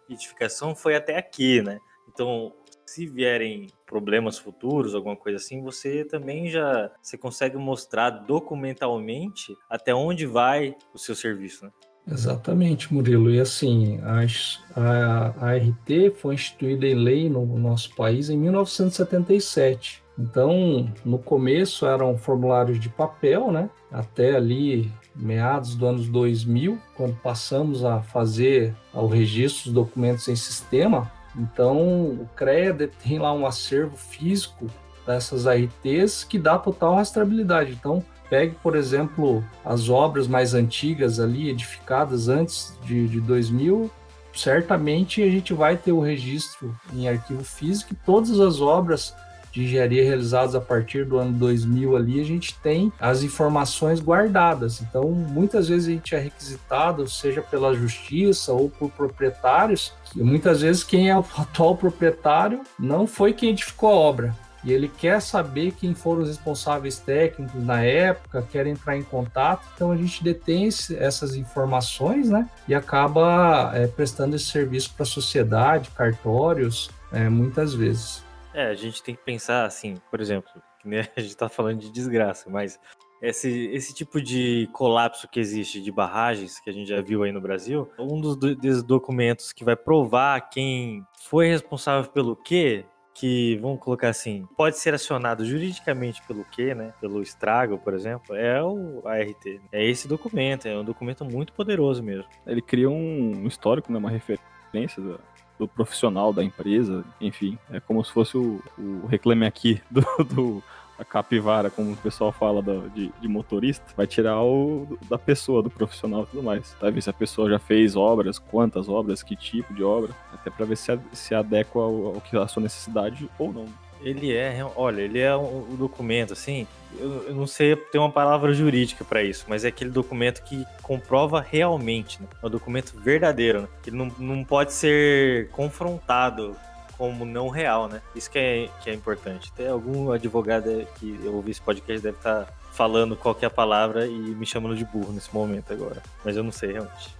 edificação 0.09 0.75
foi 0.75 0.95
até 0.95 1.19
aqui, 1.19 1.61
né? 1.61 1.79
Então, 2.09 2.55
se 2.87 3.07
vierem 3.07 3.69
problemas 3.93 4.39
futuros, 4.39 4.95
alguma 4.95 5.15
coisa 5.15 5.37
assim, 5.37 5.63
você 5.63 6.03
também 6.03 6.49
já 6.49 6.91
você 7.03 7.19
consegue 7.19 7.59
mostrar 7.59 8.09
documentalmente 8.09 9.55
até 9.69 9.95
onde 9.95 10.25
vai 10.25 10.75
o 10.95 10.99
seu 10.99 11.15
serviço, 11.15 11.67
né? 11.67 11.71
Exatamente, 12.11 12.93
Murilo. 12.93 13.31
E 13.31 13.39
assim, 13.39 14.01
a, 14.01 14.81
a, 14.81 15.51
a 15.51 15.57
RT 15.57 16.17
foi 16.17 16.35
instituída 16.35 16.87
em 16.87 16.95
lei 16.95 17.29
no 17.29 17.45
nosso 17.59 17.95
país 17.95 18.31
em 18.31 18.39
1977. 18.39 20.03
Então, 20.19 20.91
no 21.05 21.19
começo 21.19 21.87
eram 21.87 22.17
formulários 22.17 22.81
de 22.81 22.89
papel, 22.89 23.53
né? 23.53 23.69
Até 23.91 24.35
ali 24.35 24.91
meados 25.15 25.75
do 25.75 25.87
anos 25.87 26.09
2000, 26.09 26.79
quando 26.97 27.15
passamos 27.17 27.85
a 27.85 28.01
fazer 28.01 28.75
o 28.95 29.07
registro 29.07 29.65
dos 29.65 29.75
documentos 29.75 30.27
em 30.29 30.37
sistema. 30.37 31.13
Então, 31.37 31.79
o 31.79 32.29
CREA 32.37 32.91
tem 33.03 33.19
lá 33.19 33.33
um 33.33 33.47
acervo 33.47 33.97
físico 33.97 34.67
dessas 35.07 35.47
ARTs 35.47 36.25
que 36.25 36.39
dá 36.39 36.59
total 36.59 36.97
rastreabilidade. 36.97 37.73
Então, 37.73 38.05
pegue, 38.29 38.55
por 38.63 38.77
exemplo, 38.77 39.45
as 39.65 39.89
obras 39.89 40.27
mais 40.27 40.55
antigas 40.55 41.19
ali, 41.19 41.49
edificadas 41.49 42.29
antes 42.29 42.77
de, 42.85 43.09
de 43.09 43.21
2000, 43.21 43.91
certamente 44.35 45.23
a 45.23 45.29
gente 45.29 45.53
vai 45.53 45.77
ter 45.77 45.93
o 45.93 46.01
registro 46.01 46.75
em 46.93 47.09
arquivo 47.09 47.45
físico 47.45 47.93
e 47.93 47.97
todas 48.07 48.41
as 48.41 48.61
obras 48.61 49.15
de 49.53 49.65
engenharia 49.65 50.03
realizadas 50.03 50.55
a 50.55 50.61
partir 50.61 51.05
do 51.05 51.19
ano 51.19 51.33
2000 51.33 51.97
ali, 51.97 52.21
a 52.21 52.25
gente 52.25 52.55
tem 52.59 52.93
as 52.99 53.23
informações 53.23 54.01
guardadas. 54.01 54.81
Então, 54.81 55.11
muitas 55.11 55.69
vezes 55.69 55.87
a 55.87 55.91
gente 55.91 56.15
é 56.15 56.19
requisitado, 56.19 57.09
seja 57.09 57.43
pela 57.43 57.75
justiça 57.75 58.53
ou 58.53 58.71
por 58.71 58.91
proprietários, 58.91 59.93
que 60.11 60.23
muitas 60.23 60.63
vezes 60.63 60.83
quem 60.83 61.11
é 61.11 61.17
o 61.17 61.21
atual 61.37 61.77
proprietário 61.77 62.63
não 62.79 63.07
foi 63.07 63.33
quem 63.33 63.51
edificou 63.51 63.91
a 63.91 63.95
obra, 63.95 64.37
e 64.65 64.73
ele 64.73 64.89
quer 64.89 65.21
saber 65.21 65.73
quem 65.73 65.93
foram 65.93 66.23
os 66.23 66.29
responsáveis 66.29 66.99
técnicos 66.99 67.63
na 67.65 67.83
época, 67.83 68.47
quer 68.51 68.67
entrar 68.67 68.97
em 68.97 69.03
contato, 69.03 69.67
então 69.75 69.91
a 69.91 69.97
gente 69.97 70.23
detém 70.23 70.69
essas 70.97 71.35
informações, 71.35 72.29
né? 72.29 72.49
E 72.69 72.75
acaba 72.75 73.73
é, 73.75 73.89
prestando 73.89 74.37
esse 74.37 74.47
serviço 74.47 74.93
para 74.95 75.03
a 75.03 75.07
sociedade, 75.07 75.91
cartórios, 75.91 76.91
é, 77.11 77.29
muitas 77.29 77.75
vezes. 77.75 78.23
É, 78.55 78.67
a 78.67 78.75
gente 78.75 79.03
tem 79.03 79.15
que 79.15 79.25
pensar 79.25 79.65
assim, 79.65 79.97
por 80.11 80.21
exemplo, 80.21 80.51
né, 80.85 81.01
a 81.17 81.21
gente 81.21 81.31
está 81.31 81.49
falando 81.49 81.79
de 81.79 81.91
desgraça, 81.91 82.51
mas 82.51 82.79
esse, 83.23 83.67
esse 83.73 83.95
tipo 83.95 84.21
de 84.21 84.69
colapso 84.73 85.29
que 85.29 85.39
existe 85.39 85.81
de 85.81 85.93
barragens, 85.93 86.59
que 86.59 86.69
a 86.69 86.73
gente 86.73 86.89
já 86.89 87.01
viu 87.01 87.23
aí 87.23 87.31
no 87.31 87.41
Brasil, 87.41 87.89
um 87.99 88.21
dos, 88.21 88.83
documentos 88.83 89.53
que 89.53 89.65
vai 89.65 89.77
provar 89.77 90.41
quem 90.51 91.07
foi 91.21 91.49
responsável 91.49 92.11
pelo 92.11 92.35
quê, 92.35 92.85
que, 93.15 93.59
vamos 93.63 93.79
colocar 93.79 94.09
assim, 94.09 94.47
pode 94.57 94.79
ser 94.79 94.95
acionado 94.95 95.45
juridicamente 95.45 96.21
pelo 96.27 96.45
quê, 96.47 96.75
né? 96.75 96.95
Pelo 97.01 97.23
estrago, 97.23 97.79
por 97.79 97.95
exemplo, 97.95 98.35
é 98.35 98.63
o 98.63 99.07
ART. 99.07 99.61
É 99.71 99.85
esse 99.85 100.09
documento, 100.09 100.67
é 100.67 100.77
um 100.77 100.85
documento 100.85 101.25
muito 101.25 101.53
poderoso 101.53 102.03
mesmo. 102.03 102.25
Ele 102.47 102.63
cria 102.63 102.89
um 102.91 103.47
histórico, 103.47 103.93
né, 103.93 103.99
uma 103.99 104.11
referência 104.11 105.01
do 105.01 105.21
profissional 105.69 106.33
da 106.33 106.43
empresa, 106.43 107.05
enfim, 107.21 107.59
é 107.71 107.81
como 107.81 108.05
se 108.05 108.13
fosse 108.13 108.37
o, 108.37 108.63
o 108.79 109.07
reclame 109.07 109.47
aqui 109.47 109.81
do, 109.91 110.05
do 110.25 110.63
a 110.99 111.05
capivara, 111.05 111.71
como 111.71 111.93
o 111.93 111.97
pessoal 111.97 112.33
fala 112.33 112.63
do, 112.63 112.89
de, 112.91 113.13
de, 113.21 113.29
motorista, 113.29 113.85
vai 113.97 114.07
tirar 114.07 114.41
o 114.43 114.99
da 115.09 115.19
pessoa, 115.19 115.63
do 115.63 115.71
profissional 115.71 116.23
e 116.23 116.27
tudo 116.27 116.43
mais. 116.43 116.77
Vai 116.81 116.91
ver 116.91 117.03
se 117.03 117.11
a 117.11 117.13
pessoa 117.13 117.51
já 117.51 117.59
fez 117.59 117.97
obras, 117.97 118.39
quantas 118.39 118.89
obras, 118.89 119.23
que 119.23 119.35
tipo 119.35 119.75
de 119.75 119.83
obra, 119.83 120.13
até 120.33 120.51
para 120.51 120.65
ver 120.65 120.77
se, 120.77 120.99
se 121.13 121.35
adequa 121.35 121.81
ao, 121.81 122.07
ao 122.15 122.21
que 122.21 122.37
a 122.37 122.47
sua 122.47 122.63
necessidade 122.63 123.29
ou 123.39 123.53
não. 123.53 123.67
Ele 124.03 124.35
é, 124.35 124.65
olha, 124.77 125.03
ele 125.03 125.21
é 125.21 125.37
um, 125.37 125.73
um 125.73 125.77
documento, 125.77 126.33
assim, 126.33 126.67
eu, 126.99 127.29
eu, 127.29 127.35
não 127.35 127.47
sei 127.47 127.75
ter 127.77 127.99
uma 127.99 128.11
palavra 128.11 128.53
jurídica 128.53 129.05
para 129.05 129.23
isso, 129.23 129.45
mas 129.49 129.65
é 129.65 129.69
aquele 129.69 129.91
documento 129.91 130.43
que 130.43 130.65
comprova 130.83 131.41
realmente, 131.41 132.21
né? 132.21 132.29
É 132.43 132.47
um 132.47 132.51
documento 132.51 132.99
verdadeiro, 132.99 133.63
né? 133.63 133.69
Ele 133.87 133.97
não, 133.97 134.13
não 134.19 134.45
pode 134.45 134.73
ser 134.73 135.49
confrontado 135.51 136.57
como 136.99 137.25
não 137.25 137.49
real, 137.49 137.89
né? 137.89 138.03
Isso 138.15 138.31
que 138.31 138.39
é, 138.39 138.69
que 138.83 138.91
é 138.91 138.95
importante. 138.95 139.53
Tem 139.53 139.69
algum 139.69 140.13
advogado 140.13 140.87
que 140.97 141.19
eu 141.25 141.35
ouvi 141.35 141.51
esse 141.51 141.61
podcast 141.61 142.03
deve 142.03 142.17
estar 142.17 142.45
tá 142.45 142.53
falando 142.73 143.17
qualquer 143.17 143.51
palavra 143.51 144.07
e 144.07 144.13
me 144.13 144.47
chamando 144.47 144.77
de 144.77 144.85
burro 144.85 145.13
nesse 145.13 145.33
momento 145.35 145.73
agora, 145.73 146.03
mas 146.25 146.37
eu 146.37 146.43
não 146.43 146.53
sei 146.53 146.73
realmente. 146.73 147.17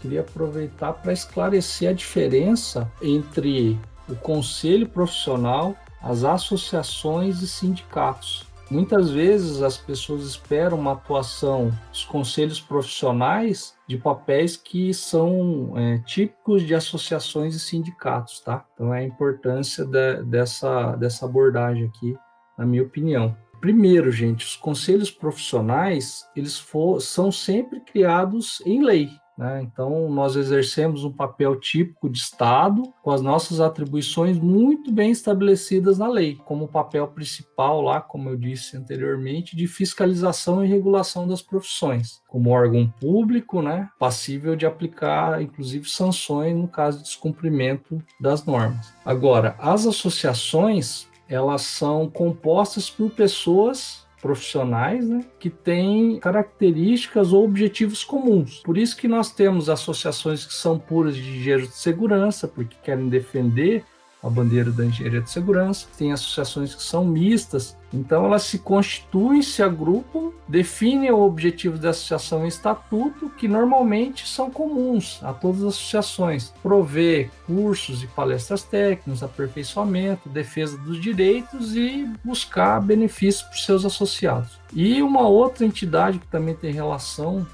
Queria 0.00 0.20
aproveitar 0.20 0.92
para 0.94 1.12
esclarecer 1.12 1.88
a 1.88 1.92
diferença 1.92 2.90
entre 3.00 3.78
o 4.08 4.16
conselho 4.16 4.88
profissional 4.88 5.76
as 6.02 6.24
associações 6.24 7.40
e 7.42 7.48
sindicatos. 7.48 8.44
Muitas 8.70 9.10
vezes 9.10 9.60
as 9.60 9.76
pessoas 9.76 10.24
esperam 10.24 10.78
uma 10.78 10.92
atuação 10.92 11.70
dos 11.90 12.04
conselhos 12.04 12.58
profissionais 12.58 13.74
de 13.86 13.98
papéis 13.98 14.56
que 14.56 14.94
são 14.94 15.74
é, 15.76 15.98
típicos 16.06 16.62
de 16.62 16.74
associações 16.74 17.54
e 17.54 17.60
sindicatos, 17.60 18.40
tá? 18.40 18.64
Então 18.72 18.94
é 18.94 19.00
a 19.00 19.04
importância 19.04 19.84
de, 19.84 20.22
dessa, 20.22 20.96
dessa 20.96 21.26
abordagem 21.26 21.84
aqui, 21.84 22.16
na 22.56 22.64
minha 22.64 22.82
opinião. 22.82 23.36
Primeiro, 23.60 24.10
gente, 24.10 24.46
os 24.46 24.56
conselhos 24.56 25.10
profissionais 25.10 26.26
eles 26.34 26.58
for, 26.58 27.00
são 27.00 27.30
sempre 27.30 27.78
criados 27.80 28.62
em 28.64 28.82
lei, 28.82 29.10
né? 29.42 29.60
Então, 29.60 30.08
nós 30.08 30.36
exercemos 30.36 31.04
um 31.04 31.10
papel 31.10 31.56
típico 31.58 32.08
de 32.08 32.18
Estado, 32.18 32.82
com 33.02 33.10
as 33.10 33.20
nossas 33.20 33.60
atribuições 33.60 34.38
muito 34.38 34.92
bem 34.92 35.10
estabelecidas 35.10 35.98
na 35.98 36.08
lei, 36.08 36.36
como 36.44 36.68
papel 36.68 37.08
principal, 37.08 37.82
lá, 37.82 38.00
como 38.00 38.28
eu 38.28 38.36
disse 38.36 38.76
anteriormente, 38.76 39.56
de 39.56 39.66
fiscalização 39.66 40.64
e 40.64 40.68
regulação 40.68 41.26
das 41.26 41.42
profissões, 41.42 42.22
como 42.28 42.50
órgão 42.50 42.88
público, 43.00 43.60
né, 43.60 43.88
passível 43.98 44.54
de 44.54 44.64
aplicar, 44.64 45.42
inclusive, 45.42 45.88
sanções 45.88 46.56
no 46.56 46.68
caso 46.68 46.98
de 46.98 47.04
descumprimento 47.04 48.00
das 48.20 48.44
normas. 48.44 48.94
Agora, 49.04 49.56
as 49.58 49.86
associações, 49.86 51.08
elas 51.28 51.62
são 51.62 52.08
compostas 52.08 52.88
por 52.88 53.10
pessoas 53.10 54.06
profissionais 54.22 55.08
né, 55.08 55.24
que 55.38 55.50
têm 55.50 56.20
características 56.20 57.32
ou 57.32 57.44
objetivos 57.44 58.04
comuns. 58.04 58.60
Por 58.64 58.78
isso 58.78 58.96
que 58.96 59.08
nós 59.08 59.32
temos 59.32 59.68
associações 59.68 60.46
que 60.46 60.54
são 60.54 60.78
puras 60.78 61.16
de 61.16 61.28
engenheiros 61.28 61.68
de 61.68 61.74
segurança, 61.74 62.46
porque 62.46 62.76
querem 62.84 63.08
defender 63.08 63.84
a 64.22 64.30
bandeira 64.30 64.70
da 64.70 64.84
engenharia 64.84 65.20
de 65.20 65.30
segurança, 65.30 65.86
tem 65.98 66.12
associações 66.12 66.74
que 66.74 66.82
são 66.82 67.04
mistas, 67.04 67.76
então 67.92 68.24
elas 68.24 68.44
se 68.44 68.58
constituem, 68.58 69.42
se 69.42 69.62
agrupam, 69.62 70.30
definem 70.46 71.10
o 71.10 71.20
objetivo 71.20 71.76
da 71.76 71.90
associação 71.90 72.44
em 72.44 72.48
estatuto, 72.48 73.30
que 73.36 73.48
normalmente 73.48 74.26
são 74.28 74.48
comuns 74.48 75.18
a 75.22 75.32
todas 75.32 75.62
as 75.62 75.74
associações, 75.74 76.52
prover 76.62 77.30
cursos 77.46 78.02
e 78.02 78.06
palestras 78.06 78.62
técnicas, 78.62 79.22
aperfeiçoamento, 79.22 80.28
defesa 80.28 80.78
dos 80.78 81.00
direitos 81.00 81.76
e 81.76 82.08
buscar 82.24 82.80
benefícios 82.80 83.42
para 83.42 83.56
os 83.56 83.64
seus 83.64 83.84
associados. 83.84 84.60
E 84.72 85.02
uma 85.02 85.26
outra 85.26 85.66
entidade 85.66 86.18
que 86.18 86.28
também 86.28 86.54
tem 86.54 86.72
relação 86.72 87.46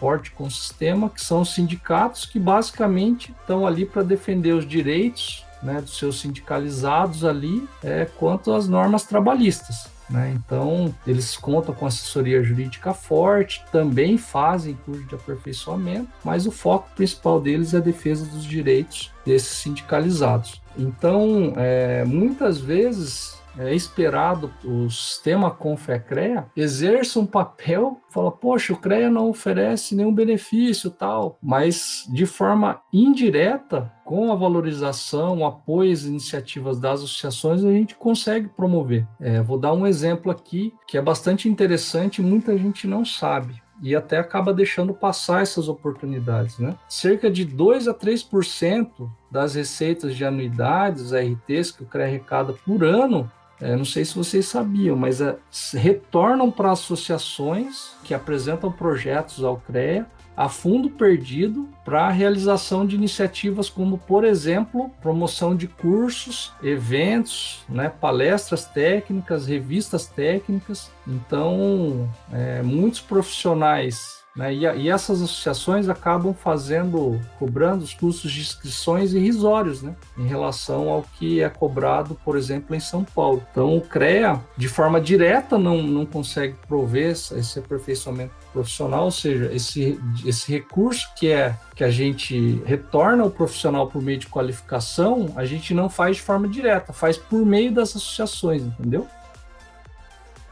forte 0.00 0.30
com 0.32 0.44
o 0.44 0.50
sistema, 0.50 1.10
que 1.10 1.20
são 1.20 1.42
os 1.42 1.54
sindicatos, 1.54 2.24
que 2.24 2.38
basicamente 2.38 3.34
estão 3.40 3.66
ali 3.66 3.84
para 3.84 4.02
defender 4.02 4.52
os 4.52 4.66
direitos 4.66 5.44
né, 5.62 5.80
dos 5.80 5.96
seus 5.96 6.20
sindicalizados 6.20 7.24
ali 7.24 7.68
é, 7.82 8.04
quanto 8.04 8.52
às 8.52 8.68
normas 8.68 9.04
trabalhistas. 9.04 9.88
Né? 10.08 10.32
Então, 10.36 10.94
eles 11.06 11.36
contam 11.36 11.74
com 11.74 11.86
assessoria 11.86 12.42
jurídica 12.42 12.94
forte, 12.94 13.64
também 13.72 14.16
fazem 14.16 14.78
curso 14.84 15.04
de 15.04 15.14
aperfeiçoamento, 15.14 16.08
mas 16.24 16.46
o 16.46 16.52
foco 16.52 16.88
principal 16.94 17.40
deles 17.40 17.74
é 17.74 17.78
a 17.78 17.80
defesa 17.80 18.24
dos 18.26 18.44
direitos 18.44 19.12
desses 19.24 19.58
sindicalizados. 19.58 20.62
Então, 20.78 21.52
é, 21.56 22.04
muitas 22.04 22.58
vezes 22.58 23.35
é 23.58 23.74
esperado 23.74 24.52
o 24.64 24.88
sistema 24.90 25.50
Confecrea 25.50 26.46
exerça 26.56 27.18
um 27.18 27.26
papel, 27.26 28.00
fala, 28.10 28.30
poxa, 28.30 28.72
o 28.72 28.76
CREA 28.76 29.10
não 29.10 29.28
oferece 29.28 29.94
nenhum 29.94 30.14
benefício 30.14 30.90
tal, 30.90 31.38
mas 31.42 32.04
de 32.12 32.26
forma 32.26 32.80
indireta, 32.92 33.92
com 34.04 34.32
a 34.32 34.36
valorização, 34.36 35.38
o 35.38 35.44
apoio 35.44 35.92
às 35.92 36.04
iniciativas 36.04 36.78
das 36.78 37.00
associações, 37.00 37.64
a 37.64 37.72
gente 37.72 37.94
consegue 37.96 38.48
promover. 38.48 39.06
É, 39.20 39.42
vou 39.42 39.58
dar 39.58 39.72
um 39.72 39.86
exemplo 39.86 40.30
aqui 40.30 40.72
que 40.86 40.96
é 40.96 41.02
bastante 41.02 41.48
interessante 41.48 42.18
e 42.18 42.24
muita 42.24 42.56
gente 42.56 42.86
não 42.86 43.04
sabe 43.04 43.60
e 43.82 43.94
até 43.94 44.18
acaba 44.18 44.54
deixando 44.54 44.94
passar 44.94 45.42
essas 45.42 45.68
oportunidades. 45.68 46.58
Né? 46.58 46.74
Cerca 46.88 47.30
de 47.30 47.44
2 47.44 47.88
a 47.88 47.94
3% 47.94 49.10
das 49.30 49.54
receitas 49.54 50.16
de 50.16 50.24
anuidades, 50.24 51.12
RTs, 51.12 51.72
que 51.72 51.82
o 51.82 51.86
CREA 51.86 52.06
arrecada 52.06 52.52
por 52.52 52.84
ano, 52.84 53.30
é, 53.60 53.74
não 53.74 53.84
sei 53.84 54.04
se 54.04 54.14
vocês 54.14 54.46
sabiam, 54.46 54.96
mas 54.96 55.20
é, 55.20 55.36
retornam 55.74 56.50
para 56.50 56.72
associações 56.72 57.92
que 58.04 58.12
apresentam 58.12 58.70
projetos 58.70 59.42
ao 59.42 59.56
CREA 59.58 60.06
a 60.36 60.50
fundo 60.50 60.90
perdido 60.90 61.66
para 61.82 62.06
a 62.06 62.10
realização 62.10 62.86
de 62.86 62.94
iniciativas 62.94 63.70
como, 63.70 63.96
por 63.96 64.22
exemplo, 64.22 64.90
promoção 65.00 65.56
de 65.56 65.66
cursos, 65.66 66.52
eventos, 66.62 67.64
né, 67.68 67.88
palestras 67.88 68.66
técnicas, 68.66 69.46
revistas 69.46 70.06
técnicas. 70.06 70.90
Então, 71.06 72.06
é, 72.30 72.62
muitos 72.62 73.00
profissionais 73.00 74.25
né? 74.36 74.54
E, 74.54 74.64
e, 74.64 74.90
essas 74.90 75.22
associações 75.22 75.88
acabam 75.88 76.34
fazendo, 76.34 77.18
cobrando 77.38 77.82
os 77.82 77.94
custos 77.94 78.30
de 78.30 78.40
inscrições 78.40 79.14
irrisórios 79.14 79.82
né? 79.82 79.94
em 80.18 80.26
relação 80.26 80.88
ao 80.90 81.02
que 81.02 81.40
é 81.40 81.48
cobrado, 81.48 82.18
por 82.24 82.36
exemplo, 82.36 82.76
em 82.76 82.80
São 82.80 83.02
Paulo. 83.02 83.42
Então, 83.50 83.76
o 83.76 83.80
CREA, 83.80 84.40
de 84.56 84.68
forma 84.68 85.00
direta, 85.00 85.58
não, 85.58 85.82
não 85.82 86.04
consegue 86.04 86.54
prover 86.68 87.12
esse 87.12 87.58
aperfeiçoamento 87.58 88.34
profissional, 88.52 89.04
ou 89.04 89.10
seja, 89.10 89.50
esse, 89.52 90.00
esse 90.24 90.50
recurso 90.50 91.08
que 91.14 91.30
é 91.30 91.54
que 91.74 91.84
a 91.84 91.90
gente 91.90 92.62
retorna 92.64 93.22
ao 93.22 93.30
profissional 93.30 93.86
por 93.86 94.02
meio 94.02 94.18
de 94.18 94.26
qualificação, 94.26 95.30
a 95.36 95.44
gente 95.44 95.74
não 95.74 95.90
faz 95.90 96.16
de 96.16 96.22
forma 96.22 96.48
direta, 96.48 96.90
faz 96.90 97.18
por 97.18 97.44
meio 97.44 97.70
das 97.70 97.90
associações, 97.90 98.62
entendeu? 98.62 99.06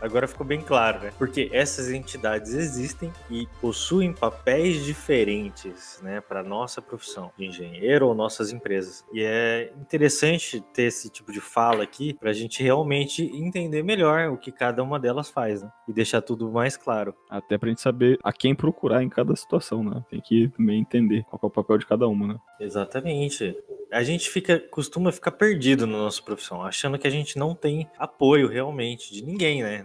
Agora 0.05 0.28
ficou 0.28 0.46
bem 0.46 0.61
claro, 0.61 1.00
né? 1.00 1.12
Porque 1.16 1.48
essas 1.50 1.90
entidades 1.90 2.52
existem 2.52 3.11
e 3.30 3.48
possuem 3.59 4.12
papéis 4.12 4.84
diferentes, 4.84 5.98
né, 6.02 6.20
para 6.20 6.42
nossa 6.42 6.82
profissão 6.82 7.32
de 7.38 7.46
engenheiro 7.46 8.07
ou 8.07 8.14
nossas 8.14 8.52
empresas. 8.52 9.02
E 9.14 9.22
é 9.22 9.72
interessante 9.80 10.61
ter 10.74 10.82
esse 10.82 11.09
tipo 11.09 11.32
de 11.32 11.40
fala 11.40 11.82
aqui 11.82 12.12
para 12.12 12.30
a 12.30 12.34
gente 12.34 12.62
realmente 12.62 13.24
entender 13.34 13.82
melhor 13.82 14.28
o 14.28 14.36
que 14.36 14.52
cada 14.52 14.82
uma 14.82 15.00
delas 15.00 15.30
faz, 15.30 15.62
né? 15.62 15.72
E 15.88 15.92
deixar 15.92 16.20
tudo 16.20 16.52
mais 16.52 16.76
claro. 16.76 17.14
Até 17.30 17.57
para 17.57 17.68
a 17.68 17.70
gente 17.70 17.80
saber 17.80 18.18
a 18.22 18.30
quem 18.30 18.55
procurar 18.55 19.02
em 19.02 19.09
cada 19.09 19.34
situação, 19.34 19.82
né? 19.82 20.05
Tem 20.11 20.20
que 20.20 20.48
também 20.48 20.80
entender 20.80 21.24
qual 21.24 21.40
é 21.42 21.46
o 21.46 21.50
papel 21.50 21.78
de 21.78 21.86
cada 21.86 22.07
uma, 22.07 22.26
né? 22.26 22.38
Exatamente 22.61 23.57
a 23.94 24.02
gente 24.02 24.28
fica 24.28 24.59
costuma 24.59 25.12
ficar 25.12 25.30
perdido 25.30 25.86
na 25.86 25.96
nossa 25.96 26.20
profissão, 26.20 26.62
achando 26.62 26.98
que 26.98 27.07
a 27.07 27.11
gente 27.11 27.38
não 27.38 27.55
tem 27.55 27.88
apoio 27.96 28.48
realmente 28.48 29.12
de 29.12 29.24
ninguém, 29.24 29.62
né? 29.62 29.82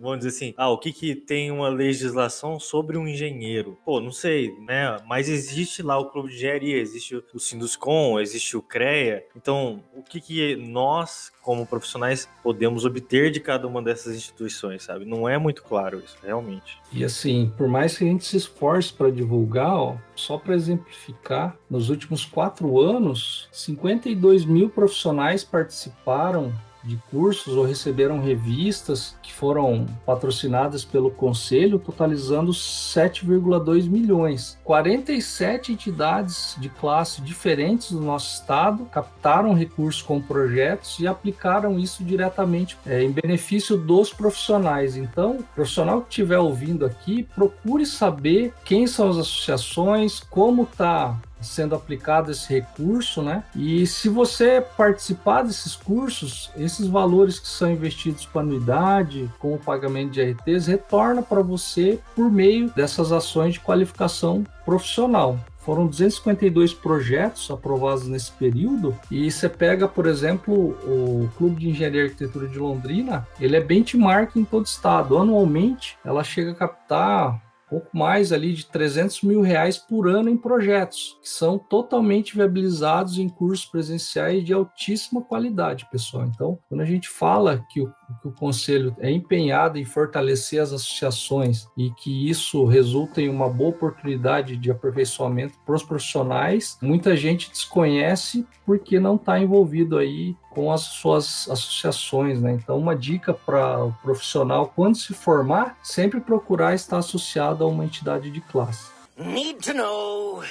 Vamos 0.00 0.18
dizer 0.18 0.28
assim, 0.28 0.54
ah, 0.56 0.70
o 0.70 0.78
que 0.78 0.92
que 0.92 1.14
tem 1.14 1.50
uma 1.50 1.68
legislação 1.68 2.58
sobre 2.58 2.96
um 2.96 3.06
engenheiro? 3.06 3.78
Pô, 3.84 4.00
não 4.00 4.12
sei, 4.12 4.56
né? 4.60 4.96
Mas 5.06 5.28
existe 5.28 5.82
lá 5.82 5.98
o 5.98 6.10
clube 6.10 6.28
de 6.28 6.36
engenharia, 6.36 6.76
existe 6.76 7.16
o 7.34 7.38
Sinduscom, 7.38 8.18
existe 8.20 8.56
o 8.56 8.62
CREA. 8.62 9.24
Então, 9.36 9.82
o 9.94 10.02
que 10.02 10.20
que 10.20 10.56
nós 10.56 11.32
como 11.46 11.64
profissionais 11.64 12.28
podemos 12.42 12.84
obter 12.84 13.30
de 13.30 13.38
cada 13.38 13.68
uma 13.68 13.80
dessas 13.80 14.16
instituições, 14.16 14.82
sabe? 14.82 15.04
Não 15.04 15.28
é 15.28 15.38
muito 15.38 15.62
claro 15.62 16.02
isso, 16.04 16.16
realmente. 16.20 16.80
E 16.92 17.04
assim, 17.04 17.52
por 17.56 17.68
mais 17.68 17.96
que 17.96 18.02
a 18.02 18.06
gente 18.08 18.24
se 18.24 18.36
esforce 18.36 18.92
para 18.92 19.12
divulgar, 19.12 19.72
ó, 19.76 19.96
só 20.16 20.38
para 20.38 20.56
exemplificar, 20.56 21.56
nos 21.70 21.88
últimos 21.88 22.24
quatro 22.24 22.80
anos, 22.80 23.48
52 23.52 24.44
mil 24.44 24.68
profissionais 24.68 25.44
participaram 25.44 26.52
de 26.86 26.96
cursos 27.10 27.54
ou 27.54 27.64
receberam 27.64 28.20
revistas 28.20 29.16
que 29.22 29.32
foram 29.32 29.86
patrocinadas 30.06 30.84
pelo 30.84 31.10
conselho, 31.10 31.78
totalizando 31.78 32.52
7,2 32.52 33.88
milhões. 33.88 34.58
47 34.64 35.72
entidades 35.72 36.56
de 36.58 36.68
classe 36.68 37.20
diferentes 37.20 37.90
do 37.90 38.00
nosso 38.00 38.40
estado 38.40 38.84
captaram 38.86 39.52
recursos 39.52 40.00
com 40.00 40.20
projetos 40.20 40.98
e 41.00 41.06
aplicaram 41.06 41.78
isso 41.78 42.04
diretamente 42.04 42.76
é, 42.86 43.02
em 43.02 43.10
benefício 43.10 43.76
dos 43.76 44.12
profissionais. 44.12 44.96
Então, 44.96 45.38
profissional 45.54 46.02
que 46.02 46.08
estiver 46.10 46.38
ouvindo 46.38 46.86
aqui, 46.86 47.24
procure 47.34 47.84
saber 47.84 48.52
quem 48.64 48.86
são 48.86 49.08
as 49.08 49.16
associações, 49.16 50.20
como 50.20 50.62
está 50.62 51.18
sendo 51.40 51.74
aplicado 51.74 52.30
esse 52.30 52.52
recurso, 52.52 53.22
né? 53.22 53.44
E 53.54 53.86
se 53.86 54.08
você 54.08 54.64
participar 54.76 55.42
desses 55.42 55.76
cursos, 55.76 56.50
esses 56.56 56.86
valores 56.86 57.38
que 57.38 57.48
são 57.48 57.70
investidos 57.70 58.26
com 58.26 58.38
anuidade, 58.38 59.30
com 59.38 59.54
o 59.54 59.58
pagamento 59.58 60.12
de 60.12 60.22
RTs, 60.22 60.66
retorna 60.66 61.22
para 61.22 61.42
você 61.42 61.98
por 62.14 62.30
meio 62.30 62.70
dessas 62.70 63.12
ações 63.12 63.54
de 63.54 63.60
qualificação 63.60 64.44
profissional. 64.64 65.38
Foram 65.66 65.88
252 65.88 66.72
projetos 66.72 67.50
aprovados 67.50 68.06
nesse 68.06 68.30
período 68.30 68.96
e 69.10 69.28
você 69.28 69.48
pega, 69.48 69.88
por 69.88 70.06
exemplo, 70.06 70.54
o 70.54 71.28
Clube 71.36 71.56
de 71.56 71.70
Engenharia 71.70 72.02
e 72.02 72.04
Arquitetura 72.04 72.46
de 72.46 72.56
Londrina, 72.56 73.26
ele 73.40 73.56
é 73.56 73.60
benchmark 73.60 74.36
em 74.36 74.44
todo 74.44 74.62
o 74.62 74.68
estado. 74.68 75.18
Anualmente, 75.18 75.98
ela 76.04 76.22
chega 76.22 76.52
a 76.52 76.54
captar 76.54 77.42
pouco 77.68 77.96
mais 77.96 78.32
ali 78.32 78.52
de 78.52 78.66
300 78.66 79.22
mil 79.22 79.40
reais 79.40 79.76
por 79.76 80.08
ano 80.08 80.30
em 80.30 80.36
projetos, 80.36 81.18
que 81.20 81.28
são 81.28 81.58
totalmente 81.58 82.34
viabilizados 82.36 83.18
em 83.18 83.28
cursos 83.28 83.66
presenciais 83.66 84.44
de 84.44 84.52
altíssima 84.52 85.22
qualidade, 85.22 85.88
pessoal. 85.90 86.24
Então, 86.24 86.58
quando 86.68 86.80
a 86.80 86.86
gente 86.86 87.08
fala 87.08 87.64
que 87.70 87.80
o, 87.80 87.92
que 88.20 88.28
o 88.28 88.32
Conselho 88.32 88.94
é 88.98 89.10
empenhado 89.10 89.78
em 89.78 89.84
fortalecer 89.84 90.60
as 90.60 90.72
associações 90.72 91.68
e 91.76 91.90
que 91.90 92.28
isso 92.28 92.64
resulta 92.64 93.20
em 93.20 93.28
uma 93.28 93.48
boa 93.48 93.70
oportunidade 93.70 94.56
de 94.56 94.70
aperfeiçoamento 94.70 95.58
para 95.64 95.74
os 95.74 95.82
profissionais, 95.82 96.78
muita 96.80 97.16
gente 97.16 97.50
desconhece 97.50 98.46
porque 98.64 98.98
não 98.98 99.16
está 99.16 99.38
envolvido 99.38 99.98
aí 99.98 100.36
com 100.50 100.72
as 100.72 100.82
suas 100.82 101.48
associações, 101.50 102.40
né? 102.40 102.52
Então, 102.52 102.78
uma 102.78 102.96
dica 102.96 103.34
para 103.34 103.84
o 103.84 103.92
profissional, 104.02 104.72
quando 104.74 104.96
se 104.96 105.12
formar, 105.12 105.78
sempre 105.82 106.20
procurar 106.20 106.74
estar 106.74 106.98
associado 106.98 107.62
a 107.62 107.66
uma 107.66 107.84
entidade 107.84 108.30
de 108.30 108.40
classe. 108.40 108.90
Need 109.18 109.60
to 109.60 109.74
know 109.74 110.42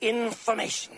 information. 0.00 0.92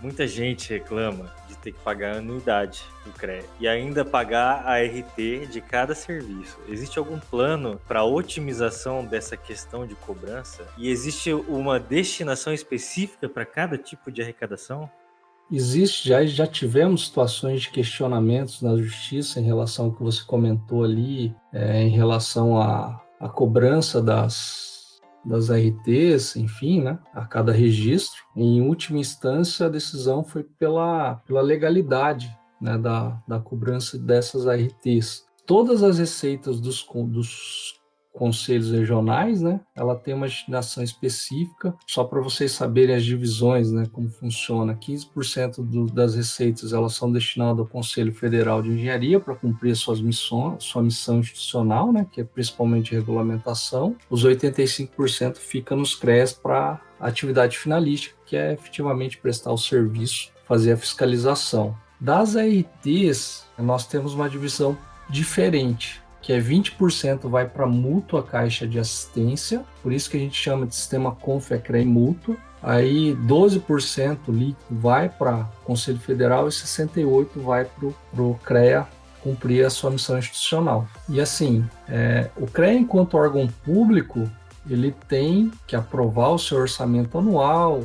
Muita 0.00 0.26
gente 0.26 0.70
reclama 0.70 1.39
ter 1.60 1.72
que 1.72 1.78
pagar 1.80 2.14
a 2.14 2.18
anuidade 2.18 2.82
do 3.04 3.12
CREA 3.12 3.44
e 3.58 3.68
ainda 3.68 4.04
pagar 4.04 4.66
a 4.66 4.82
RT 4.82 5.46
de 5.50 5.60
cada 5.60 5.94
serviço. 5.94 6.58
Existe 6.68 6.98
algum 6.98 7.18
plano 7.18 7.80
para 7.86 8.04
otimização 8.04 9.04
dessa 9.04 9.36
questão 9.36 9.86
de 9.86 9.94
cobrança? 9.94 10.66
E 10.76 10.88
existe 10.88 11.32
uma 11.32 11.78
destinação 11.78 12.52
específica 12.52 13.28
para 13.28 13.44
cada 13.44 13.76
tipo 13.76 14.10
de 14.10 14.22
arrecadação? 14.22 14.90
Existe, 15.52 16.08
já, 16.08 16.24
já 16.24 16.46
tivemos 16.46 17.06
situações 17.06 17.62
de 17.62 17.70
questionamentos 17.70 18.62
na 18.62 18.76
justiça 18.76 19.40
em 19.40 19.44
relação 19.44 19.86
ao 19.86 19.92
que 19.92 20.02
você 20.02 20.22
comentou 20.24 20.84
ali, 20.84 21.34
é, 21.52 21.82
em 21.82 21.90
relação 21.90 22.56
à, 22.56 23.02
à 23.18 23.28
cobrança 23.28 24.00
das, 24.00 24.69
das 25.24 25.50
RTs, 25.50 26.36
enfim, 26.36 26.82
né, 26.82 26.98
a 27.14 27.24
cada 27.24 27.52
registro. 27.52 28.20
Em 28.36 28.60
última 28.60 28.98
instância, 28.98 29.66
a 29.66 29.70
decisão 29.70 30.24
foi 30.24 30.42
pela, 30.42 31.16
pela 31.26 31.40
legalidade 31.40 32.34
né, 32.60 32.78
da, 32.78 33.22
da 33.26 33.38
cobrança 33.38 33.98
dessas 33.98 34.46
RTs. 34.46 35.24
Todas 35.46 35.82
as 35.82 35.98
receitas 35.98 36.60
dos, 36.60 36.86
dos 37.08 37.79
conselhos 38.12 38.70
regionais, 38.70 39.40
né? 39.40 39.60
Ela 39.74 39.94
tem 39.94 40.14
uma 40.14 40.26
destinação 40.26 40.82
específica, 40.82 41.74
só 41.86 42.04
para 42.04 42.20
vocês 42.20 42.52
saberem 42.52 42.94
as 42.94 43.04
divisões, 43.04 43.70
né? 43.70 43.86
Como 43.92 44.08
funciona. 44.08 44.74
15% 44.74 45.64
do, 45.64 45.86
das 45.86 46.14
receitas 46.14 46.72
elas 46.72 46.94
são 46.94 47.10
destinadas 47.10 47.60
ao 47.60 47.66
Conselho 47.66 48.12
Federal 48.12 48.62
de 48.62 48.70
Engenharia 48.70 49.20
para 49.20 49.34
cumprir 49.34 49.74
suas 49.76 50.00
missões, 50.00 50.64
sua 50.64 50.82
missão 50.82 51.20
institucional, 51.20 51.92
né? 51.92 52.06
Que 52.10 52.20
é 52.20 52.24
principalmente 52.24 52.94
regulamentação. 52.94 53.96
Os 54.08 54.24
85% 54.24 55.36
fica 55.36 55.76
nos 55.76 55.94
CRES 55.94 56.32
para 56.32 56.80
atividade 56.98 57.58
finalística, 57.58 58.16
que 58.26 58.36
é 58.36 58.52
efetivamente 58.52 59.18
prestar 59.18 59.52
o 59.52 59.58
serviço, 59.58 60.30
fazer 60.46 60.72
a 60.72 60.76
fiscalização. 60.76 61.74
Das 61.98 62.36
ARTs, 62.36 63.46
nós 63.58 63.86
temos 63.86 64.14
uma 64.14 64.28
divisão 64.28 64.76
diferente 65.08 66.02
que 66.30 66.34
é 66.34 66.40
20% 66.40 67.28
vai 67.28 67.44
para 67.44 67.66
mútua 67.66 68.22
caixa 68.22 68.64
de 68.64 68.78
assistência, 68.78 69.64
por 69.82 69.92
isso 69.92 70.08
que 70.08 70.16
a 70.16 70.20
gente 70.20 70.40
chama 70.40 70.64
de 70.64 70.76
sistema 70.76 71.10
Confecre 71.10 71.84
mútuo. 71.84 72.36
Aí 72.62 73.16
12% 73.26 74.18
líquido 74.28 74.56
vai 74.70 75.08
para 75.08 75.48
Conselho 75.64 75.98
Federal 75.98 76.46
e 76.46 76.50
68% 76.50 77.26
vai 77.42 77.64
para 77.64 78.22
o 78.22 78.38
CREA 78.44 78.86
cumprir 79.20 79.66
a 79.66 79.70
sua 79.70 79.90
missão 79.90 80.16
institucional. 80.16 80.86
E 81.08 81.20
assim, 81.20 81.64
é, 81.88 82.30
o 82.36 82.46
CREA, 82.46 82.74
enquanto 82.74 83.14
órgão 83.14 83.48
público, 83.64 84.30
ele 84.68 84.94
tem 85.08 85.50
que 85.66 85.74
aprovar 85.74 86.28
o 86.28 86.38
seu 86.38 86.58
orçamento 86.58 87.18
anual, 87.18 87.82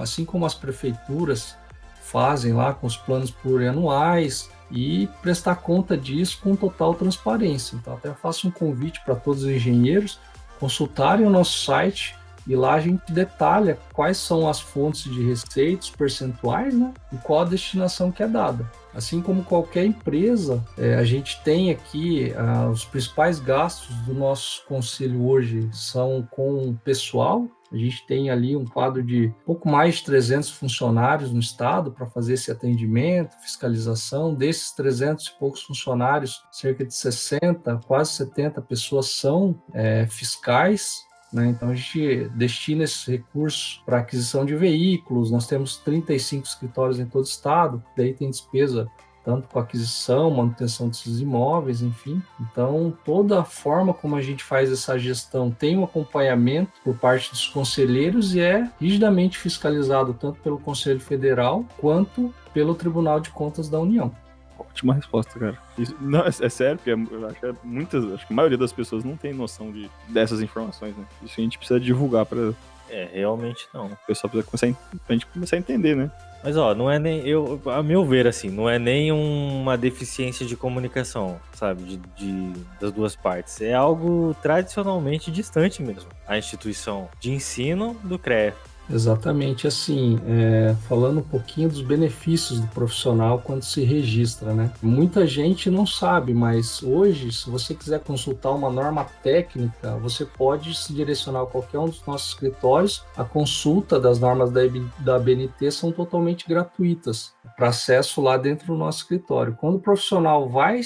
assim 0.00 0.24
como 0.24 0.46
as 0.46 0.54
prefeituras 0.54 1.56
fazem 2.02 2.52
lá 2.52 2.72
com 2.72 2.86
os 2.86 2.96
planos 2.96 3.32
plurianuais, 3.32 4.48
e 4.70 5.08
prestar 5.20 5.56
conta 5.56 5.96
disso 5.96 6.38
com 6.42 6.54
total 6.54 6.94
transparência. 6.94 7.76
Então, 7.76 7.94
até 7.94 8.12
faço 8.12 8.48
um 8.48 8.50
convite 8.50 9.00
para 9.04 9.14
todos 9.14 9.42
os 9.42 9.50
engenheiros 9.50 10.18
consultarem 10.58 11.26
o 11.26 11.30
nosso 11.30 11.64
site 11.64 12.14
e 12.46 12.54
lá 12.54 12.74
a 12.74 12.80
gente 12.80 13.12
detalha 13.12 13.78
quais 13.92 14.16
são 14.16 14.48
as 14.48 14.60
fontes 14.60 15.04
de 15.04 15.22
receitas 15.22 15.90
percentuais 15.90 16.74
né, 16.74 16.92
e 17.12 17.16
qual 17.18 17.40
a 17.40 17.44
destinação 17.44 18.10
que 18.10 18.22
é 18.22 18.28
dada. 18.28 18.70
Assim 18.94 19.22
como 19.22 19.44
qualquer 19.44 19.84
empresa, 19.84 20.62
é, 20.76 20.96
a 20.96 21.04
gente 21.04 21.40
tem 21.44 21.70
aqui 21.70 22.34
ah, 22.36 22.68
os 22.68 22.84
principais 22.84 23.38
gastos 23.38 23.94
do 23.98 24.12
nosso 24.12 24.64
conselho 24.66 25.24
hoje 25.24 25.68
são 25.72 26.26
com 26.30 26.74
pessoal, 26.82 27.46
A 27.72 27.76
gente 27.76 28.06
tem 28.06 28.30
ali 28.30 28.56
um 28.56 28.64
quadro 28.64 29.02
de 29.02 29.32
pouco 29.46 29.68
mais 29.68 29.96
de 29.96 30.04
300 30.04 30.50
funcionários 30.50 31.32
no 31.32 31.40
estado 31.40 31.92
para 31.92 32.06
fazer 32.06 32.34
esse 32.34 32.50
atendimento, 32.50 33.36
fiscalização. 33.40 34.34
Desses 34.34 34.72
300 34.72 35.26
e 35.26 35.38
poucos 35.38 35.62
funcionários, 35.62 36.42
cerca 36.50 36.84
de 36.84 36.94
60, 36.94 37.80
quase 37.86 38.12
70 38.12 38.60
pessoas 38.62 39.10
são 39.10 39.60
é, 39.72 40.06
fiscais 40.06 41.08
né? 41.32 41.48
Então 41.48 41.70
a 41.70 41.74
gente 41.74 42.28
destina 42.34 42.84
esses 42.84 43.04
recursos 43.06 43.82
para 43.86 43.98
aquisição 43.98 44.44
de 44.44 44.56
veículos. 44.56 45.30
Nós 45.30 45.46
temos 45.46 45.76
35 45.78 46.46
escritórios 46.46 46.98
em 46.98 47.06
todo 47.06 47.24
o 47.24 47.28
estado, 47.28 47.82
daí 47.96 48.12
tem 48.12 48.30
despesa 48.30 48.90
tanto 49.24 49.48
com 49.48 49.58
aquisição, 49.58 50.30
manutenção 50.30 50.88
desses 50.88 51.20
imóveis, 51.20 51.82
enfim. 51.82 52.22
Então, 52.40 52.92
toda 53.04 53.40
a 53.40 53.44
forma 53.44 53.92
como 53.92 54.16
a 54.16 54.22
gente 54.22 54.42
faz 54.42 54.70
essa 54.72 54.98
gestão 54.98 55.50
tem 55.50 55.76
um 55.76 55.84
acompanhamento 55.84 56.72
por 56.82 56.96
parte 56.96 57.30
dos 57.30 57.46
conselheiros 57.46 58.34
e 58.34 58.40
é 58.40 58.70
rigidamente 58.80 59.38
fiscalizado 59.38 60.14
tanto 60.14 60.40
pelo 60.40 60.58
Conselho 60.58 61.00
Federal 61.00 61.64
quanto 61.78 62.34
pelo 62.54 62.74
Tribunal 62.74 63.20
de 63.20 63.30
Contas 63.30 63.68
da 63.68 63.78
União. 63.78 64.12
Ótima 64.58 64.94
resposta, 64.94 65.38
cara. 65.38 65.58
Isso, 65.78 65.96
não, 66.00 66.20
é, 66.20 66.28
é 66.28 66.48
sério, 66.48 66.76
porque 66.76 66.90
é, 66.90 66.94
eu 66.94 67.26
acho 67.26 67.40
que 67.40 67.46
é 67.46 67.52
muitas, 67.64 68.04
acho 68.12 68.26
que 68.26 68.32
a 68.32 68.36
maioria 68.36 68.58
das 68.58 68.72
pessoas 68.72 69.04
não 69.04 69.16
tem 69.16 69.32
noção 69.32 69.72
de, 69.72 69.90
dessas 70.08 70.40
informações, 70.42 70.96
né? 70.96 71.04
Isso 71.22 71.34
a 71.38 71.42
gente 71.42 71.58
precisa 71.58 71.80
divulgar 71.80 72.26
para 72.26 72.52
É, 72.88 73.08
realmente 73.12 73.68
não. 73.72 73.86
o 73.86 73.96
pessoal 74.06 74.30
precisa 74.30 74.42
começar 74.50 74.66
a, 74.66 74.96
pra 75.06 75.14
gente 75.14 75.26
começar 75.26 75.56
a 75.56 75.58
entender, 75.58 75.94
né? 75.96 76.10
Mas 76.42 76.56
ó, 76.56 76.74
não 76.74 76.90
é 76.90 76.98
nem. 76.98 77.20
Eu, 77.26 77.60
a 77.66 77.82
meu 77.82 78.04
ver, 78.04 78.26
assim, 78.26 78.48
não 78.48 78.68
é 78.68 78.78
nem 78.78 79.12
uma 79.12 79.76
deficiência 79.76 80.46
de 80.46 80.56
comunicação, 80.56 81.38
sabe? 81.52 81.82
De, 81.82 81.96
de- 82.16 82.60
das 82.80 82.90
duas 82.92 83.14
partes. 83.14 83.60
É 83.60 83.74
algo 83.74 84.34
tradicionalmente 84.40 85.30
distante 85.30 85.82
mesmo. 85.82 86.08
A 86.26 86.38
instituição 86.38 87.08
de 87.20 87.30
ensino 87.30 87.94
do 88.02 88.18
CREA. 88.18 88.54
Exatamente 88.92 89.66
assim, 89.66 90.18
é, 90.26 90.74
falando 90.88 91.20
um 91.20 91.22
pouquinho 91.22 91.68
dos 91.68 91.80
benefícios 91.80 92.60
do 92.60 92.66
profissional 92.68 93.40
quando 93.40 93.62
se 93.62 93.84
registra, 93.84 94.52
né? 94.52 94.72
Muita 94.82 95.26
gente 95.26 95.70
não 95.70 95.86
sabe, 95.86 96.34
mas 96.34 96.82
hoje, 96.82 97.32
se 97.32 97.48
você 97.48 97.74
quiser 97.74 98.00
consultar 98.00 98.50
uma 98.50 98.70
norma 98.70 99.04
técnica, 99.22 99.96
você 99.96 100.24
pode 100.24 100.74
se 100.76 100.92
direcionar 100.92 101.42
a 101.42 101.46
qualquer 101.46 101.78
um 101.78 101.86
dos 101.86 102.04
nossos 102.04 102.30
escritórios. 102.30 103.04
A 103.16 103.24
consulta 103.24 104.00
das 104.00 104.18
normas 104.18 104.50
da, 104.50 104.62
da 104.98 105.18
BNT 105.18 105.70
são 105.70 105.92
totalmente 105.92 106.48
gratuitas 106.48 107.32
para 107.56 107.68
acesso 107.68 108.20
lá 108.20 108.36
dentro 108.36 108.68
do 108.68 108.76
nosso 108.76 109.02
escritório. 109.02 109.56
Quando 109.60 109.76
o 109.76 109.80
profissional 109.80 110.48
vai 110.48 110.80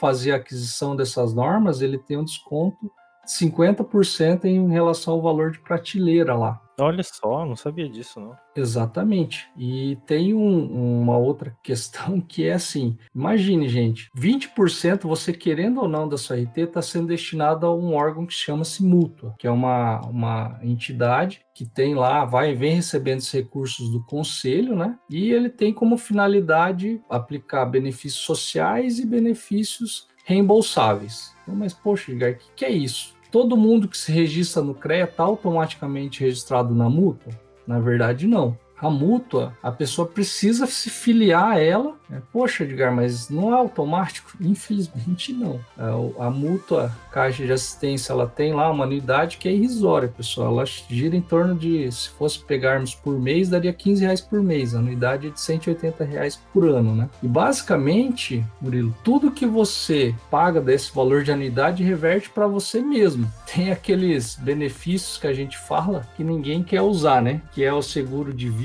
fazer 0.00 0.32
a 0.32 0.36
aquisição 0.36 0.96
dessas 0.96 1.34
normas, 1.34 1.80
ele 1.80 1.98
tem 1.98 2.16
um 2.16 2.24
desconto 2.24 2.76
de 2.82 3.03
50% 3.26 4.44
em 4.44 4.68
relação 4.70 5.14
ao 5.14 5.22
valor 5.22 5.50
de 5.50 5.58
prateleira 5.60 6.34
lá. 6.36 6.60
Olha 6.80 7.04
só, 7.04 7.46
não 7.46 7.54
sabia 7.54 7.88
disso, 7.88 8.18
não. 8.18 8.34
Exatamente. 8.56 9.48
E 9.56 9.96
tem 10.06 10.34
um- 10.34 11.00
uma 11.02 11.16
outra 11.16 11.56
questão 11.62 12.20
que 12.20 12.48
é 12.48 12.54
assim: 12.54 12.98
imagine, 13.14 13.68
gente, 13.68 14.10
20% 14.14 15.06
você 15.06 15.32
querendo 15.32 15.80
ou 15.80 15.88
não 15.88 16.08
da 16.08 16.16
sua 16.18 16.36
RT 16.36 16.62
está 16.62 16.82
sendo 16.82 17.06
destinado 17.06 17.64
a 17.64 17.72
um 17.74 17.94
órgão 17.94 18.26
que 18.26 18.34
chama-se 18.34 18.82
mútua, 18.82 19.34
que 19.38 19.46
é 19.46 19.50
uma, 19.52 20.00
uma 20.00 20.58
entidade 20.62 21.42
que 21.54 21.64
tem 21.64 21.94
lá, 21.94 22.24
vai 22.24 22.50
e 22.50 22.56
vem 22.56 22.74
recebendo 22.74 23.18
esses 23.18 23.30
recursos 23.32 23.88
do 23.90 24.04
conselho, 24.04 24.74
né? 24.74 24.98
E 25.08 25.30
ele 25.30 25.48
tem 25.48 25.72
como 25.72 25.96
finalidade 25.96 27.00
aplicar 27.08 27.66
benefícios 27.66 28.24
sociais 28.24 28.98
e 28.98 29.06
benefícios 29.06 30.08
reembolsáveis. 30.24 31.32
Então, 31.42 31.54
Mas, 31.54 31.72
poxa, 31.72 32.10
Edgar, 32.10 32.32
o 32.32 32.36
que, 32.36 32.46
que 32.56 32.64
é 32.64 32.70
isso? 32.72 33.13
Todo 33.34 33.56
mundo 33.56 33.88
que 33.88 33.98
se 33.98 34.12
registra 34.12 34.62
no 34.62 34.76
CREA 34.76 35.06
está 35.06 35.24
automaticamente 35.24 36.20
registrado 36.20 36.72
na 36.72 36.88
mútua? 36.88 37.32
Na 37.66 37.80
verdade, 37.80 38.28
não. 38.28 38.56
A 38.80 38.90
mútua, 38.90 39.56
a 39.62 39.70
pessoa 39.72 40.06
precisa 40.06 40.66
se 40.66 40.90
filiar 40.90 41.52
a 41.52 41.60
ela. 41.60 41.94
né? 42.08 42.20
Poxa, 42.32 42.64
Edgar, 42.64 42.94
mas 42.94 43.30
não 43.30 43.50
é 43.54 43.56
automático? 43.56 44.32
Infelizmente, 44.40 45.32
não. 45.32 45.58
A, 45.78 45.96
o- 45.96 46.14
a 46.18 46.30
mútua 46.30 46.92
Caixa 47.10 47.44
de 47.46 47.52
Assistência, 47.52 48.12
ela 48.12 48.26
tem 48.26 48.52
lá 48.52 48.70
uma 48.70 48.84
anuidade 48.84 49.38
que 49.38 49.48
é 49.48 49.52
irrisória, 49.52 50.08
pessoal. 50.08 50.48
Ela 50.52 50.64
gira 50.66 51.16
em 51.16 51.20
torno 51.22 51.54
de, 51.54 51.90
se 51.92 52.08
fosse 52.10 52.40
pegarmos 52.40 52.94
por 52.94 53.18
mês, 53.18 53.48
daria 53.48 53.72
15 53.72 54.02
reais 54.02 54.20
por 54.20 54.42
mês. 54.42 54.74
A 54.74 54.78
anuidade 54.80 55.28
é 55.28 55.30
de 55.30 55.40
180 55.40 56.04
reais 56.04 56.40
por 56.52 56.68
ano, 56.68 56.94
né? 56.94 57.08
E 57.22 57.28
basicamente, 57.28 58.44
Murilo, 58.60 58.94
tudo 59.02 59.30
que 59.30 59.46
você 59.46 60.14
paga 60.30 60.60
desse 60.60 60.94
valor 60.94 61.22
de 61.22 61.32
anuidade 61.32 61.82
reverte 61.82 62.28
para 62.30 62.46
você 62.46 62.80
mesmo. 62.82 63.30
Tem 63.52 63.70
aqueles 63.70 64.36
benefícios 64.36 65.16
que 65.16 65.26
a 65.26 65.32
gente 65.32 65.56
fala 65.56 66.06
que 66.16 66.24
ninguém 66.24 66.62
quer 66.62 66.82
usar, 66.82 67.22
né? 67.22 67.40
Que 67.52 67.64
é 67.64 67.72
o 67.72 67.80
seguro 67.82 68.32
de 68.32 68.48
vida 68.50 68.63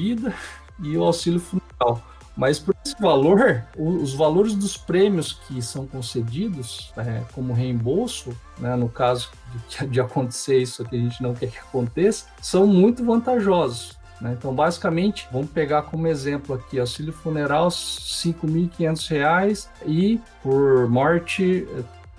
e 0.81 0.97
o 0.97 1.03
auxílio 1.03 1.39
funeral. 1.39 2.01
Mas 2.39 2.57
por 2.57 2.73
esse 2.85 2.95
valor, 3.01 3.65
os 3.77 4.13
valores 4.13 4.55
dos 4.55 4.77
prêmios 4.77 5.33
que 5.33 5.61
são 5.61 5.85
concedidos 5.85 6.93
é, 6.95 7.21
como 7.33 7.51
reembolso, 7.51 8.29
né, 8.57 8.77
no 8.77 8.87
caso 8.87 9.29
de, 9.67 9.87
de 9.91 9.99
acontecer 9.99 10.57
isso 10.57 10.85
que 10.85 10.95
a 10.95 10.99
gente 10.99 11.21
não 11.21 11.33
quer 11.33 11.51
que 11.51 11.57
aconteça, 11.57 12.27
são 12.41 12.65
muito 12.65 13.03
vantajosos. 13.03 13.99
né? 14.21 14.37
Então, 14.39 14.55
basicamente, 14.55 15.27
vamos 15.33 15.49
pegar 15.49 15.81
como 15.81 16.07
exemplo 16.07 16.55
aqui, 16.55 16.79
auxílio 16.79 17.11
funeral, 17.11 17.67
5.500 17.67 19.09
reais 19.09 19.69
e 19.85 20.21
por 20.41 20.87
morte, 20.89 21.67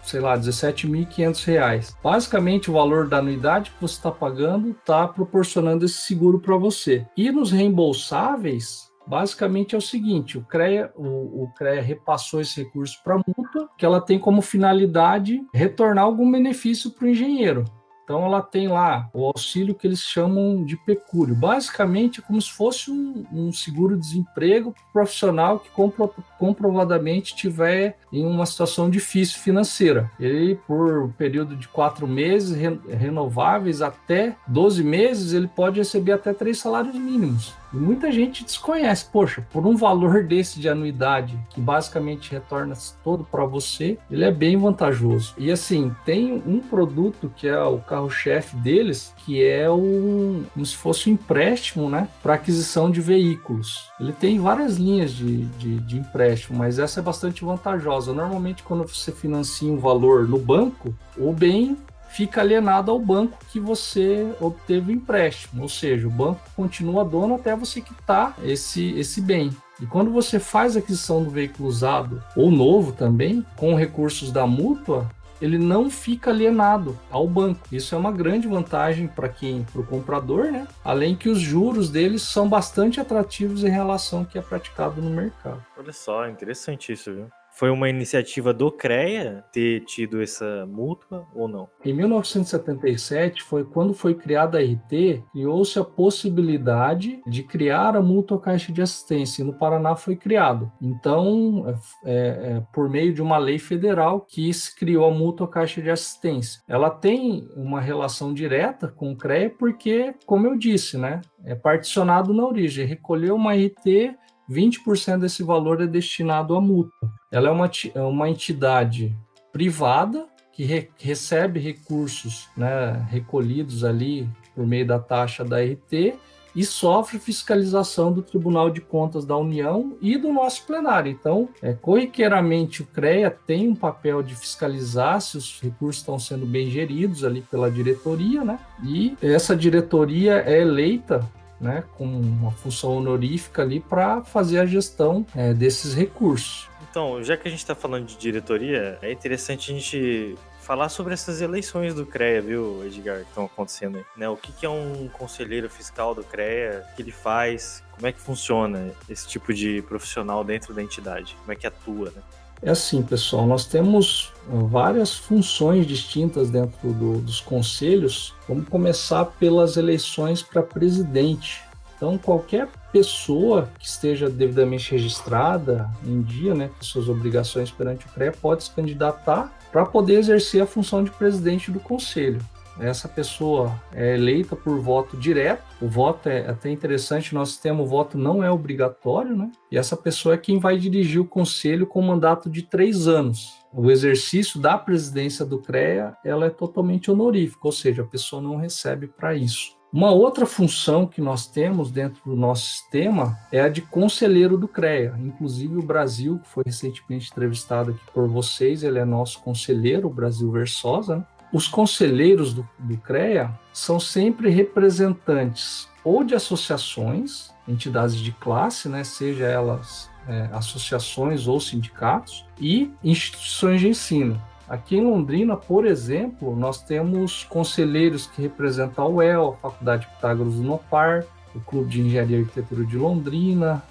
sei 0.03 0.21
lá, 0.21 0.39
17.500 0.39 1.45
reais. 1.45 1.97
Basicamente, 2.03 2.71
o 2.71 2.75
valor 2.75 3.09
da 3.09 3.19
anuidade 3.19 3.71
que 3.71 3.81
você 3.81 3.95
está 3.95 4.11
pagando 4.11 4.71
está 4.71 5.07
proporcionando 5.07 5.85
esse 5.85 6.03
seguro 6.03 6.41
para 6.41 6.57
você. 6.57 7.07
E 7.17 7.31
nos 7.31 7.51
reembolsáveis, 7.51 8.91
basicamente 9.07 9.75
é 9.75 9.79
o 9.79 9.83
seguinte: 9.83 10.39
o 10.39 10.43
CREA, 10.43 10.93
o, 10.97 11.45
o 11.45 11.53
CREA 11.57 11.83
repassou 11.83 12.41
esse 12.41 12.63
recurso 12.63 13.01
para 13.03 13.15
a 13.15 13.23
mútua, 13.27 13.69
que 13.77 13.85
ela 13.85 14.01
tem 14.01 14.19
como 14.19 14.43
finalidade 14.43 15.41
retornar 15.53 16.05
algum 16.05 16.31
benefício 16.31 16.91
para 16.91 17.07
o 17.07 17.11
engenheiro. 17.11 17.65
Então 18.11 18.27
ela 18.27 18.43
tem 18.43 18.67
lá 18.67 19.09
o 19.15 19.25
auxílio 19.25 19.73
que 19.73 19.87
eles 19.87 20.01
chamam 20.01 20.65
de 20.65 20.77
pecúlio. 20.77 21.33
Basicamente 21.33 22.19
é 22.19 22.23
como 22.25 22.43
se 22.43 22.51
fosse 22.51 22.91
um, 22.91 23.25
um 23.33 23.53
seguro-desemprego 23.53 24.75
profissional 24.93 25.61
que 25.61 25.71
compro- 25.71 26.13
comprovadamente 26.37 27.37
tiver 27.37 27.97
em 28.13 28.27
uma 28.27 28.47
situação 28.47 28.91
difícil 28.91 29.39
financeira. 29.39 30.11
Ele, 30.19 30.57
por 30.67 31.05
um 31.05 31.13
período 31.13 31.55
de 31.55 31.69
quatro 31.69 32.09
meses, 32.09 32.51
re- 32.57 32.81
renováveis 32.89 33.81
até 33.81 34.35
12 34.49 34.83
meses, 34.83 35.33
ele 35.33 35.47
pode 35.47 35.79
receber 35.79 36.11
até 36.11 36.33
três 36.35 36.59
salários 36.59 36.97
mínimos. 36.97 37.55
E 37.73 37.77
muita 37.77 38.11
gente 38.11 38.45
desconhece, 38.45 39.07
poxa, 39.11 39.47
por 39.53 39.67
um 39.67 39.77
valor 39.77 40.25
desse 40.25 40.61
de 40.61 40.69
anuidade, 40.69 41.39
que 41.51 41.61
basicamente 41.61 42.33
retorna 42.33 42.75
todo 43.03 43.25
para 43.25 43.45
você, 43.45 43.99
ele 44.11 44.25
é 44.25 44.31
bem 44.31 44.57
vantajoso. 44.57 45.35
E 45.39 45.51
assim, 45.51 45.95
tem 46.05 46.43
um 46.47 46.61
produto 46.61 47.33
que 47.37 47.47
é 47.49 47.63
o 47.63 47.79
carro-chefe 47.79 48.57
deles, 48.57 49.15
que 49.19 49.45
é 49.45 49.71
um, 49.71 50.45
como 50.53 50.67
se 50.67 50.77
fosse 50.77 51.09
um 51.09 51.15
empréstimo, 51.15 51.89
né, 51.89 52.09
para 52.23 52.35
aquisição 52.35 52.91
de 52.91 53.01
veículos. 53.01 53.89
Ele 54.01 54.13
tem 54.13 54.39
várias 54.39 54.77
linhas 54.77 55.13
de, 55.13 55.45
de, 55.45 55.79
de 55.81 55.99
empréstimo, 55.99 56.59
mas 56.59 56.79
essa 56.79 57.01
é 57.01 57.03
bastante 57.03 57.45
vantajosa. 57.45 58.13
Normalmente, 58.13 58.63
quando 58.63 58.87
você 58.87 59.13
financia 59.13 59.71
um 59.71 59.79
valor 59.79 60.29
no 60.29 60.39
banco, 60.39 60.95
o 61.17 61.33
bem 61.33 61.77
fica 62.11 62.41
alienado 62.41 62.91
ao 62.91 62.99
banco 62.99 63.39
que 63.51 63.61
você 63.61 64.35
obteve 64.41 64.93
o 64.93 64.95
empréstimo, 64.95 65.63
ou 65.63 65.69
seja, 65.69 66.07
o 66.07 66.11
banco 66.11 66.41
continua 66.55 67.05
dono 67.05 67.37
até 67.37 67.55
você 67.55 67.81
quitar 67.81 68.37
esse, 68.43 68.93
esse 68.99 69.21
bem. 69.21 69.51
E 69.81 69.87
quando 69.87 70.11
você 70.11 70.39
faz 70.39 70.77
a 70.77 70.81
aquisição 70.81 71.25
do 71.25 71.31
veículo 71.31 71.69
usado 71.69 72.23
ou 72.37 72.51
novo 72.51 72.93
também, 72.93 73.45
com 73.57 73.75
recursos 73.75 74.31
da 74.31 74.47
mútua, 74.47 75.09
ele 75.41 75.57
não 75.57 75.89
fica 75.89 76.31
alienado 76.31 76.99
ao 77.11 77.27
banco. 77.27 77.61
Isso 77.73 77.95
é 77.95 77.99
uma 77.99 78.13
grande 78.13 78.47
vantagem 78.47 79.07
para 79.07 79.29
quem, 79.29 79.65
para 79.65 79.81
o 79.81 79.87
comprador, 79.87 80.53
né? 80.53 80.69
Além 80.85 81.17
que 81.17 81.31
os 81.31 81.41
juros 81.41 81.89
deles 81.89 82.23
são 82.23 82.47
bastante 82.47 83.01
atrativos 83.01 83.65
em 83.65 83.71
relação 83.71 84.21
ao 84.21 84.27
que 84.27 84.39
é 84.39 84.43
praticado 84.43 85.01
no 85.01 85.09
mercado. 85.09 85.65
Olha 85.79 85.93
só, 85.93 86.29
interessante 86.29 86.93
isso, 86.93 87.15
viu? 87.15 87.31
Foi 87.53 87.71
uma 87.71 87.89
iniciativa 87.89 88.53
do 88.53 88.71
CREA 88.71 89.45
ter 89.53 89.81
tido 89.85 90.23
essa 90.23 90.67
mútua 90.67 91.27
ou 91.35 91.49
não? 91.49 91.69
Em 91.85 91.93
1977 91.93 93.43
foi 93.43 93.65
quando 93.65 93.93
foi 93.93 94.15
criada 94.15 94.59
a 94.59 94.63
RT, 94.63 95.25
criou-se 95.33 95.79
a 95.79 95.85
possibilidade 95.85 97.21
de 97.27 97.43
criar 97.43 97.97
a 97.97 98.03
mútua 98.03 98.41
caixa 98.41 98.73
de 98.73 98.81
assistência. 98.81 99.43
E 99.43 99.45
no 99.45 99.53
Paraná 99.53 99.95
foi 99.95 100.17
criado. 100.17 100.71
Então, 100.81 101.67
é, 102.05 102.15
é, 102.15 102.63
por 102.73 102.89
meio 102.89 103.13
de 103.13 103.23
uma 103.23 103.39
lei 103.39 103.59
federal 103.59 104.21
que 104.21 104.53
se 104.53 104.75
criou 104.75 105.07
a 105.07 105.11
mútua 105.11 105.49
caixa 105.49 105.83
de 105.83 105.91
assistência. 105.91 106.63
Ela 106.69 106.91
tem 106.91 107.49
uma 107.57 107.81
relação 107.81 108.33
direta 108.33 108.89
com 108.89 109.13
o 109.13 109.17
CREA 109.17 109.51
porque, 109.51 110.15
como 110.27 110.47
eu 110.47 110.57
disse, 110.57 110.97
né, 110.97 111.21
é 111.45 111.55
particionado 111.55 112.33
na 112.33 112.47
origem. 112.47 112.87
Recolheu 112.87 113.35
uma 113.35 113.55
RT 113.55 114.17
20% 114.51 115.19
desse 115.21 115.43
valor 115.45 115.81
é 115.81 115.87
destinado 115.87 116.57
à 116.57 116.61
mútua. 116.61 117.20
Ela 117.31 117.49
é 117.49 117.51
uma, 117.51 117.71
é 117.95 118.01
uma 118.01 118.29
entidade 118.29 119.17
privada 119.53 120.27
que 120.53 120.65
re- 120.65 120.89
recebe 120.99 121.61
recursos 121.61 122.49
né, 122.57 123.07
recolhidos 123.09 123.85
ali 123.85 124.29
por 124.55 124.67
meio 124.67 124.87
da 124.87 124.99
taxa 124.99 125.45
da 125.45 125.59
RT 125.63 126.15
e 126.55 126.65
sofre 126.65 127.21
fiscalização 127.21 128.13
do 128.13 128.23
Tribunal 128.23 128.71
de 128.71 128.81
Contas 128.81 129.25
da 129.25 129.37
União 129.37 129.97
e 130.01 130.17
do 130.17 130.33
nosso 130.33 130.67
plenário. 130.67 131.11
Então, 131.11 131.49
é, 131.63 131.75
corriqueiramente, 131.75 132.83
o 132.83 132.87
CREA 132.87 133.31
tem 133.31 133.69
um 133.69 133.75
papel 133.75 134.21
de 134.21 134.35
fiscalizar 134.35 135.21
se 135.21 135.37
os 135.37 135.61
recursos 135.63 136.03
estão 136.03 136.19
sendo 136.19 136.45
bem 136.45 136.69
geridos 136.69 137.25
ali 137.25 137.43
pela 137.43 137.71
diretoria, 137.71 138.45
né? 138.45 138.59
E 138.83 139.17
essa 139.23 139.55
diretoria 139.55 140.43
é 140.45 140.61
eleita 140.61 141.25
né, 141.61 141.85
com 141.97 142.05
uma 142.05 142.51
função 142.51 142.97
honorífica 142.97 143.63
ali 143.63 143.79
para 143.79 144.23
fazer 144.25 144.59
a 144.59 144.67
gestão 144.67 145.25
é, 145.37 145.55
desses 145.55 145.95
recursos. 145.95 146.70
Então, 146.91 147.23
já 147.23 147.37
que 147.37 147.47
a 147.47 147.51
gente 147.51 147.61
está 147.61 147.75
falando 147.75 148.05
de 148.05 148.17
diretoria, 148.17 148.99
é 149.01 149.13
interessante 149.13 149.71
a 149.71 149.75
gente 149.75 150.37
falar 150.61 150.89
sobre 150.89 151.15
essas 151.15 151.41
eleições 151.41 151.95
do 151.95 152.05
CREA, 152.05 152.43
viu, 152.43 152.85
Edgar, 152.85 153.21
que 153.21 153.29
estão 153.29 153.45
acontecendo 153.45 153.99
aí. 153.99 154.05
Né? 154.17 154.29
O 154.29 154.37
que, 154.37 154.53
que 154.53 154.67
é 154.67 154.69
um 154.69 155.09
conselheiro 155.13 155.71
fiscal 155.71 156.15
do 156.15 156.25
CREA? 156.25 156.85
O 156.93 156.97
que 156.97 157.03
ele 157.03 157.13
faz? 157.13 157.83
Como 157.93 158.07
é 158.09 158.13
que 158.13 158.21
funciona 158.21 158.91
esse 159.09 159.27
tipo 159.29 159.55
de 159.55 159.83
profissional 159.83 160.43
dentro 160.43 160.75
da 160.75 160.83
entidade? 160.83 161.37
Como 161.41 161.53
é 161.53 161.57
que 161.57 161.67
atua, 161.67 162.11
né? 162.11 162.23
É 162.63 162.71
assim, 162.71 163.03
pessoal, 163.03 163.47
nós 163.47 163.65
temos 163.65 164.33
várias 164.47 165.17
funções 165.17 165.87
distintas 165.87 166.51
dentro 166.51 166.93
do, 166.93 167.19
dos 167.21 167.41
conselhos. 167.41 168.35
Vamos 168.47 168.69
começar 168.69 169.25
pelas 169.25 169.77
eleições 169.79 170.43
para 170.43 170.63
presidente. 170.63 171.63
Então, 172.01 172.17
qualquer 172.17 172.67
pessoa 172.91 173.69
que 173.79 173.87
esteja 173.87 174.31
devidamente 174.31 174.91
registrada 174.91 175.87
em 176.03 176.23
dia, 176.23 176.55
né, 176.55 176.71
com 176.75 176.83
suas 176.83 177.11
obrigações 177.11 177.71
perante 177.71 178.07
o 178.07 178.09
CREA, 178.09 178.33
pode 178.33 178.65
se 178.65 178.71
candidatar 178.71 179.53
para 179.71 179.85
poder 179.85 180.15
exercer 180.15 180.63
a 180.63 180.67
função 180.67 181.05
de 181.05 181.11
presidente 181.11 181.71
do 181.71 181.79
conselho. 181.79 182.41
Essa 182.81 183.07
pessoa 183.07 183.79
é 183.93 184.15
eleita 184.15 184.57
por 184.57 184.81
voto 184.81 185.15
direto. 185.15 185.63
O 185.79 185.87
voto 185.87 186.31
é 186.31 186.49
até 186.49 186.71
interessante, 186.71 187.35
nosso 187.35 187.53
sistema 187.53 187.83
o 187.83 187.87
voto 187.87 188.17
não 188.17 188.43
é 188.43 188.51
obrigatório, 188.51 189.37
né? 189.37 189.51
E 189.71 189.77
essa 189.77 189.95
pessoa 189.95 190.35
é 190.35 190.39
quem 190.39 190.59
vai 190.59 190.79
dirigir 190.79 191.21
o 191.21 191.27
conselho 191.27 191.87
com 191.87 192.01
mandato 192.01 192.49
de 192.49 192.63
três 192.63 193.07
anos. 193.07 193.53
O 193.75 193.91
exercício 193.91 194.59
da 194.59 194.79
presidência 194.79 195.45
do 195.45 195.59
CREA 195.59 196.17
ela 196.25 196.47
é 196.47 196.51
totalmente 196.51 197.11
honorífica, 197.11 197.61
ou 197.69 197.73
seja, 197.73 198.01
a 198.01 198.07
pessoa 198.07 198.41
não 198.41 198.57
recebe 198.57 199.07
para 199.07 199.35
isso. 199.35 199.79
Uma 199.93 200.13
outra 200.13 200.47
função 200.47 201.05
que 201.05 201.21
nós 201.21 201.47
temos 201.47 201.91
dentro 201.91 202.23
do 202.25 202.37
nosso 202.37 202.67
sistema 202.67 203.37
é 203.51 203.61
a 203.61 203.69
de 203.69 203.83
conselheiro 203.83 204.57
do 204.57 204.69
CREA. 204.69 205.17
Inclusive 205.19 205.77
o 205.77 205.83
Brasil, 205.83 206.39
que 206.39 206.49
foi 206.49 206.63
recentemente 206.65 207.29
entrevistado 207.31 207.91
aqui 207.91 208.01
por 208.15 208.29
vocês, 208.29 208.85
ele 208.85 209.01
é 209.01 209.05
nosso 209.05 209.41
conselheiro, 209.41 210.07
o 210.07 210.13
Brasil 210.13 210.49
Versosa. 210.53 211.17
Né? 211.17 211.25
Os 211.53 211.67
conselheiros 211.67 212.55
do, 212.55 212.69
do 212.79 212.97
CREA 212.99 213.51
são 213.73 213.99
sempre 213.99 214.49
representantes 214.49 215.89
ou 216.05 216.23
de 216.23 216.37
associações, 216.37 217.51
entidades 217.67 218.17
de 218.17 218.31
classe, 218.31 218.89
né, 218.89 219.03
seja 219.03 219.45
elas 219.45 220.09
é, 220.29 220.49
associações 220.53 221.49
ou 221.49 221.61
sindicatos, 221.61 222.47
e 222.59 222.91
instituições 223.03 223.81
de 223.81 223.89
ensino. 223.89 224.41
Aqui 224.71 224.99
em 224.99 225.05
Londrina, 225.05 225.57
por 225.57 225.85
exemplo, 225.85 226.55
nós 226.55 226.81
temos 226.81 227.43
conselheiros 227.43 228.29
que 228.29 228.41
representam 228.41 229.05
a 229.05 229.09
UEL, 229.09 229.49
a 229.59 229.63
Faculdade 229.63 230.07
Pitágoras 230.07 230.55
do 230.55 230.63
Nopar, 230.63 231.27
o 231.53 231.59
Clube 231.59 231.91
de 231.91 232.01
Engenharia 232.01 232.39
e 232.39 232.41
Arquitetura 232.43 232.85
de 232.85 232.97
Londrina, 232.97 233.83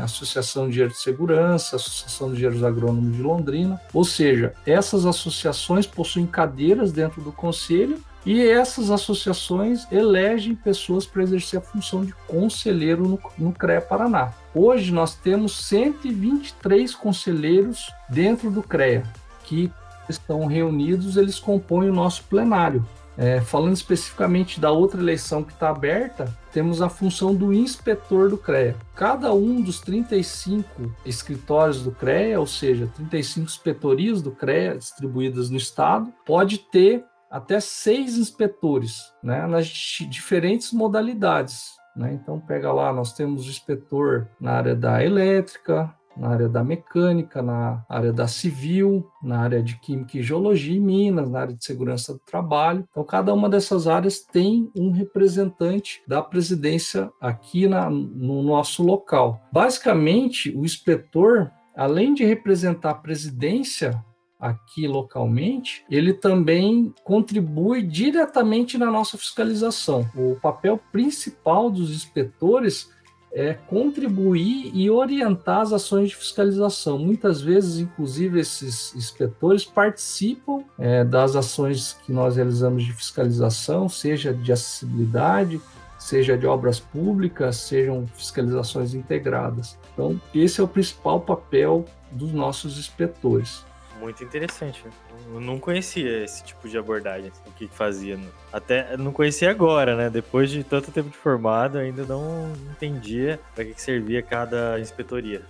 a 0.00 0.02
Associação 0.02 0.64
de 0.64 0.70
Engenheiros 0.70 0.96
de 0.96 1.04
Segurança, 1.04 1.76
a 1.76 1.78
Associação 1.78 2.30
de 2.30 2.34
Engenheiros 2.34 2.64
Agrônomos 2.64 3.14
de 3.14 3.22
Londrina. 3.22 3.80
Ou 3.94 4.04
seja, 4.04 4.52
essas 4.66 5.06
associações 5.06 5.86
possuem 5.86 6.26
cadeiras 6.26 6.90
dentro 6.90 7.22
do 7.22 7.30
conselho 7.30 8.00
e 8.24 8.44
essas 8.44 8.90
associações 8.90 9.86
elegem 9.92 10.56
pessoas 10.56 11.06
para 11.06 11.22
exercer 11.22 11.60
a 11.60 11.62
função 11.62 12.04
de 12.04 12.12
conselheiro 12.26 13.06
no, 13.06 13.20
no 13.38 13.52
CREA 13.52 13.80
Paraná. 13.80 14.32
Hoje 14.52 14.92
nós 14.92 15.14
temos 15.14 15.56
123 15.68 16.96
conselheiros 16.96 17.92
dentro 18.08 18.50
do 18.50 18.60
CREA, 18.60 19.04
que 19.44 19.70
estão 20.12 20.46
reunidos, 20.46 21.16
eles 21.16 21.38
compõem 21.38 21.90
o 21.90 21.94
nosso 21.94 22.24
plenário. 22.24 22.84
É, 23.18 23.40
falando 23.40 23.74
especificamente 23.74 24.60
da 24.60 24.70
outra 24.70 25.00
eleição 25.00 25.42
que 25.42 25.52
está 25.52 25.70
aberta, 25.70 26.30
temos 26.52 26.82
a 26.82 26.88
função 26.88 27.34
do 27.34 27.52
inspetor 27.52 28.28
do 28.28 28.36
CREA. 28.36 28.76
Cada 28.94 29.32
um 29.32 29.62
dos 29.62 29.80
35 29.80 30.94
escritórios 31.04 31.82
do 31.82 31.90
CREA, 31.90 32.38
ou 32.38 32.46
seja, 32.46 32.90
35 32.94 33.46
inspetorias 33.46 34.20
do 34.20 34.30
CREA 34.30 34.76
distribuídas 34.76 35.48
no 35.48 35.56
estado, 35.56 36.12
pode 36.26 36.58
ter 36.58 37.04
até 37.30 37.58
seis 37.58 38.18
inspetores 38.18 39.12
né, 39.22 39.46
nas 39.46 39.66
diferentes 39.66 40.72
modalidades. 40.72 41.74
Né? 41.96 42.12
Então, 42.12 42.38
pega 42.38 42.70
lá, 42.70 42.92
nós 42.92 43.14
temos 43.14 43.46
o 43.46 43.50
inspetor 43.50 44.28
na 44.38 44.52
área 44.52 44.74
da 44.74 45.02
elétrica, 45.02 45.92
na 46.16 46.28
área 46.28 46.48
da 46.48 46.64
mecânica, 46.64 47.42
na 47.42 47.84
área 47.88 48.12
da 48.12 48.26
civil, 48.26 49.06
na 49.22 49.40
área 49.40 49.62
de 49.62 49.78
química 49.78 50.18
e 50.18 50.22
geologia 50.22 50.76
e 50.76 50.80
minas, 50.80 51.30
na 51.30 51.40
área 51.40 51.54
de 51.54 51.64
segurança 51.64 52.12
do 52.12 52.20
trabalho. 52.20 52.86
Então, 52.90 53.04
cada 53.04 53.32
uma 53.34 53.48
dessas 53.48 53.86
áreas 53.86 54.20
tem 54.20 54.70
um 54.76 54.90
representante 54.90 56.02
da 56.06 56.22
presidência 56.22 57.10
aqui 57.20 57.68
na, 57.68 57.90
no 57.90 58.42
nosso 58.42 58.82
local. 58.82 59.40
Basicamente, 59.52 60.50
o 60.56 60.64
inspetor, 60.64 61.50
além 61.76 62.14
de 62.14 62.24
representar 62.24 62.90
a 62.90 62.94
presidência 62.94 64.02
aqui 64.38 64.86
localmente, 64.86 65.84
ele 65.90 66.12
também 66.12 66.92
contribui 67.04 67.82
diretamente 67.82 68.76
na 68.76 68.90
nossa 68.90 69.16
fiscalização. 69.16 70.06
O 70.14 70.36
papel 70.40 70.78
principal 70.92 71.70
dos 71.70 71.90
inspetores 71.90 72.90
é 73.32 73.52
contribuir 73.54 74.70
e 74.74 74.90
orientar 74.90 75.60
as 75.60 75.72
ações 75.72 76.10
de 76.10 76.16
fiscalização. 76.16 76.98
Muitas 76.98 77.40
vezes, 77.40 77.78
inclusive, 77.78 78.40
esses 78.40 78.94
inspetores 78.94 79.64
participam 79.64 80.62
é, 80.78 81.04
das 81.04 81.36
ações 81.36 81.96
que 82.04 82.12
nós 82.12 82.36
realizamos 82.36 82.84
de 82.84 82.92
fiscalização, 82.92 83.88
seja 83.88 84.32
de 84.32 84.52
acessibilidade, 84.52 85.60
seja 85.98 86.36
de 86.36 86.46
obras 86.46 86.78
públicas, 86.78 87.56
sejam 87.56 88.06
fiscalizações 88.14 88.94
integradas. 88.94 89.76
Então, 89.92 90.20
esse 90.34 90.60
é 90.60 90.64
o 90.64 90.68
principal 90.68 91.20
papel 91.20 91.84
dos 92.12 92.32
nossos 92.32 92.78
inspetores. 92.78 93.64
Muito 93.98 94.22
interessante. 94.22 94.84
Eu 95.32 95.40
não 95.40 95.58
conhecia 95.58 96.22
esse 96.22 96.44
tipo 96.44 96.68
de 96.68 96.76
abordagem, 96.76 97.32
o 97.46 97.52
que 97.52 97.66
fazia. 97.66 98.18
Até 98.52 98.96
não 98.96 99.12
conhecia 99.12 99.50
agora, 99.50 99.96
né? 99.96 100.10
Depois 100.10 100.50
de 100.50 100.62
tanto 100.62 100.92
tempo 100.92 101.08
de 101.08 101.16
formado, 101.16 101.78
ainda 101.78 102.04
não 102.04 102.52
entendia 102.70 103.40
para 103.54 103.64
que 103.64 103.80
servia 103.80 104.22
cada 104.22 104.78
inspetoria. 104.78 105.42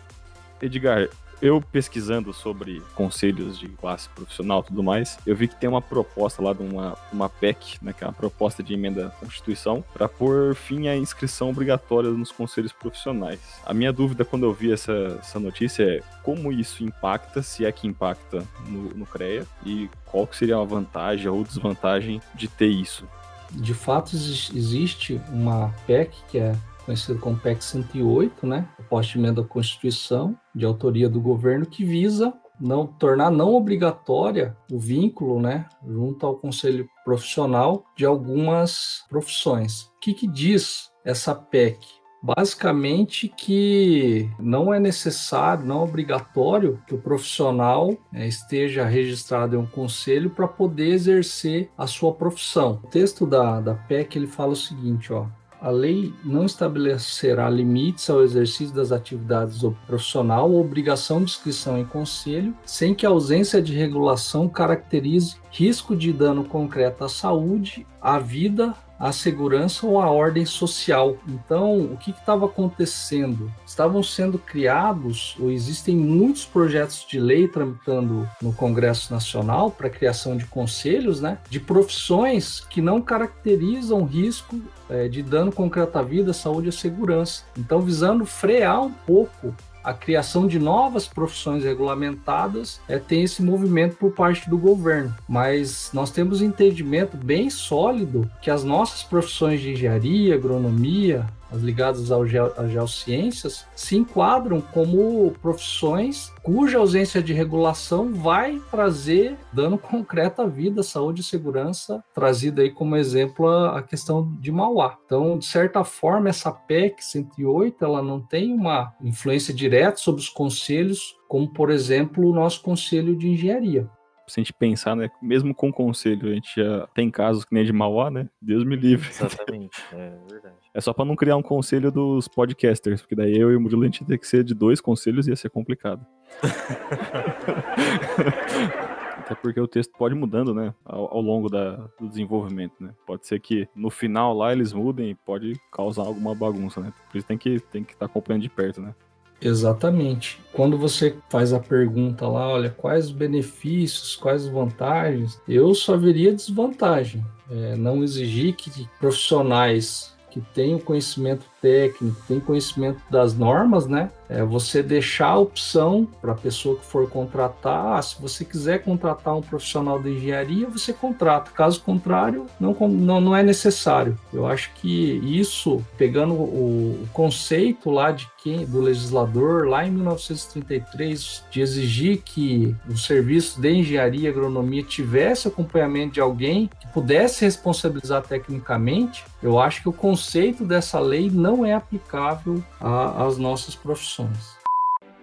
Edgar, 0.62 1.09
eu 1.41 1.61
pesquisando 1.61 2.32
sobre 2.32 2.82
conselhos 2.95 3.59
de 3.59 3.68
classe 3.68 4.09
profissional 4.11 4.61
e 4.61 4.68
tudo 4.68 4.82
mais, 4.82 5.18
eu 5.26 5.37
vi 5.37 5.49
que 5.49 5.57
tem 5.57 5.68
uma 5.68 5.82
proposta 5.82 6.43
lá 6.43 6.53
de 6.53 6.62
uma, 6.62 6.97
uma 7.12 7.28
PEC, 7.28 7.78
né, 7.82 7.93
que 7.93 8.05
é 8.05 8.07
uma 8.07 8.12
proposta 8.12 8.62
de 8.62 8.74
emenda 8.74 9.07
à 9.07 9.11
Constituição, 9.11 9.84
para 9.93 10.09
pôr 10.09 10.55
fim 10.55 10.89
à 10.89 10.97
inscrição 10.97 11.51
obrigatória 11.51 12.11
nos 12.11 12.32
conselhos 12.32 12.72
profissionais. 12.72 13.41
A 13.64 13.74
minha 13.74 13.93
dúvida 13.93 14.24
quando 14.24 14.45
eu 14.45 14.53
vi 14.53 14.72
essa, 14.72 15.18
essa 15.20 15.39
notícia 15.39 15.82
é 15.82 16.03
como 16.22 16.53
isso 16.53 16.82
impacta, 16.82 17.43
se 17.43 17.64
é 17.64 17.72
que 17.72 17.87
impacta 17.87 18.45
no, 18.66 18.91
no 18.95 19.07
CREA, 19.07 19.47
e 19.64 19.89
qual 20.05 20.28
seria 20.32 20.57
a 20.59 20.64
vantagem 20.64 21.28
ou 21.28 21.45
desvantagem 21.45 22.20
de 22.34 22.49
ter 22.49 22.68
isso. 22.68 23.07
De 23.51 23.74
fato, 23.74 24.14
existe 24.14 25.20
uma 25.30 25.72
PEC 25.87 26.11
que 26.28 26.39
é 26.39 26.55
conhecido 26.87 27.18
como 27.18 27.37
PEC 27.37 27.62
108, 27.62 28.47
né, 28.47 28.66
proposta 28.76 29.18
emenda 29.18 29.43
à 29.43 29.45
Constituição, 29.45 30.39
de 30.55 30.64
autoria 30.64 31.09
do 31.09 31.20
governo, 31.20 31.66
que 31.66 31.84
visa 31.84 32.32
não 32.59 32.87
tornar 32.87 33.30
não 33.30 33.55
obrigatória 33.55 34.57
o 34.72 34.78
vínculo, 34.78 35.41
né, 35.41 35.66
junto 35.87 36.24
ao 36.24 36.37
conselho 36.37 36.89
profissional 37.05 37.84
de 37.95 38.07
algumas 38.07 39.05
profissões. 39.11 39.82
O 39.82 40.01
que, 40.01 40.14
que 40.14 40.26
diz 40.26 40.91
essa 41.05 41.34
PEC? 41.34 41.78
Basicamente 42.22 43.28
que 43.28 44.28
não 44.41 44.72
é 44.72 44.80
necessário, 44.80 45.66
não 45.66 45.80
é 45.80 45.84
obrigatório 45.84 46.82
que 46.87 46.95
o 46.95 46.99
profissional 46.99 47.97
é, 48.12 48.26
esteja 48.26 48.84
registrado 48.84 49.55
em 49.55 49.59
um 49.59 49.66
conselho 49.66 50.30
para 50.30 50.49
poder 50.49 50.89
exercer 50.89 51.70
a 51.76 51.87
sua 51.87 52.12
profissão. 52.12 52.80
O 52.82 52.89
texto 52.89 53.26
da, 53.26 53.61
da 53.61 53.74
PEC 53.74 54.16
ele 54.16 54.26
fala 54.26 54.53
o 54.53 54.57
seguinte, 54.57 55.12
ó, 55.12 55.26
a 55.66 55.70
lei 55.70 56.14
não 56.22 56.44
estabelecerá 56.46 57.50
limites 57.50 58.08
ao 58.08 58.22
exercício 58.22 58.72
das 58.72 58.92
atividades 58.92 59.58
do 59.58 59.76
profissional 59.84 60.48
ou 60.48 60.60
obrigação 60.60 61.18
de 61.18 61.24
inscrição 61.24 61.76
em 61.76 61.84
conselho, 61.84 62.56
sem 62.64 62.94
que 62.94 63.04
a 63.04 63.08
ausência 63.08 63.60
de 63.60 63.74
regulação 63.74 64.48
caracterize 64.48 65.34
risco 65.50 65.96
de 65.96 66.12
dano 66.12 66.44
concreto 66.44 67.02
à 67.02 67.08
saúde, 67.08 67.84
à 68.00 68.16
vida 68.16 68.76
a 68.99 69.12
segurança 69.12 69.86
ou 69.86 70.01
a 70.01 70.11
ordem 70.11 70.44
social. 70.44 71.16
Então, 71.28 71.80
o 71.80 71.97
que 71.97 72.11
estava 72.11 72.47
acontecendo? 72.47 73.53
Estavam 73.66 74.03
sendo 74.03 74.38
criados, 74.38 75.36
ou 75.38 75.51
existem 75.51 75.97
muitos 75.97 76.44
projetos 76.44 77.07
de 77.09 77.18
lei 77.18 77.47
tramitando 77.47 78.28
no 78.40 78.53
Congresso 78.53 79.12
Nacional 79.12 79.70
para 79.70 79.90
criação 79.90 80.36
de 80.36 80.47
conselhos, 80.47 81.20
né, 81.20 81.38
de 81.49 81.61
profissões 81.61 82.61
que 82.61 82.80
não 82.80 83.01
caracterizam 83.01 84.05
risco 84.05 84.61
é, 84.88 85.09
de 85.09 85.22
dano 85.22 85.53
concreto 85.53 85.99
à 85.99 86.03
vida, 86.03 86.32
saúde 86.32 86.68
e 86.68 86.72
segurança. 86.72 87.44
Então, 87.57 87.80
visando 87.80 88.24
frear 88.24 88.82
um 88.82 88.92
pouco 88.92 89.55
a 89.87 89.95
criação 89.95 90.49
de 90.49 90.59
novas 90.59 91.07
profissões 91.07 91.62
regulamentadas 91.62 92.80
é, 92.89 92.99
tem 92.99 93.22
esse 93.22 93.41
movimento 93.41 93.95
por 93.95 94.11
parte 94.11 94.51
do 94.51 94.59
governo. 94.59 95.14
Mas 95.28 95.91
nós 95.95 96.11
temos 96.11 96.43
entendimento 96.43 97.16
bem 97.16 97.49
sólido 97.49 98.28
que 98.43 98.51
as 98.51 98.64
nossas 98.64 99.05
profissões 99.05 99.61
de 99.61 99.70
engenharia, 99.70 100.34
agronomia, 100.34 101.24
as 101.51 101.61
ligadas 101.61 102.11
às 102.11 102.70
geociências, 102.70 103.66
se 103.74 103.97
enquadram 103.97 104.61
como 104.61 105.30
profissões 105.42 106.32
cuja 106.42 106.78
ausência 106.78 107.22
de 107.22 107.32
regulação 107.32 108.12
vai 108.12 108.61
trazer 108.70 109.36
dano 109.53 109.78
concreto 109.78 110.42
à 110.42 110.47
vida, 110.47 110.82
saúde 110.82 111.20
e 111.20 111.24
segurança, 111.24 112.03
trazida 112.14 112.62
aí 112.62 112.70
como 112.70 112.97
exemplo 112.97 113.49
a, 113.49 113.78
a 113.78 113.82
questão 113.82 114.32
de 114.40 114.53
Mauá. 114.53 114.97
Então, 115.05 115.38
de 115.38 115.47
certa 115.47 115.82
forma, 115.84 116.28
essa 116.28 116.53
PEC 116.53 117.05
108, 117.05 117.84
ela 117.84 118.03
não 118.03 118.20
tem 118.20 118.53
uma 118.53 118.94
influência 119.03 119.53
direta 119.53 119.97
sobre 119.97 120.20
os 120.20 120.28
conselhos, 120.28 121.16
como, 121.28 121.49
por 121.49 121.70
exemplo, 121.70 122.28
o 122.28 122.34
nosso 122.34 122.62
Conselho 122.62 123.16
de 123.16 123.28
Engenharia 123.28 123.90
se 124.27 124.41
a 124.41 124.43
gente 124.43 124.53
pensar, 124.53 124.97
né, 124.97 125.11
mesmo 125.22 125.55
com 125.55 125.72
conselho, 125.72 126.31
a 126.31 126.35
gente 126.35 126.51
já 126.57 126.87
tem 126.95 127.11
casos 127.11 127.45
que 127.45 127.55
nem 127.55 127.64
de 127.64 127.72
Mauá, 127.72 128.11
né? 128.11 128.29
Deus 128.41 128.64
me 128.64 128.77
livre. 128.77 129.09
Exatamente, 129.09 129.83
é 129.93 130.16
verdade. 130.29 130.57
É 130.74 130.81
só 130.81 130.93
para 130.93 131.05
não 131.05 131.16
criar 131.16 131.37
um 131.37 131.43
conselho 131.43 131.91
dos 131.91 132.29
podcasters, 132.29 133.01
porque 133.01 133.14
daí 133.14 133.37
eu 133.37 133.51
e 133.51 133.57
o 133.57 133.61
Murilo 133.61 133.83
a 133.83 133.87
gente 133.87 134.01
ia 134.01 134.07
ter 134.07 134.18
que 134.18 134.27
ser 134.27 134.45
de 134.45 134.55
dois 134.55 134.81
conselhos 134.81 135.27
e 135.27 135.31
ia 135.31 135.37
ser 135.37 135.51
complicado. 135.51 136.05
Até 139.18 139.35
porque 139.35 139.61
o 139.61 139.66
texto 139.66 139.93
pode 139.99 140.14
mudando, 140.14 140.55
né, 140.55 140.72
ao, 140.85 141.16
ao 141.16 141.20
longo 141.20 141.49
da, 141.49 141.89
do 141.99 142.09
desenvolvimento, 142.09 142.74
né? 142.79 142.95
Pode 143.05 143.27
ser 143.27 143.41
que 143.41 143.68
no 143.74 143.91
final 143.91 144.33
lá 144.33 144.53
eles 144.53 144.72
mudem 144.72 145.11
e 145.11 145.14
pode 145.14 145.55
causar 145.72 146.03
alguma 146.03 146.35
bagunça, 146.35 146.81
né? 146.81 146.93
Por 147.11 147.18
isso 147.18 147.27
tem 147.27 147.37
que 147.37 147.59
tem 147.59 147.83
que 147.83 147.95
estar 147.95 148.07
tá 148.07 148.11
acompanhando 148.11 148.43
de 148.43 148.49
perto, 148.49 148.81
né? 148.81 148.95
Exatamente. 149.41 150.41
Quando 150.53 150.78
você 150.78 151.16
faz 151.28 151.53
a 151.53 151.61
pergunta 151.61 152.26
lá, 152.26 152.49
olha, 152.49 152.70
quais 152.70 153.07
os 153.07 153.12
benefícios, 153.12 154.16
quais 154.16 154.47
vantagens, 154.47 155.41
eu 155.47 155.74
só 155.74 155.97
veria 155.97 156.34
desvantagem. 156.34 157.24
É, 157.51 157.76
não 157.76 158.03
exigir 158.03 158.55
que 158.55 158.89
profissionais 158.99 160.16
que 160.30 160.41
tenham 160.53 160.78
conhecimento 160.78 161.47
técnico, 161.62 162.20
tenham 162.26 162.41
conhecimento 162.41 163.01
das 163.11 163.34
normas, 163.34 163.87
né? 163.87 164.11
É 164.29 164.43
você 164.43 164.83
deixar 164.83 165.29
a 165.29 165.39
opção 165.39 166.07
para 166.20 166.33
a 166.33 166.37
pessoa 166.37 166.77
que 166.77 166.85
for 166.85 167.09
contratar. 167.09 167.99
Ah, 167.99 168.03
se 168.03 168.20
você 168.20 168.45
quiser 168.45 168.83
contratar 168.83 169.37
um 169.37 169.41
profissional 169.41 170.01
de 170.01 170.11
engenharia, 170.11 170.68
você 170.68 170.93
contrata. 170.93 171.51
Caso 171.51 171.81
contrário, 171.81 172.47
não, 172.59 172.74
não, 172.89 173.20
não 173.20 173.37
é 173.37 173.43
necessário. 173.43 174.18
Eu 174.33 174.47
acho 174.47 174.72
que 174.74 175.20
isso, 175.24 175.85
pegando 175.97 176.35
o, 176.35 177.01
o 177.03 177.09
conceito 177.12 177.91
lá 177.91 178.11
de 178.11 178.29
quem, 178.43 178.64
do 178.64 178.81
legislador, 178.81 179.66
lá 179.66 179.85
em 179.85 179.91
1933, 179.91 181.45
de 181.51 181.61
exigir 181.61 182.22
que 182.24 182.77
o 182.89 182.97
serviço 182.97 183.61
de 183.61 183.70
engenharia 183.72 184.29
e 184.29 184.29
agronomia 184.29 184.83
tivesse 184.83 185.49
acompanhamento 185.49 186.14
de 186.14 186.20
alguém 186.20 186.70
que 186.81 186.87
pudesse 186.89 187.45
responsabilizar 187.45 188.22
tecnicamente, 188.22 189.24
eu 189.43 189.59
acho 189.59 189.83
que 189.83 189.89
o 189.89 189.93
conceito 189.93 190.64
dessa 190.64 191.01
lei 191.01 191.31
não 191.31 191.64
é 191.64 191.74
aplicável 191.74 192.62
às 192.81 193.37
nossas 193.37 193.74
profissões. 193.74 194.15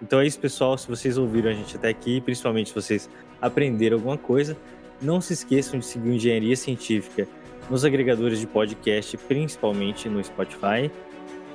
Então 0.02 0.20
é 0.20 0.26
isso, 0.26 0.38
pessoal. 0.38 0.76
Se 0.76 0.88
vocês 0.88 1.16
ouviram 1.16 1.50
a 1.50 1.54
gente 1.54 1.76
até 1.76 1.88
aqui, 1.88 2.20
principalmente 2.20 2.68
se 2.68 2.74
vocês 2.74 3.08
aprenderam 3.40 3.96
alguma 3.96 4.18
coisa, 4.18 4.56
não 5.00 5.20
se 5.20 5.32
esqueçam 5.32 5.78
de 5.78 5.86
seguir 5.86 6.14
Engenharia 6.14 6.56
Científica 6.56 7.26
nos 7.70 7.84
agregadores 7.84 8.38
de 8.38 8.46
podcast, 8.46 9.16
principalmente 9.16 10.08
no 10.08 10.22
Spotify. 10.22 10.90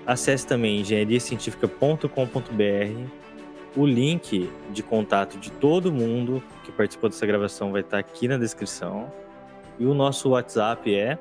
Acesse 0.06 0.48
também 0.48 0.82
engenhariacientifica.com.br. 0.82 3.20
O 3.76 3.86
link 3.86 4.50
de 4.72 4.82
contato 4.82 5.38
de 5.38 5.52
todo 5.52 5.92
mundo 5.92 6.42
que 6.64 6.72
participou 6.72 7.10
dessa 7.10 7.26
gravação 7.26 7.72
vai 7.72 7.82
estar 7.82 8.00
aqui 8.00 8.28
na 8.28 8.38
descrição. 8.38 9.12
E 9.78 9.86
o 9.86 9.94
nosso 9.94 10.30
WhatsApp 10.30 10.94
é 10.94 11.18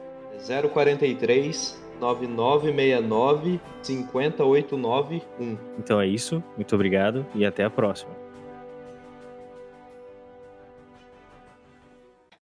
043 0.72 1.77
9969 2.00 3.60
50891. 3.82 5.58
Então 5.78 6.00
é 6.00 6.06
isso, 6.06 6.42
muito 6.56 6.74
obrigado 6.74 7.26
e 7.34 7.44
até 7.44 7.64
a 7.64 7.70
próxima. 7.70 8.12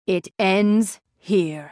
It 0.07 0.31
ends 0.37 1.01
here. 1.19 1.71